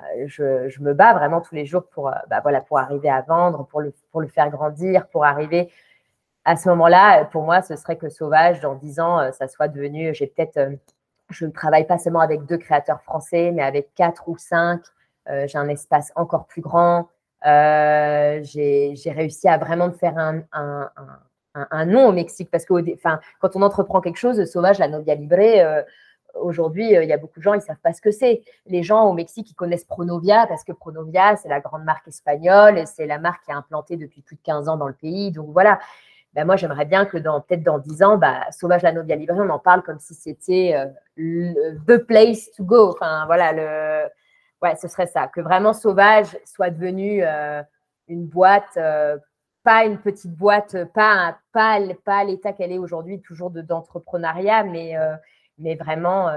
euh, 0.00 0.26
je, 0.68 0.82
me 0.82 0.94
bats 0.94 1.14
vraiment 1.14 1.40
tous 1.40 1.54
les 1.54 1.66
jours 1.66 1.84
pour, 1.90 2.10
bah, 2.28 2.40
voilà, 2.42 2.60
pour 2.60 2.78
arriver 2.78 3.10
à 3.10 3.22
vendre, 3.22 3.66
pour 3.66 3.80
le, 3.80 3.94
pour 4.12 4.20
le 4.20 4.28
faire 4.28 4.50
grandir, 4.50 5.06
pour 5.08 5.24
arriver 5.24 5.72
à 6.44 6.56
ce 6.56 6.68
moment-là. 6.70 7.24
Pour 7.26 7.42
moi, 7.42 7.62
ce 7.62 7.76
serait 7.76 7.96
que 7.96 8.08
Sauvage, 8.08 8.60
dans 8.60 8.74
dix 8.74 9.00
ans, 9.00 9.30
ça 9.32 9.48
soit 9.48 9.68
devenu, 9.68 10.14
j'ai 10.14 10.26
peut-être, 10.26 10.58
je 11.28 11.46
ne 11.46 11.50
travaille 11.50 11.86
pas 11.86 11.98
seulement 11.98 12.20
avec 12.20 12.44
deux 12.46 12.56
créateurs 12.56 13.02
français, 13.02 13.50
mais 13.52 13.62
avec 13.62 13.94
quatre 13.94 14.28
ou 14.28 14.38
cinq. 14.38 14.80
j'ai 15.26 15.58
un 15.58 15.68
espace 15.68 16.12
encore 16.16 16.46
plus 16.46 16.62
grand. 16.62 17.08
Euh, 17.46 18.40
j'ai 18.42 19.10
réussi 19.10 19.48
à 19.48 19.58
vraiment 19.58 19.88
me 19.88 19.92
faire 19.92 20.16
un, 20.18 21.86
nom 21.86 22.08
au 22.08 22.12
Mexique 22.12 22.50
parce 22.50 22.64
que 22.64 22.74
quand 23.40 23.56
on 23.56 23.62
entreprend 23.62 24.00
quelque 24.00 24.18
chose, 24.18 24.44
Sauvage, 24.44 24.78
la 24.78 24.88
Novia 24.88 25.14
Libre, 25.14 25.36
euh, 25.38 25.82
aujourd'hui, 26.34 26.96
euh, 26.96 27.02
il 27.02 27.08
y 27.08 27.12
a 27.12 27.16
beaucoup 27.16 27.40
de 27.40 27.42
gens, 27.42 27.54
ils 27.54 27.58
ne 27.58 27.62
savent 27.62 27.80
pas 27.82 27.92
ce 27.92 28.00
que 28.00 28.10
c'est. 28.10 28.42
Les 28.66 28.82
gens 28.82 29.04
au 29.04 29.12
Mexique, 29.12 29.50
ils 29.50 29.54
connaissent 29.54 29.84
Pronovia 29.84 30.46
parce 30.46 30.64
que 30.64 30.72
Pronovia, 30.72 31.36
c'est 31.36 31.48
la 31.48 31.60
grande 31.60 31.84
marque 31.84 32.06
espagnole 32.08 32.78
et 32.78 32.86
c'est 32.86 33.06
la 33.06 33.18
marque 33.18 33.44
qui 33.44 33.50
est 33.50 33.54
implantée 33.54 33.96
depuis 33.96 34.22
plus 34.22 34.36
de 34.36 34.42
15 34.42 34.68
ans 34.68 34.76
dans 34.76 34.88
le 34.88 34.94
pays. 34.94 35.32
Donc 35.32 35.48
voilà. 35.50 35.80
Ben 36.32 36.44
moi, 36.44 36.54
j'aimerais 36.54 36.84
bien 36.84 37.06
que 37.06 37.18
peut-être 37.18 37.64
dans 37.64 37.78
10 37.78 38.02
ans, 38.04 38.16
bah, 38.16 38.42
Sauvage 38.52 38.82
la 38.82 38.92
Novia 38.92 39.16
Libre, 39.16 39.34
on 39.36 39.50
en 39.50 39.58
parle 39.58 39.82
comme 39.82 39.98
si 39.98 40.14
c'était 40.14 40.76
the 41.16 41.96
place 41.96 42.52
to 42.52 42.62
go. 42.62 42.90
Enfin, 42.90 43.26
voilà, 43.26 43.52
le, 43.52 44.08
ouais, 44.62 44.76
ce 44.76 44.88
serait 44.88 45.06
ça. 45.06 45.28
Que 45.28 45.40
vraiment 45.40 45.72
Sauvage 45.72 46.38
soit 46.44 46.70
devenu 46.70 47.22
euh, 47.22 47.62
une 48.08 48.26
boîte, 48.26 48.76
euh, 48.76 49.18
pas 49.62 49.84
une 49.84 49.98
petite 49.98 50.34
boîte, 50.34 50.84
pas, 50.92 51.38
pas, 51.52 51.78
pas 52.04 52.24
l'état 52.24 52.52
qu'elle 52.52 52.72
est 52.72 52.78
aujourd'hui, 52.78 53.20
toujours 53.20 53.50
d'entrepreneuriat, 53.50 54.64
mais, 54.64 54.96
euh, 54.96 55.14
mais 55.58 55.74
vraiment 55.74 56.30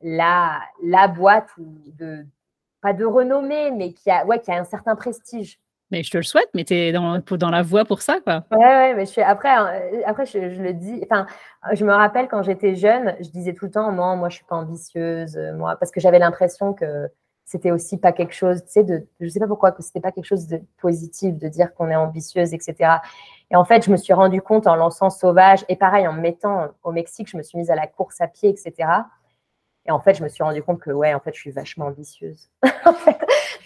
la, 0.00 0.60
la 0.82 1.08
boîte 1.08 1.50
de, 1.58 2.26
pas 2.80 2.92
de 2.92 3.04
renommée, 3.04 3.70
mais 3.70 3.92
qui 3.92 4.10
a, 4.10 4.26
ouais, 4.26 4.40
qui 4.40 4.50
a 4.50 4.56
un 4.56 4.64
certain 4.64 4.96
prestige. 4.96 5.60
Mais 5.90 6.02
je 6.02 6.10
te 6.10 6.16
le 6.16 6.22
souhaite, 6.24 6.48
mais 6.54 6.64
tu 6.64 6.74
es 6.74 6.90
dans, 6.90 7.20
dans 7.20 7.50
la 7.50 7.62
voie 7.62 7.84
pour 7.84 8.02
ça, 8.02 8.18
quoi. 8.20 8.44
Ouais, 8.50 8.58
ouais, 8.58 8.94
mais 8.94 9.06
je 9.06 9.10
suis, 9.12 9.22
après, 9.22 9.50
hein, 9.50 9.70
après 10.06 10.26
je, 10.26 10.38
le 10.38 10.72
dis, 10.72 11.00
enfin, 11.04 11.26
je 11.72 11.84
me 11.84 11.92
rappelle 11.92 12.26
quand 12.26 12.42
j'étais 12.42 12.74
jeune, 12.74 13.14
je 13.20 13.28
disais 13.28 13.52
tout 13.52 13.66
le 13.66 13.70
temps, 13.70 13.92
non, 13.92 14.16
moi, 14.16 14.30
je 14.30 14.36
suis 14.36 14.44
pas 14.44 14.56
ambitieuse, 14.56 15.38
moi, 15.54 15.76
parce 15.76 15.92
que 15.92 16.00
j'avais 16.00 16.18
l'impression 16.18 16.74
que 16.74 17.08
c'était 17.44 17.70
aussi 17.70 17.98
pas 17.98 18.12
quelque 18.12 18.32
chose, 18.32 18.64
tu 18.64 18.72
sais, 18.72 18.84
de, 18.84 19.06
je 19.20 19.28
sais 19.28 19.38
pas 19.38 19.46
pourquoi, 19.46 19.72
que 19.72 19.82
c'était 19.82 20.00
pas 20.00 20.12
quelque 20.12 20.24
chose 20.24 20.46
de 20.46 20.62
positif 20.80 21.36
de 21.36 21.48
dire 21.48 21.74
qu'on 21.74 21.88
est 21.90 21.96
ambitieuse, 21.96 22.54
etc. 22.54 22.94
Et 23.50 23.56
en 23.56 23.64
fait, 23.64 23.84
je 23.84 23.90
me 23.90 23.96
suis 23.96 24.14
rendu 24.14 24.40
compte 24.40 24.66
en 24.66 24.76
lançant 24.76 25.10
Sauvage, 25.10 25.64
et 25.68 25.76
pareil, 25.76 26.08
en 26.08 26.14
me 26.14 26.20
mettant 26.20 26.68
au 26.82 26.92
Mexique, 26.92 27.28
je 27.28 27.36
me 27.36 27.42
suis 27.42 27.58
mise 27.58 27.70
à 27.70 27.74
la 27.74 27.86
course 27.86 28.20
à 28.20 28.28
pied, 28.28 28.48
etc. 28.48 28.88
Et 29.86 29.90
en 29.90 30.00
fait, 30.00 30.14
je 30.14 30.22
me 30.22 30.28
suis 30.28 30.42
rendu 30.42 30.62
compte 30.62 30.80
que, 30.80 30.90
ouais, 30.90 31.12
en 31.12 31.20
fait, 31.20 31.34
je 31.34 31.40
suis 31.40 31.50
vachement 31.50 31.86
ambitieuse. 31.86 32.48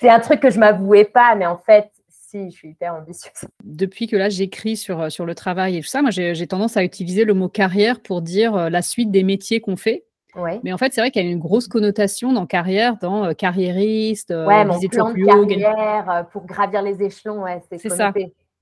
c'est 0.00 0.10
un 0.10 0.18
truc 0.18 0.40
que 0.40 0.50
je 0.50 0.58
m'avouais 0.58 1.04
pas, 1.04 1.36
mais 1.36 1.46
en 1.46 1.58
fait, 1.58 1.90
si, 2.08 2.50
je 2.50 2.56
suis 2.56 2.68
hyper 2.70 2.94
ambitieuse. 2.94 3.48
Depuis 3.62 4.08
que 4.08 4.16
là, 4.16 4.28
j'écris 4.28 4.76
sur, 4.76 5.10
sur 5.12 5.24
le 5.24 5.34
travail 5.36 5.76
et 5.76 5.80
tout 5.80 5.86
ça, 5.86 6.02
moi, 6.02 6.10
j'ai 6.10 6.46
tendance 6.48 6.76
à 6.76 6.82
utiliser 6.82 7.24
le 7.24 7.34
mot 7.34 7.48
carrière 7.48 8.00
pour 8.00 8.22
dire 8.22 8.56
euh, 8.56 8.68
la 8.68 8.82
suite 8.82 9.12
des 9.12 9.22
métiers 9.22 9.60
qu'on 9.60 9.76
fait. 9.76 10.04
Mais 10.62 10.72
en 10.72 10.78
fait, 10.78 10.92
c'est 10.92 11.00
vrai 11.00 11.10
qu'il 11.10 11.24
y 11.24 11.28
a 11.28 11.30
une 11.30 11.38
grosse 11.38 11.68
connotation 11.68 12.32
dans 12.32 12.46
carrière, 12.46 12.96
dans 13.00 13.24
euh, 13.24 13.32
carrièriste, 13.32 14.30
euh, 14.30 14.46
ouais, 14.46 14.64
mon 14.64 14.78
plan 14.80 15.12
de 15.12 15.24
carrière 15.24 16.10
euh, 16.10 16.22
pour 16.22 16.46
gravir 16.46 16.82
les 16.82 17.02
échelons, 17.02 17.42
ouais, 17.42 17.60
c'est 17.70 17.88
ça. 17.88 18.12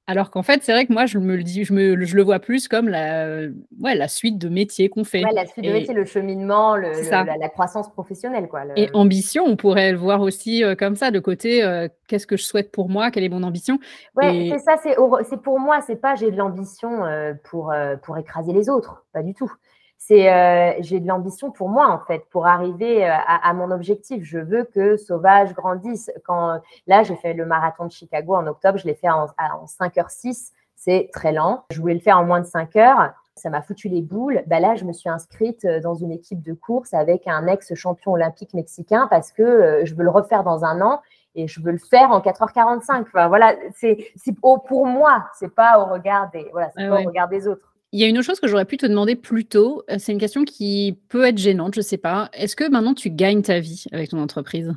Alors 0.08 0.30
qu'en 0.30 0.44
fait, 0.44 0.62
c'est 0.62 0.70
vrai 0.70 0.86
que 0.86 0.92
moi, 0.92 1.06
je 1.06 1.18
me 1.18 1.34
le 1.34 1.42
dis, 1.42 1.64
je, 1.64 1.72
me, 1.72 2.00
je 2.04 2.14
le 2.14 2.22
vois 2.22 2.38
plus 2.38 2.68
comme 2.68 2.88
la, 2.88 3.40
ouais, 3.80 3.96
la 3.96 4.06
suite 4.06 4.38
de 4.38 4.48
métiers 4.48 4.88
qu'on 4.88 5.02
fait. 5.02 5.24
Ouais, 5.24 5.32
la 5.32 5.46
suite 5.46 5.64
de 5.64 5.72
métiers, 5.72 5.94
le 5.94 6.04
cheminement, 6.04 6.76
le, 6.76 6.92
la, 7.10 7.48
croissance 7.48 7.90
professionnelle. 7.90 8.46
Quoi, 8.46 8.60
Et 8.76 8.88
ambition, 8.94 9.42
on 9.44 9.56
pourrait 9.56 9.90
le 9.90 9.98
voir 9.98 10.20
aussi 10.20 10.62
euh, 10.62 10.76
comme 10.76 10.94
ça, 10.94 11.10
de 11.10 11.18
côté, 11.18 11.60
qu'est-ce 12.06 12.28
que 12.28 12.36
je 12.36 12.44
souhaite 12.44 12.70
pour 12.70 12.88
moi, 12.88 13.10
quelle 13.10 13.24
est 13.24 13.28
mon 13.28 13.42
ambition? 13.42 13.80
Ouais, 14.14 14.52
c'est 14.52 14.60
ça, 14.60 14.76
c'est 14.76 15.42
pour 15.42 15.58
moi, 15.58 15.80
c'est 15.80 16.00
pas 16.00 16.14
j'ai 16.14 16.30
de 16.30 16.36
l'ambition 16.36 17.00
pour, 17.42 17.74
pour 18.04 18.16
écraser 18.16 18.52
les 18.52 18.70
autres, 18.70 19.04
pas 19.12 19.24
du 19.24 19.34
tout 19.34 19.50
c'est 19.98 20.32
euh, 20.32 20.74
j'ai 20.80 21.00
de 21.00 21.08
l'ambition 21.08 21.50
pour 21.50 21.68
moi 21.68 21.88
en 21.88 21.98
fait 21.98 22.24
pour 22.30 22.46
arriver 22.46 23.04
euh, 23.04 23.12
à, 23.26 23.52
mon 23.54 23.70
objectif. 23.70 24.22
Je 24.24 24.38
veux 24.38 24.64
que 24.64 24.96
Sauvage 24.96 25.52
grandisse. 25.54 26.10
Quand 26.24 26.60
là 26.86 27.02
j'ai 27.02 27.16
fait 27.16 27.34
le 27.34 27.46
marathon 27.46 27.86
de 27.86 27.90
Chicago 27.90 28.34
en 28.34 28.46
octobre, 28.46 28.78
je 28.78 28.86
l'ai 28.86 28.94
fait 28.94 29.08
en, 29.08 29.24
en 29.24 29.64
5h06, 29.64 30.52
c'est 30.74 31.10
très 31.12 31.32
lent. 31.32 31.64
Je 31.70 31.80
voulais 31.80 31.94
le 31.94 32.00
faire 32.00 32.18
en 32.18 32.24
moins 32.24 32.40
de 32.40 32.46
5 32.46 32.76
heures. 32.76 33.12
Ça 33.34 33.50
m'a 33.50 33.60
foutu 33.62 33.88
les 33.88 34.00
boules. 34.00 34.42
Bah 34.46 34.60
là, 34.60 34.76
je 34.76 34.84
me 34.84 34.92
suis 34.92 35.10
inscrite 35.10 35.64
euh, 35.64 35.80
dans 35.80 35.94
une 35.94 36.12
équipe 36.12 36.40
de 36.40 36.52
course 36.52 36.94
avec 36.94 37.26
un 37.26 37.46
ex-champion 37.46 38.12
olympique 38.12 38.54
mexicain 38.54 39.08
parce 39.10 39.32
que 39.32 39.82
je 39.84 39.94
veux 39.94 40.04
le 40.04 40.10
refaire 40.10 40.44
dans 40.44 40.64
un 40.64 40.80
an 40.80 41.00
et 41.34 41.48
je 41.48 41.60
veux 41.60 41.72
le 41.72 41.78
faire 41.78 42.10
en 42.12 42.20
4h45. 42.20 43.02
Enfin, 43.02 43.28
voilà, 43.28 43.54
c'est 43.74 43.98
pour 44.40 44.86
moi, 44.86 45.26
c'est 45.34 45.54
pas 45.54 45.80
au 45.80 45.86
regard 45.86 46.30
des 46.30 46.48
voilà, 46.52 46.70
c'est 46.76 46.88
pas 46.88 47.00
au 47.00 47.04
regard 47.04 47.28
des 47.28 47.48
autres. 47.48 47.75
Il 47.96 48.00
y 48.00 48.04
a 48.04 48.08
une 48.08 48.18
autre 48.18 48.26
chose 48.26 48.40
que 48.40 48.46
j'aurais 48.46 48.66
pu 48.66 48.76
te 48.76 48.84
demander 48.84 49.16
plus 49.16 49.46
tôt. 49.46 49.82
Euh, 49.90 49.96
c'est 49.98 50.12
une 50.12 50.18
question 50.18 50.44
qui 50.44 51.00
peut 51.08 51.24
être 51.24 51.38
gênante, 51.38 51.74
je 51.74 51.80
ne 51.80 51.84
sais 51.84 51.96
pas. 51.96 52.28
Est-ce 52.34 52.54
que 52.54 52.68
maintenant 52.70 52.92
tu 52.92 53.08
gagnes 53.08 53.40
ta 53.40 53.58
vie 53.58 53.86
avec 53.90 54.10
ton 54.10 54.20
entreprise? 54.20 54.74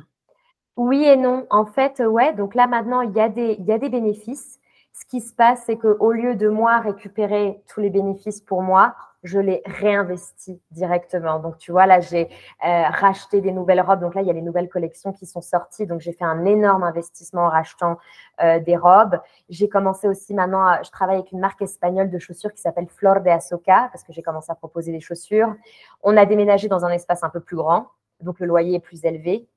Oui 0.78 1.04
et 1.04 1.18
non. 1.18 1.46
En 1.50 1.66
fait, 1.66 2.00
ouais. 2.00 2.32
Donc 2.32 2.54
là, 2.54 2.66
maintenant, 2.66 3.02
il 3.02 3.12
y 3.12 3.20
a 3.20 3.28
des 3.28 3.88
bénéfices. 3.90 4.58
Ce 4.94 5.04
qui 5.04 5.20
se 5.20 5.34
passe, 5.34 5.64
c'est 5.66 5.76
qu'au 5.76 6.12
lieu 6.12 6.34
de 6.34 6.48
moi 6.48 6.78
récupérer 6.78 7.60
tous 7.68 7.80
les 7.80 7.90
bénéfices 7.90 8.40
pour 8.40 8.62
moi, 8.62 8.94
je 9.22 9.38
les 9.38 9.62
réinvestis 9.66 10.60
directement. 10.70 11.38
Donc, 11.38 11.58
tu 11.58 11.72
vois, 11.72 11.86
là, 11.86 12.00
j'ai 12.00 12.28
euh, 12.64 12.82
racheté 12.88 13.40
des 13.40 13.52
nouvelles 13.52 13.80
robes. 13.80 14.00
Donc 14.00 14.14
là, 14.14 14.22
il 14.22 14.26
y 14.26 14.30
a 14.30 14.32
les 14.32 14.42
nouvelles 14.42 14.68
collections 14.68 15.12
qui 15.12 15.26
sont 15.26 15.40
sorties. 15.40 15.86
Donc, 15.86 16.00
j'ai 16.00 16.12
fait 16.12 16.24
un 16.24 16.44
énorme 16.44 16.82
investissement 16.82 17.42
en 17.42 17.48
rachetant 17.50 17.98
euh, 18.42 18.60
des 18.60 18.76
robes. 18.76 19.20
J'ai 19.48 19.68
commencé 19.68 20.08
aussi 20.08 20.34
maintenant, 20.34 20.82
je 20.82 20.90
travaille 20.90 21.16
avec 21.16 21.32
une 21.32 21.40
marque 21.40 21.62
espagnole 21.62 22.10
de 22.10 22.18
chaussures 22.18 22.52
qui 22.52 22.60
s'appelle 22.60 22.88
Flor 22.88 23.20
de 23.20 23.28
Asoca 23.28 23.88
parce 23.92 24.04
que 24.04 24.12
j'ai 24.12 24.22
commencé 24.22 24.50
à 24.50 24.54
proposer 24.54 24.92
des 24.92 25.00
chaussures. 25.00 25.54
On 26.02 26.16
a 26.16 26.24
déménagé 26.24 26.68
dans 26.68 26.84
un 26.84 26.90
espace 26.90 27.22
un 27.22 27.30
peu 27.30 27.40
plus 27.40 27.56
grand. 27.56 27.88
Donc, 28.20 28.40
le 28.40 28.46
loyer 28.46 28.76
est 28.76 28.80
plus 28.80 29.04
élevé. 29.04 29.48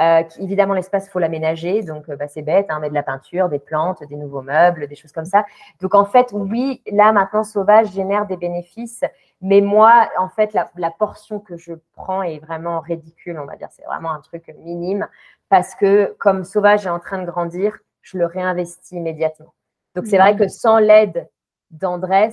Euh, 0.00 0.22
évidemment, 0.38 0.74
l'espace, 0.74 1.06
il 1.06 1.10
faut 1.10 1.18
l'aménager. 1.18 1.82
Donc, 1.82 2.08
euh, 2.08 2.16
bah, 2.16 2.28
c'est 2.28 2.42
bête, 2.42 2.66
hein, 2.68 2.78
met 2.80 2.88
de 2.88 2.94
la 2.94 3.02
peinture, 3.02 3.48
des 3.48 3.58
plantes, 3.58 4.02
des 4.08 4.16
nouveaux 4.16 4.42
meubles, 4.42 4.86
des 4.86 4.94
choses 4.94 5.12
comme 5.12 5.24
ça. 5.24 5.44
Donc, 5.80 5.94
en 5.94 6.04
fait, 6.04 6.28
oui, 6.32 6.82
là, 6.90 7.12
maintenant, 7.12 7.44
Sauvage 7.44 7.92
génère 7.92 8.26
des 8.26 8.36
bénéfices. 8.36 9.04
Mais 9.40 9.60
moi, 9.60 10.08
en 10.18 10.28
fait, 10.28 10.52
la, 10.52 10.70
la 10.76 10.90
portion 10.90 11.40
que 11.40 11.56
je 11.56 11.74
prends 11.94 12.22
est 12.22 12.38
vraiment 12.38 12.80
ridicule, 12.80 13.38
on 13.40 13.46
va 13.46 13.56
dire. 13.56 13.68
C'est 13.70 13.84
vraiment 13.84 14.12
un 14.12 14.20
truc 14.20 14.54
minime. 14.58 15.08
Parce 15.48 15.74
que 15.74 16.14
comme 16.18 16.44
Sauvage 16.44 16.86
est 16.86 16.90
en 16.90 17.00
train 17.00 17.18
de 17.18 17.26
grandir, 17.26 17.78
je 18.02 18.18
le 18.18 18.26
réinvestis 18.26 18.96
immédiatement. 18.96 19.52
Donc, 19.94 20.06
c'est 20.06 20.18
vrai 20.18 20.34
mmh. 20.34 20.38
que 20.38 20.48
sans 20.48 20.78
l'aide 20.78 21.28
d'Andrés, 21.70 22.30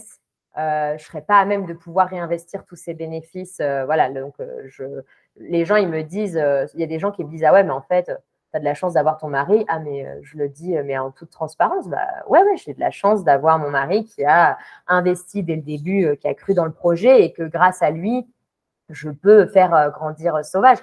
euh, 0.58 0.92
je 0.92 1.04
ne 1.04 1.08
serais 1.08 1.22
pas 1.22 1.40
à 1.40 1.46
même 1.46 1.66
de 1.66 1.74
pouvoir 1.74 2.08
réinvestir 2.08 2.64
tous 2.66 2.76
ces 2.76 2.94
bénéfices. 2.94 3.60
Euh, 3.60 3.86
voilà, 3.86 4.10
donc 4.10 4.36
euh, 4.40 4.62
je, 4.66 4.84
les 5.38 5.66
gens, 5.66 5.76
ils 5.76 5.90
me 5.90 6.02
disent, 6.02 6.42
il 6.74 6.80
y 6.80 6.84
a 6.84 6.88
des 6.88 7.00
gens 7.00 7.12
qui 7.12 7.24
me 7.24 7.30
disent, 7.30 7.44
ah 7.44 7.54
ouais, 7.54 7.64
mais 7.64 7.72
en 7.72 7.82
fait, 7.82 8.06
tu 8.06 8.58
as 8.58 8.60
de 8.60 8.66
la 8.66 8.74
chance 8.74 8.94
d'avoir 8.94 9.18
ton 9.18 9.28
mari. 9.28 9.66
Ah, 9.68 9.80
mais 9.80 10.08
je 10.22 10.38
le 10.38 10.48
dis, 10.50 10.76
mais 10.86 10.98
en 10.98 11.12
toute 11.12 11.30
transparence, 11.30 11.88
bah 11.88 12.08
ouais, 12.28 12.42
ouais, 12.44 12.58
j'ai 12.58 12.74
de 12.74 12.80
la 12.80 12.92
chance 12.92 13.24
d'avoir 13.24 13.60
mon 13.60 13.70
mari 13.70 14.06
qui 14.06 14.24
a 14.24 14.58
investi 14.88 15.44
dès 15.44 15.56
le 15.56 15.62
début, 15.62 16.16
qui 16.18 16.28
a 16.28 16.34
cru 16.34 16.54
dans 16.54 16.66
le 16.66 16.72
projet 16.72 17.24
et 17.24 17.34
que 17.34 17.44
grâce 17.44 17.82
à 17.82 17.90
lui, 17.92 18.28
je 18.90 19.10
peux 19.10 19.48
faire 19.48 19.92
grandir 19.92 20.46
Sauvage. 20.46 20.78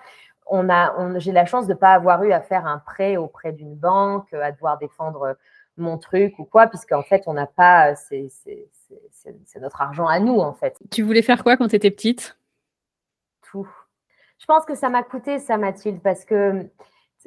On 0.46 0.68
a, 0.68 0.94
on, 0.98 1.18
j'ai 1.18 1.32
la 1.32 1.46
chance 1.46 1.66
de 1.66 1.72
ne 1.72 1.78
pas 1.78 1.94
avoir 1.94 2.24
eu 2.24 2.32
à 2.32 2.40
faire 2.40 2.66
un 2.66 2.78
prêt 2.78 3.16
auprès 3.16 3.52
d'une 3.52 3.74
banque, 3.74 4.34
à 4.34 4.52
devoir 4.52 4.76
défendre 4.76 5.36
mon 5.78 5.96
truc 5.96 6.38
ou 6.38 6.44
quoi, 6.44 6.66
puisqu'en 6.66 7.02
fait, 7.02 7.22
on 7.26 7.32
n'a 7.32 7.46
pas, 7.46 7.94
c'est, 7.94 8.28
c'est 8.30 9.60
notre 9.60 9.80
argent 9.80 10.06
à 10.06 10.18
nous, 10.18 10.40
en 10.40 10.52
fait. 10.52 10.76
Tu 10.90 11.02
voulais 11.02 11.22
faire 11.22 11.42
quoi 11.42 11.56
quand 11.56 11.68
tu 11.68 11.76
étais 11.76 11.90
petite? 11.90 12.36
Tout. 13.40 13.68
Je 14.42 14.46
pense 14.46 14.64
que 14.64 14.74
ça 14.74 14.88
m'a 14.88 15.04
coûté 15.04 15.38
ça, 15.38 15.56
Mathilde, 15.56 16.00
parce 16.02 16.24
que 16.24 16.66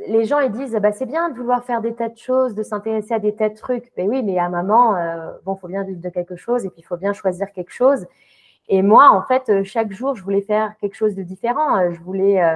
les 0.09 0.25
gens 0.25 0.39
ils 0.39 0.51
disent 0.51 0.73
bah, 0.81 0.91
c'est 0.91 1.05
bien 1.05 1.29
de 1.29 1.37
vouloir 1.37 1.63
faire 1.63 1.79
des 1.79 1.95
tas 1.95 2.09
de 2.09 2.17
choses, 2.17 2.55
de 2.55 2.61
s'intéresser 2.61 3.13
à 3.13 3.19
des 3.19 3.33
tas 3.33 3.47
de 3.47 3.55
trucs. 3.55 3.89
Mais 3.95 4.03
oui, 4.03 4.21
mais 4.21 4.37
à 4.37 4.49
maman, 4.49 4.97
euh, 4.97 5.31
bon, 5.45 5.55
faut 5.55 5.69
bien 5.69 5.83
vivre 5.83 6.01
de 6.01 6.09
quelque 6.09 6.35
chose 6.35 6.65
et 6.65 6.69
puis 6.69 6.81
il 6.81 6.85
faut 6.85 6.97
bien 6.97 7.13
choisir 7.13 7.53
quelque 7.53 7.71
chose. 7.71 8.05
Et 8.67 8.81
moi, 8.81 9.11
en 9.11 9.21
fait, 9.21 9.63
chaque 9.63 9.93
jour, 9.93 10.13
je 10.15 10.23
voulais 10.23 10.41
faire 10.41 10.75
quelque 10.81 10.95
chose 10.95 11.15
de 11.15 11.23
différent. 11.23 11.89
Je 11.89 12.01
voulais 12.01 12.43
euh, 12.43 12.55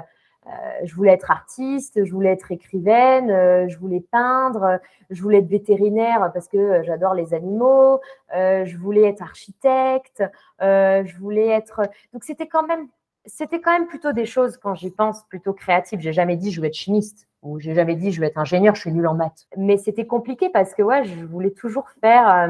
euh, 0.49 0.51
je 0.83 0.95
voulais 0.95 1.11
être 1.11 1.31
artiste, 1.31 2.03
je 2.03 2.11
voulais 2.11 2.31
être 2.31 2.51
écrivaine, 2.51 3.29
euh, 3.29 3.67
je 3.67 3.77
voulais 3.77 4.03
peindre, 4.11 4.79
je 5.09 5.21
voulais 5.21 5.39
être 5.39 5.47
vétérinaire 5.49 6.31
parce 6.33 6.47
que 6.47 6.81
j'adore 6.83 7.13
les 7.13 7.33
animaux, 7.33 7.99
euh, 8.35 8.65
je 8.65 8.77
voulais 8.77 9.03
être 9.03 9.21
architecte, 9.21 10.23
je 10.59 11.17
voulais 11.19 11.47
être. 11.47 11.81
Donc 12.13 12.23
c'était 12.23 12.47
quand 12.47 12.65
même, 12.65 12.87
c'était 13.29 13.61
quand 13.61 13.71
même 13.71 13.87
plutôt 13.87 14.11
des 14.11 14.25
choses 14.25 14.57
quand 14.57 14.75
j'y 14.75 14.91
pense 14.91 15.23
plutôt 15.29 15.53
créatives. 15.53 15.99
J'ai 15.99 16.13
jamais 16.13 16.35
dit 16.35 16.51
je 16.51 16.61
veux 16.61 16.67
être 16.67 16.73
chimiste 16.73 17.27
ou 17.41 17.59
j'ai 17.59 17.73
jamais 17.73 17.95
dit 17.95 18.11
je 18.11 18.19
veux 18.19 18.27
être 18.27 18.37
ingénieur, 18.37 18.75
je 18.75 18.81
suis 18.81 18.91
nulle 18.91 19.07
en 19.07 19.13
maths. 19.13 19.47
Mais 19.57 19.77
c'était 19.77 20.05
compliqué 20.05 20.49
parce 20.49 20.73
que 20.73 20.81
ouais, 20.81 21.05
je 21.05 21.25
voulais 21.25 21.51
toujours 21.51 21.89
faire. 22.01 22.49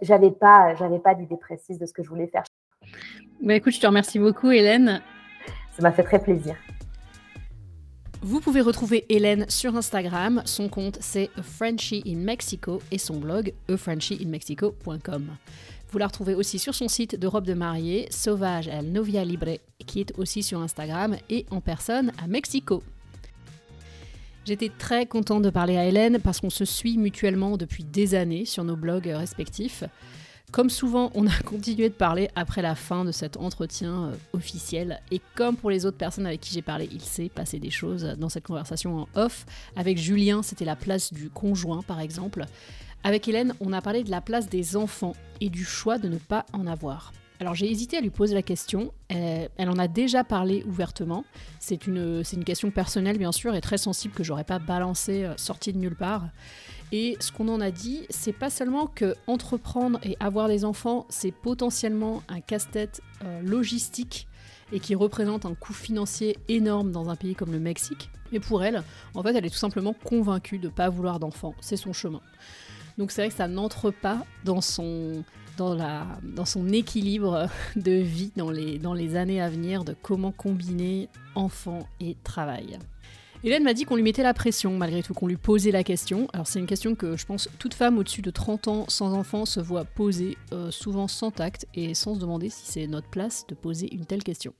j'avais 0.00 0.30
pas, 0.30 0.74
j'avais 0.76 0.98
pas 0.98 1.14
d'idée 1.14 1.36
précise 1.36 1.78
de 1.78 1.86
ce 1.86 1.92
que 1.92 2.02
je 2.02 2.08
voulais 2.08 2.28
faire. 2.28 2.44
Bah 3.42 3.54
écoute, 3.54 3.72
je 3.72 3.80
te 3.80 3.86
remercie 3.86 4.18
beaucoup, 4.18 4.50
Hélène. 4.50 5.02
Ça 5.72 5.82
m'a 5.82 5.92
fait 5.92 6.04
très 6.04 6.20
plaisir. 6.20 6.54
Vous 8.24 8.38
pouvez 8.40 8.60
retrouver 8.60 9.04
Hélène 9.08 9.46
sur 9.48 9.74
Instagram. 9.76 10.42
Son 10.44 10.68
compte 10.68 10.98
c'est 11.00 11.28
Frenchy 11.42 12.04
in 12.06 12.18
Mexico 12.18 12.80
et 12.92 12.98
son 12.98 13.18
blog 13.18 13.52
efrenchyinmexico.com. 13.68 15.26
Vous 15.92 15.98
la 15.98 16.06
retrouvez 16.06 16.34
aussi 16.34 16.58
sur 16.58 16.74
son 16.74 16.88
site 16.88 17.20
de 17.20 17.26
robe 17.26 17.44
de 17.44 17.52
mariée, 17.52 18.08
Sauvage 18.10 18.66
El 18.66 18.92
Novia 18.92 19.26
Libre, 19.26 19.58
qui 19.86 20.00
est 20.00 20.18
aussi 20.18 20.42
sur 20.42 20.58
Instagram 20.58 21.16
et 21.28 21.44
en 21.50 21.60
personne 21.60 22.12
à 22.16 22.26
Mexico. 22.26 22.82
J'étais 24.46 24.70
très 24.70 25.04
contente 25.04 25.42
de 25.42 25.50
parler 25.50 25.76
à 25.76 25.84
Hélène 25.84 26.18
parce 26.18 26.40
qu'on 26.40 26.48
se 26.48 26.64
suit 26.64 26.96
mutuellement 26.96 27.58
depuis 27.58 27.84
des 27.84 28.14
années 28.14 28.46
sur 28.46 28.64
nos 28.64 28.74
blogs 28.74 29.04
respectifs. 29.04 29.84
Comme 30.50 30.70
souvent, 30.70 31.10
on 31.14 31.26
a 31.26 31.38
continué 31.44 31.90
de 31.90 31.94
parler 31.94 32.30
après 32.36 32.62
la 32.62 32.74
fin 32.74 33.04
de 33.04 33.12
cet 33.12 33.36
entretien 33.36 34.04
euh, 34.04 34.14
officiel. 34.32 35.02
Et 35.10 35.20
comme 35.34 35.56
pour 35.56 35.70
les 35.70 35.84
autres 35.84 35.98
personnes 35.98 36.26
avec 36.26 36.40
qui 36.40 36.54
j'ai 36.54 36.62
parlé, 36.62 36.88
il 36.90 37.02
s'est 37.02 37.28
passé 37.28 37.58
des 37.58 37.70
choses 37.70 38.16
dans 38.18 38.30
cette 38.30 38.46
conversation 38.46 39.00
en 39.00 39.08
off. 39.14 39.44
Avec 39.76 39.98
Julien, 39.98 40.42
c'était 40.42 40.64
la 40.64 40.76
place 40.76 41.12
du 41.12 41.28
conjoint, 41.28 41.82
par 41.82 42.00
exemple. 42.00 42.46
Avec 43.04 43.26
Hélène, 43.26 43.54
on 43.60 43.72
a 43.72 43.82
parlé 43.82 44.04
de 44.04 44.10
la 44.10 44.20
place 44.20 44.48
des 44.48 44.76
enfants 44.76 45.14
et 45.40 45.50
du 45.50 45.64
choix 45.64 45.98
de 45.98 46.08
ne 46.08 46.18
pas 46.18 46.46
en 46.52 46.66
avoir. 46.66 47.12
Alors 47.40 47.56
j'ai 47.56 47.68
hésité 47.68 47.96
à 47.96 48.00
lui 48.00 48.10
poser 48.10 48.34
la 48.34 48.42
question. 48.42 48.92
Elle, 49.08 49.68
en 49.68 49.78
a 49.78 49.88
déjà 49.88 50.22
parlé 50.22 50.62
ouvertement. 50.68 51.24
C'est 51.58 51.88
une, 51.88 52.22
une 52.32 52.44
question 52.44 52.70
personnelle, 52.70 53.18
bien 53.18 53.32
sûr, 53.32 53.56
et 53.56 53.60
très 53.60 53.78
sensible 53.78 54.14
que 54.14 54.22
j'aurais 54.22 54.44
pas 54.44 54.60
balancé 54.60 55.24
euh, 55.24 55.36
sortie 55.36 55.72
de 55.72 55.78
nulle 55.78 55.96
part. 55.96 56.28
Et 56.92 57.16
ce 57.18 57.32
qu'on 57.32 57.48
en 57.48 57.60
a 57.60 57.72
dit, 57.72 58.06
c'est 58.10 58.32
pas 58.32 58.50
seulement 58.50 58.86
que 58.86 59.16
entreprendre 59.26 59.98
et 60.04 60.16
avoir 60.20 60.46
des 60.46 60.64
enfants, 60.64 61.06
c'est 61.08 61.32
potentiellement 61.32 62.22
un 62.28 62.40
casse-tête 62.40 63.00
euh, 63.24 63.42
logistique 63.42 64.28
et 64.70 64.78
qui 64.78 64.94
représente 64.94 65.44
un 65.44 65.54
coût 65.54 65.72
financier 65.72 66.38
énorme 66.48 66.92
dans 66.92 67.08
un 67.08 67.16
pays 67.16 67.34
comme 67.34 67.50
le 67.50 67.58
Mexique. 67.58 68.10
Mais 68.30 68.38
pour 68.38 68.62
elle, 68.62 68.84
en 69.14 69.22
fait, 69.24 69.34
elle 69.34 69.44
est 69.44 69.50
tout 69.50 69.56
simplement 69.56 69.94
convaincue 70.04 70.58
de 70.58 70.68
ne 70.68 70.72
pas 70.72 70.88
vouloir 70.88 71.18
d'enfants. 71.18 71.54
C'est 71.60 71.76
son 71.76 71.92
chemin. 71.92 72.20
Donc 72.98 73.10
c'est 73.10 73.22
vrai 73.22 73.28
que 73.28 73.34
ça 73.34 73.48
n'entre 73.48 73.90
pas 73.90 74.24
dans 74.44 74.60
son, 74.60 75.24
équilibre 76.72 77.48
de 77.76 77.92
vie 77.92 78.32
dans 78.36 78.50
les, 78.50 79.16
années 79.16 79.40
à 79.40 79.48
venir 79.48 79.84
de 79.84 79.94
comment 80.00 80.32
combiner 80.32 81.08
enfants 81.34 81.86
et 82.00 82.16
travail. 82.24 82.78
Hélène 83.44 83.64
m'a 83.64 83.74
dit 83.74 83.84
qu'on 83.84 83.96
lui 83.96 84.04
mettait 84.04 84.22
la 84.22 84.34
pression, 84.34 84.76
malgré 84.76 85.02
tout, 85.02 85.14
qu'on 85.14 85.26
lui 85.26 85.36
posait 85.36 85.72
la 85.72 85.82
question. 85.82 86.28
Alors 86.32 86.46
c'est 86.46 86.60
une 86.60 86.66
question 86.66 86.94
que 86.94 87.16
je 87.16 87.26
pense 87.26 87.48
toute 87.58 87.74
femme 87.74 87.98
au-dessus 87.98 88.22
de 88.22 88.30
30 88.30 88.68
ans 88.68 88.84
sans 88.86 89.12
enfant 89.14 89.46
se 89.46 89.58
voit 89.58 89.84
poser, 89.84 90.36
euh, 90.52 90.70
souvent 90.70 91.08
sans 91.08 91.32
tact 91.32 91.66
et 91.74 91.94
sans 91.94 92.14
se 92.14 92.20
demander 92.20 92.50
si 92.50 92.62
c'est 92.66 92.86
notre 92.86 93.08
place 93.08 93.44
de 93.48 93.56
poser 93.56 93.92
une 93.92 94.06
telle 94.06 94.22
question. 94.22 94.54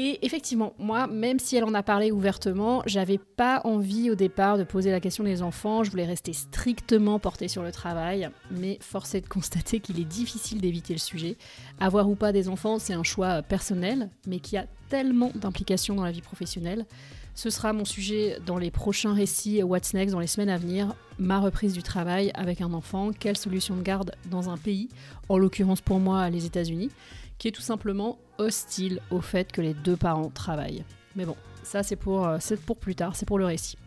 Et 0.00 0.24
effectivement, 0.24 0.74
moi, 0.78 1.08
même 1.08 1.40
si 1.40 1.56
elle 1.56 1.64
en 1.64 1.74
a 1.74 1.82
parlé 1.82 2.12
ouvertement, 2.12 2.84
j'avais 2.86 3.18
pas 3.18 3.60
envie 3.64 4.12
au 4.12 4.14
départ 4.14 4.56
de 4.56 4.62
poser 4.62 4.92
la 4.92 5.00
question 5.00 5.24
des 5.24 5.42
enfants. 5.42 5.82
Je 5.82 5.90
voulais 5.90 6.06
rester 6.06 6.32
strictement 6.32 7.18
portée 7.18 7.48
sur 7.48 7.64
le 7.64 7.72
travail. 7.72 8.30
Mais 8.52 8.78
force 8.80 9.16
est 9.16 9.22
de 9.22 9.26
constater 9.26 9.80
qu'il 9.80 9.98
est 9.98 10.04
difficile 10.04 10.60
d'éviter 10.60 10.92
le 10.92 11.00
sujet. 11.00 11.36
Avoir 11.80 12.08
ou 12.08 12.14
pas 12.14 12.30
des 12.30 12.48
enfants, 12.48 12.78
c'est 12.78 12.92
un 12.92 13.02
choix 13.02 13.42
personnel, 13.42 14.08
mais 14.28 14.38
qui 14.38 14.56
a 14.56 14.66
tellement 14.88 15.32
d'implications 15.34 15.96
dans 15.96 16.04
la 16.04 16.12
vie 16.12 16.22
professionnelle. 16.22 16.86
Ce 17.34 17.50
sera 17.50 17.72
mon 17.72 17.84
sujet 17.84 18.38
dans 18.46 18.58
les 18.58 18.70
prochains 18.70 19.14
récits 19.14 19.64
What's 19.64 19.94
Next 19.94 20.12
dans 20.12 20.20
les 20.20 20.28
semaines 20.28 20.48
à 20.48 20.58
venir. 20.58 20.94
Ma 21.18 21.40
reprise 21.40 21.72
du 21.72 21.82
travail 21.82 22.30
avec 22.34 22.60
un 22.60 22.72
enfant, 22.72 23.10
quelle 23.10 23.36
solution 23.36 23.76
de 23.76 23.82
garde 23.82 24.12
dans 24.30 24.48
un 24.48 24.56
pays, 24.58 24.90
en 25.28 25.38
l'occurrence 25.38 25.80
pour 25.80 25.98
moi 25.98 26.30
les 26.30 26.46
États-Unis 26.46 26.90
qui 27.38 27.48
est 27.48 27.52
tout 27.52 27.62
simplement 27.62 28.18
hostile 28.38 29.00
au 29.10 29.20
fait 29.20 29.50
que 29.52 29.60
les 29.60 29.74
deux 29.74 29.96
parents 29.96 30.30
travaillent. 30.30 30.84
Mais 31.16 31.24
bon, 31.24 31.36
ça 31.62 31.82
c'est 31.82 31.96
pour, 31.96 32.26
euh, 32.26 32.38
pour 32.66 32.76
plus 32.76 32.94
tard, 32.94 33.16
c'est 33.16 33.26
pour 33.26 33.38
le 33.38 33.46
récit. 33.46 33.78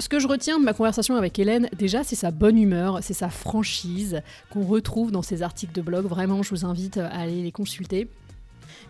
Ce 0.00 0.08
que 0.08 0.18
je 0.18 0.26
retiens 0.26 0.58
de 0.58 0.64
ma 0.64 0.72
conversation 0.72 1.14
avec 1.14 1.38
Hélène, 1.38 1.68
déjà, 1.78 2.02
c'est 2.02 2.16
sa 2.16 2.32
bonne 2.32 2.58
humeur, 2.58 2.98
c'est 3.00 3.14
sa 3.14 3.28
franchise 3.28 4.22
qu'on 4.50 4.64
retrouve 4.64 5.12
dans 5.12 5.22
ses 5.22 5.42
articles 5.42 5.72
de 5.72 5.82
blog. 5.82 6.06
Vraiment, 6.06 6.42
je 6.42 6.50
vous 6.50 6.64
invite 6.64 6.96
à 6.96 7.06
aller 7.06 7.42
les 7.42 7.52
consulter. 7.52 8.08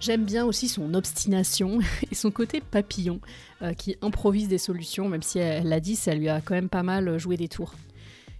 J'aime 0.00 0.24
bien 0.24 0.46
aussi 0.46 0.66
son 0.66 0.94
obstination 0.94 1.80
et 2.10 2.14
son 2.14 2.30
côté 2.30 2.62
papillon, 2.62 3.20
euh, 3.60 3.74
qui 3.74 3.96
improvise 4.00 4.48
des 4.48 4.56
solutions, 4.56 5.08
même 5.08 5.22
si 5.22 5.38
elle 5.38 5.68
l'a 5.68 5.80
dit, 5.80 5.94
ça 5.94 6.14
lui 6.14 6.30
a 6.30 6.40
quand 6.40 6.54
même 6.54 6.70
pas 6.70 6.82
mal 6.82 7.18
joué 7.18 7.36
des 7.36 7.48
tours. 7.48 7.74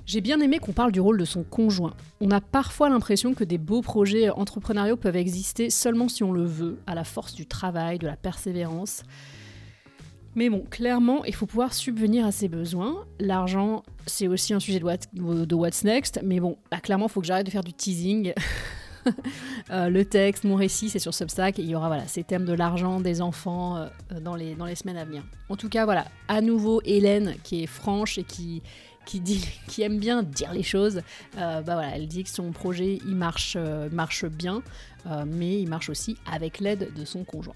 J'ai 0.07 0.21
bien 0.21 0.41
aimé 0.41 0.59
qu'on 0.59 0.73
parle 0.73 0.93
du 0.93 1.01
rôle 1.01 1.19
de 1.19 1.25
son 1.25 1.45
conjoint. 1.45 1.95
On 2.21 2.31
a 2.31 2.41
parfois 2.43 2.91
l'impression 2.91 3.33
que 3.33 3.43
des 3.43 3.57
beaux 3.57 3.81
projets 3.81 4.29
entrepreneuriaux 4.29 4.97
peuvent 4.97 5.17
exister 5.17 5.71
seulement 5.71 6.09
si 6.09 6.23
on 6.23 6.31
le 6.31 6.45
veut, 6.45 6.79
à 6.87 6.95
la 6.95 7.05
force 7.05 7.35
du 7.35 7.47
travail, 7.47 7.99
de 7.99 8.07
la 8.07 8.17
persévérance. 8.17 9.03
Mais 10.35 10.51
bon, 10.51 10.65
clairement, 10.69 11.25
il 11.25 11.35
faut 11.35 11.47
pouvoir 11.47 11.73
subvenir 11.73 12.27
à 12.27 12.33
ses 12.33 12.49
besoins. 12.49 13.07
L'argent, 13.19 13.83
c'est 14.07 14.29
aussi 14.29 14.53
un 14.53 14.61
sujet 14.61 14.81
de, 14.81 15.55
What's 15.55 15.85
Next, 15.85 16.21
mais 16.23 16.41
bon, 16.41 16.59
là, 16.71 16.81
clairement, 16.81 17.07
il 17.07 17.11
faut 17.11 17.21
que 17.21 17.27
j'arrête 17.27 17.47
de 17.47 17.51
faire 17.51 17.65
du 17.65 17.73
teasing. 17.73 18.33
Euh, 19.71 19.91
le 19.91 20.07
texte, 20.07 20.45
mon 20.45 20.55
récit, 20.55 20.89
c'est 20.89 20.99
sur 20.99 21.13
Substack 21.13 21.59
et 21.59 21.63
il 21.63 21.69
y 21.69 21.75
aura 21.75 21.89
voilà, 21.89 22.07
ces 22.07 22.25
thèmes 22.25 22.47
de 22.47 22.55
l'argent, 22.55 23.01
des 23.01 23.21
enfants 23.21 23.77
euh, 23.77 23.89
dans, 24.21 24.35
les, 24.35 24.55
dans 24.55 24.65
les 24.65 24.75
semaines 24.75 24.97
à 24.97 25.05
venir. 25.05 25.23
En 25.51 25.57
tout 25.57 25.69
cas, 25.69 25.85
voilà, 25.85 26.07
à 26.29 26.41
nouveau, 26.41 26.81
Hélène 26.87 27.35
qui 27.43 27.63
est 27.63 27.67
franche 27.67 28.17
et 28.17 28.25
qui, 28.25 28.63
qui, 29.05 29.21
dit, 29.21 29.45
qui 29.69 29.83
aime 29.83 29.99
bien 29.99 30.23
dire 30.23 30.53
les 30.53 30.63
choses, 30.63 31.03
euh, 31.37 31.63
bah 31.63 31.75
voilà, 31.75 31.97
elle 31.97 32.09
dit 32.09 32.25
que 32.25 32.31
son 32.31 32.53
projet 32.53 32.99
il 33.07 33.17
marche, 33.17 33.57
euh, 33.59 33.89
marche 33.91 34.25
bien, 34.27 34.63
euh, 35.07 35.25
mais 35.27 35.61
il 35.61 35.69
marche 35.69 35.89
aussi 35.89 36.17
avec 36.31 36.61
l'aide 36.61 36.93
de 36.95 37.05
son 37.05 37.25
conjoint. 37.25 37.55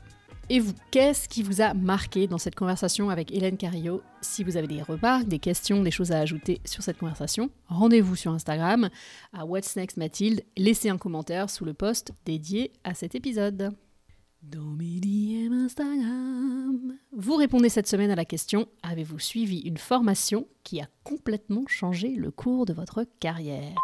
Et 0.50 0.60
vous, 0.60 0.72
qu'est-ce 0.90 1.28
qui 1.28 1.42
vous 1.42 1.60
a 1.60 1.74
marqué 1.74 2.26
dans 2.26 2.38
cette 2.38 2.54
conversation 2.54 3.10
avec 3.10 3.30
Hélène 3.32 3.58
Carillo 3.58 4.02
Si 4.22 4.44
vous 4.44 4.56
avez 4.56 4.66
des 4.66 4.80
remarques, 4.80 5.28
des 5.28 5.38
questions, 5.38 5.82
des 5.82 5.90
choses 5.90 6.10
à 6.10 6.20
ajouter 6.20 6.62
sur 6.64 6.82
cette 6.82 6.96
conversation, 6.96 7.50
rendez-vous 7.66 8.16
sur 8.16 8.32
Instagram 8.32 8.88
à 9.34 9.44
What's 9.44 9.76
Next 9.76 9.98
Mathilde, 9.98 10.42
laissez 10.56 10.88
un 10.88 10.96
commentaire 10.96 11.50
sous 11.50 11.66
le 11.66 11.74
post 11.74 12.12
dédié 12.24 12.72
à 12.82 12.94
cet 12.94 13.14
épisode. 13.14 13.74
Dans 14.42 14.60
mes 14.60 15.00
DM 15.00 15.52
Instagram. 15.52 16.94
Vous 17.10 17.34
répondez 17.34 17.68
cette 17.68 17.88
semaine 17.88 18.12
à 18.12 18.14
la 18.14 18.24
question 18.24 18.68
Avez-vous 18.84 19.18
suivi 19.18 19.58
une 19.58 19.78
formation 19.78 20.46
qui 20.62 20.80
a 20.80 20.86
complètement 21.02 21.64
changé 21.66 22.14
le 22.14 22.30
cours 22.30 22.64
de 22.64 22.72
votre 22.72 23.04
carrière? 23.18 23.74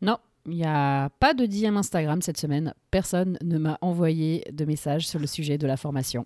Non, 0.00 0.16
il 0.46 0.54
n'y 0.54 0.64
a 0.64 1.10
pas 1.20 1.34
de 1.34 1.44
DM 1.44 1.76
Instagram 1.76 2.22
cette 2.22 2.38
semaine. 2.38 2.72
Personne 2.90 3.36
ne 3.42 3.58
m'a 3.58 3.76
envoyé 3.82 4.44
de 4.50 4.64
message 4.64 5.06
sur 5.06 5.20
le 5.20 5.26
sujet 5.26 5.58
de 5.58 5.66
la 5.66 5.76
formation. 5.76 6.24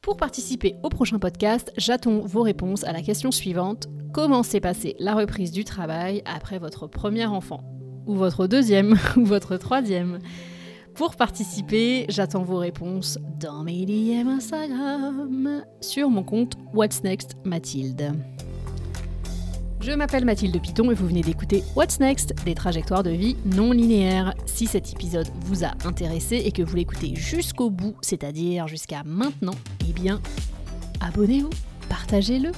Pour 0.00 0.16
participer 0.16 0.76
au 0.84 0.90
prochain 0.90 1.18
podcast, 1.18 1.72
j'attends 1.76 2.20
vos 2.20 2.42
réponses 2.42 2.84
à 2.84 2.92
la 2.92 3.02
question 3.02 3.32
suivante. 3.32 3.88
Comment 4.14 4.44
s'est 4.44 4.60
passée 4.60 4.94
la 5.00 5.14
reprise 5.16 5.50
du 5.50 5.64
travail 5.64 6.22
après 6.24 6.60
votre 6.60 6.86
premier 6.86 7.26
enfant? 7.26 7.64
Ou 8.06 8.14
votre 8.14 8.46
deuxième 8.46 8.96
Ou 9.16 9.24
votre 9.24 9.56
troisième? 9.56 10.20
Pour 11.00 11.16
participer, 11.16 12.04
j'attends 12.10 12.42
vos 12.42 12.58
réponses 12.58 13.18
dans 13.40 13.64
mes 13.64 13.86
DM 13.86 14.28
Instagram 14.28 15.64
sur 15.80 16.10
mon 16.10 16.22
compte 16.22 16.58
What's 16.74 17.02
Next 17.02 17.38
Mathilde. 17.42 18.12
Je 19.80 19.92
m'appelle 19.92 20.26
Mathilde 20.26 20.60
Piton 20.60 20.90
et 20.90 20.94
vous 20.94 21.06
venez 21.06 21.22
d'écouter 21.22 21.64
What's 21.74 22.00
Next, 22.00 22.34
des 22.44 22.54
trajectoires 22.54 23.02
de 23.02 23.08
vie 23.08 23.38
non 23.46 23.72
linéaires. 23.72 24.34
Si 24.44 24.66
cet 24.66 24.92
épisode 24.92 25.28
vous 25.46 25.64
a 25.64 25.70
intéressé 25.86 26.36
et 26.36 26.52
que 26.52 26.62
vous 26.62 26.76
l'écoutez 26.76 27.14
jusqu'au 27.16 27.70
bout, 27.70 27.96
c'est-à-dire 28.02 28.68
jusqu'à 28.68 29.02
maintenant, 29.02 29.56
eh 29.88 29.94
bien, 29.94 30.20
abonnez-vous, 31.00 31.48
partagez-le. 31.88 32.52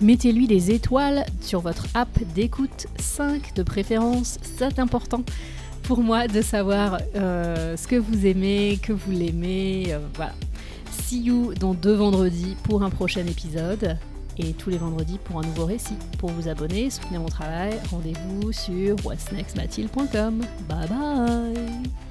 Mettez-lui 0.00 0.46
des 0.46 0.70
étoiles 0.70 1.26
sur 1.40 1.58
votre 1.58 1.86
app 1.94 2.22
d'écoute, 2.36 2.86
5 3.00 3.52
de 3.56 3.64
préférence, 3.64 4.38
c'est 4.42 4.78
important 4.78 5.24
pour 5.90 6.04
moi 6.04 6.28
de 6.28 6.40
savoir 6.40 6.98
euh, 7.16 7.76
ce 7.76 7.88
que 7.88 7.96
vous 7.96 8.24
aimez, 8.24 8.78
que 8.80 8.92
vous 8.92 9.10
l'aimez. 9.10 9.86
Euh, 9.88 9.98
voilà. 10.14 10.34
See 10.88 11.20
you 11.20 11.52
dans 11.54 11.74
deux 11.74 11.94
vendredis 11.94 12.56
pour 12.62 12.84
un 12.84 12.90
prochain 12.90 13.26
épisode 13.26 13.98
et 14.38 14.52
tous 14.52 14.70
les 14.70 14.78
vendredis 14.78 15.18
pour 15.24 15.40
un 15.40 15.42
nouveau 15.42 15.64
récit. 15.64 15.96
Pour 16.20 16.30
vous 16.30 16.46
abonner, 16.46 16.90
soutenir 16.90 17.20
mon 17.20 17.28
travail, 17.28 17.76
rendez-vous 17.90 18.52
sur 18.52 19.04
whatsnextmathilde.com. 19.04 20.42
Bye 20.68 20.88
bye 20.88 22.09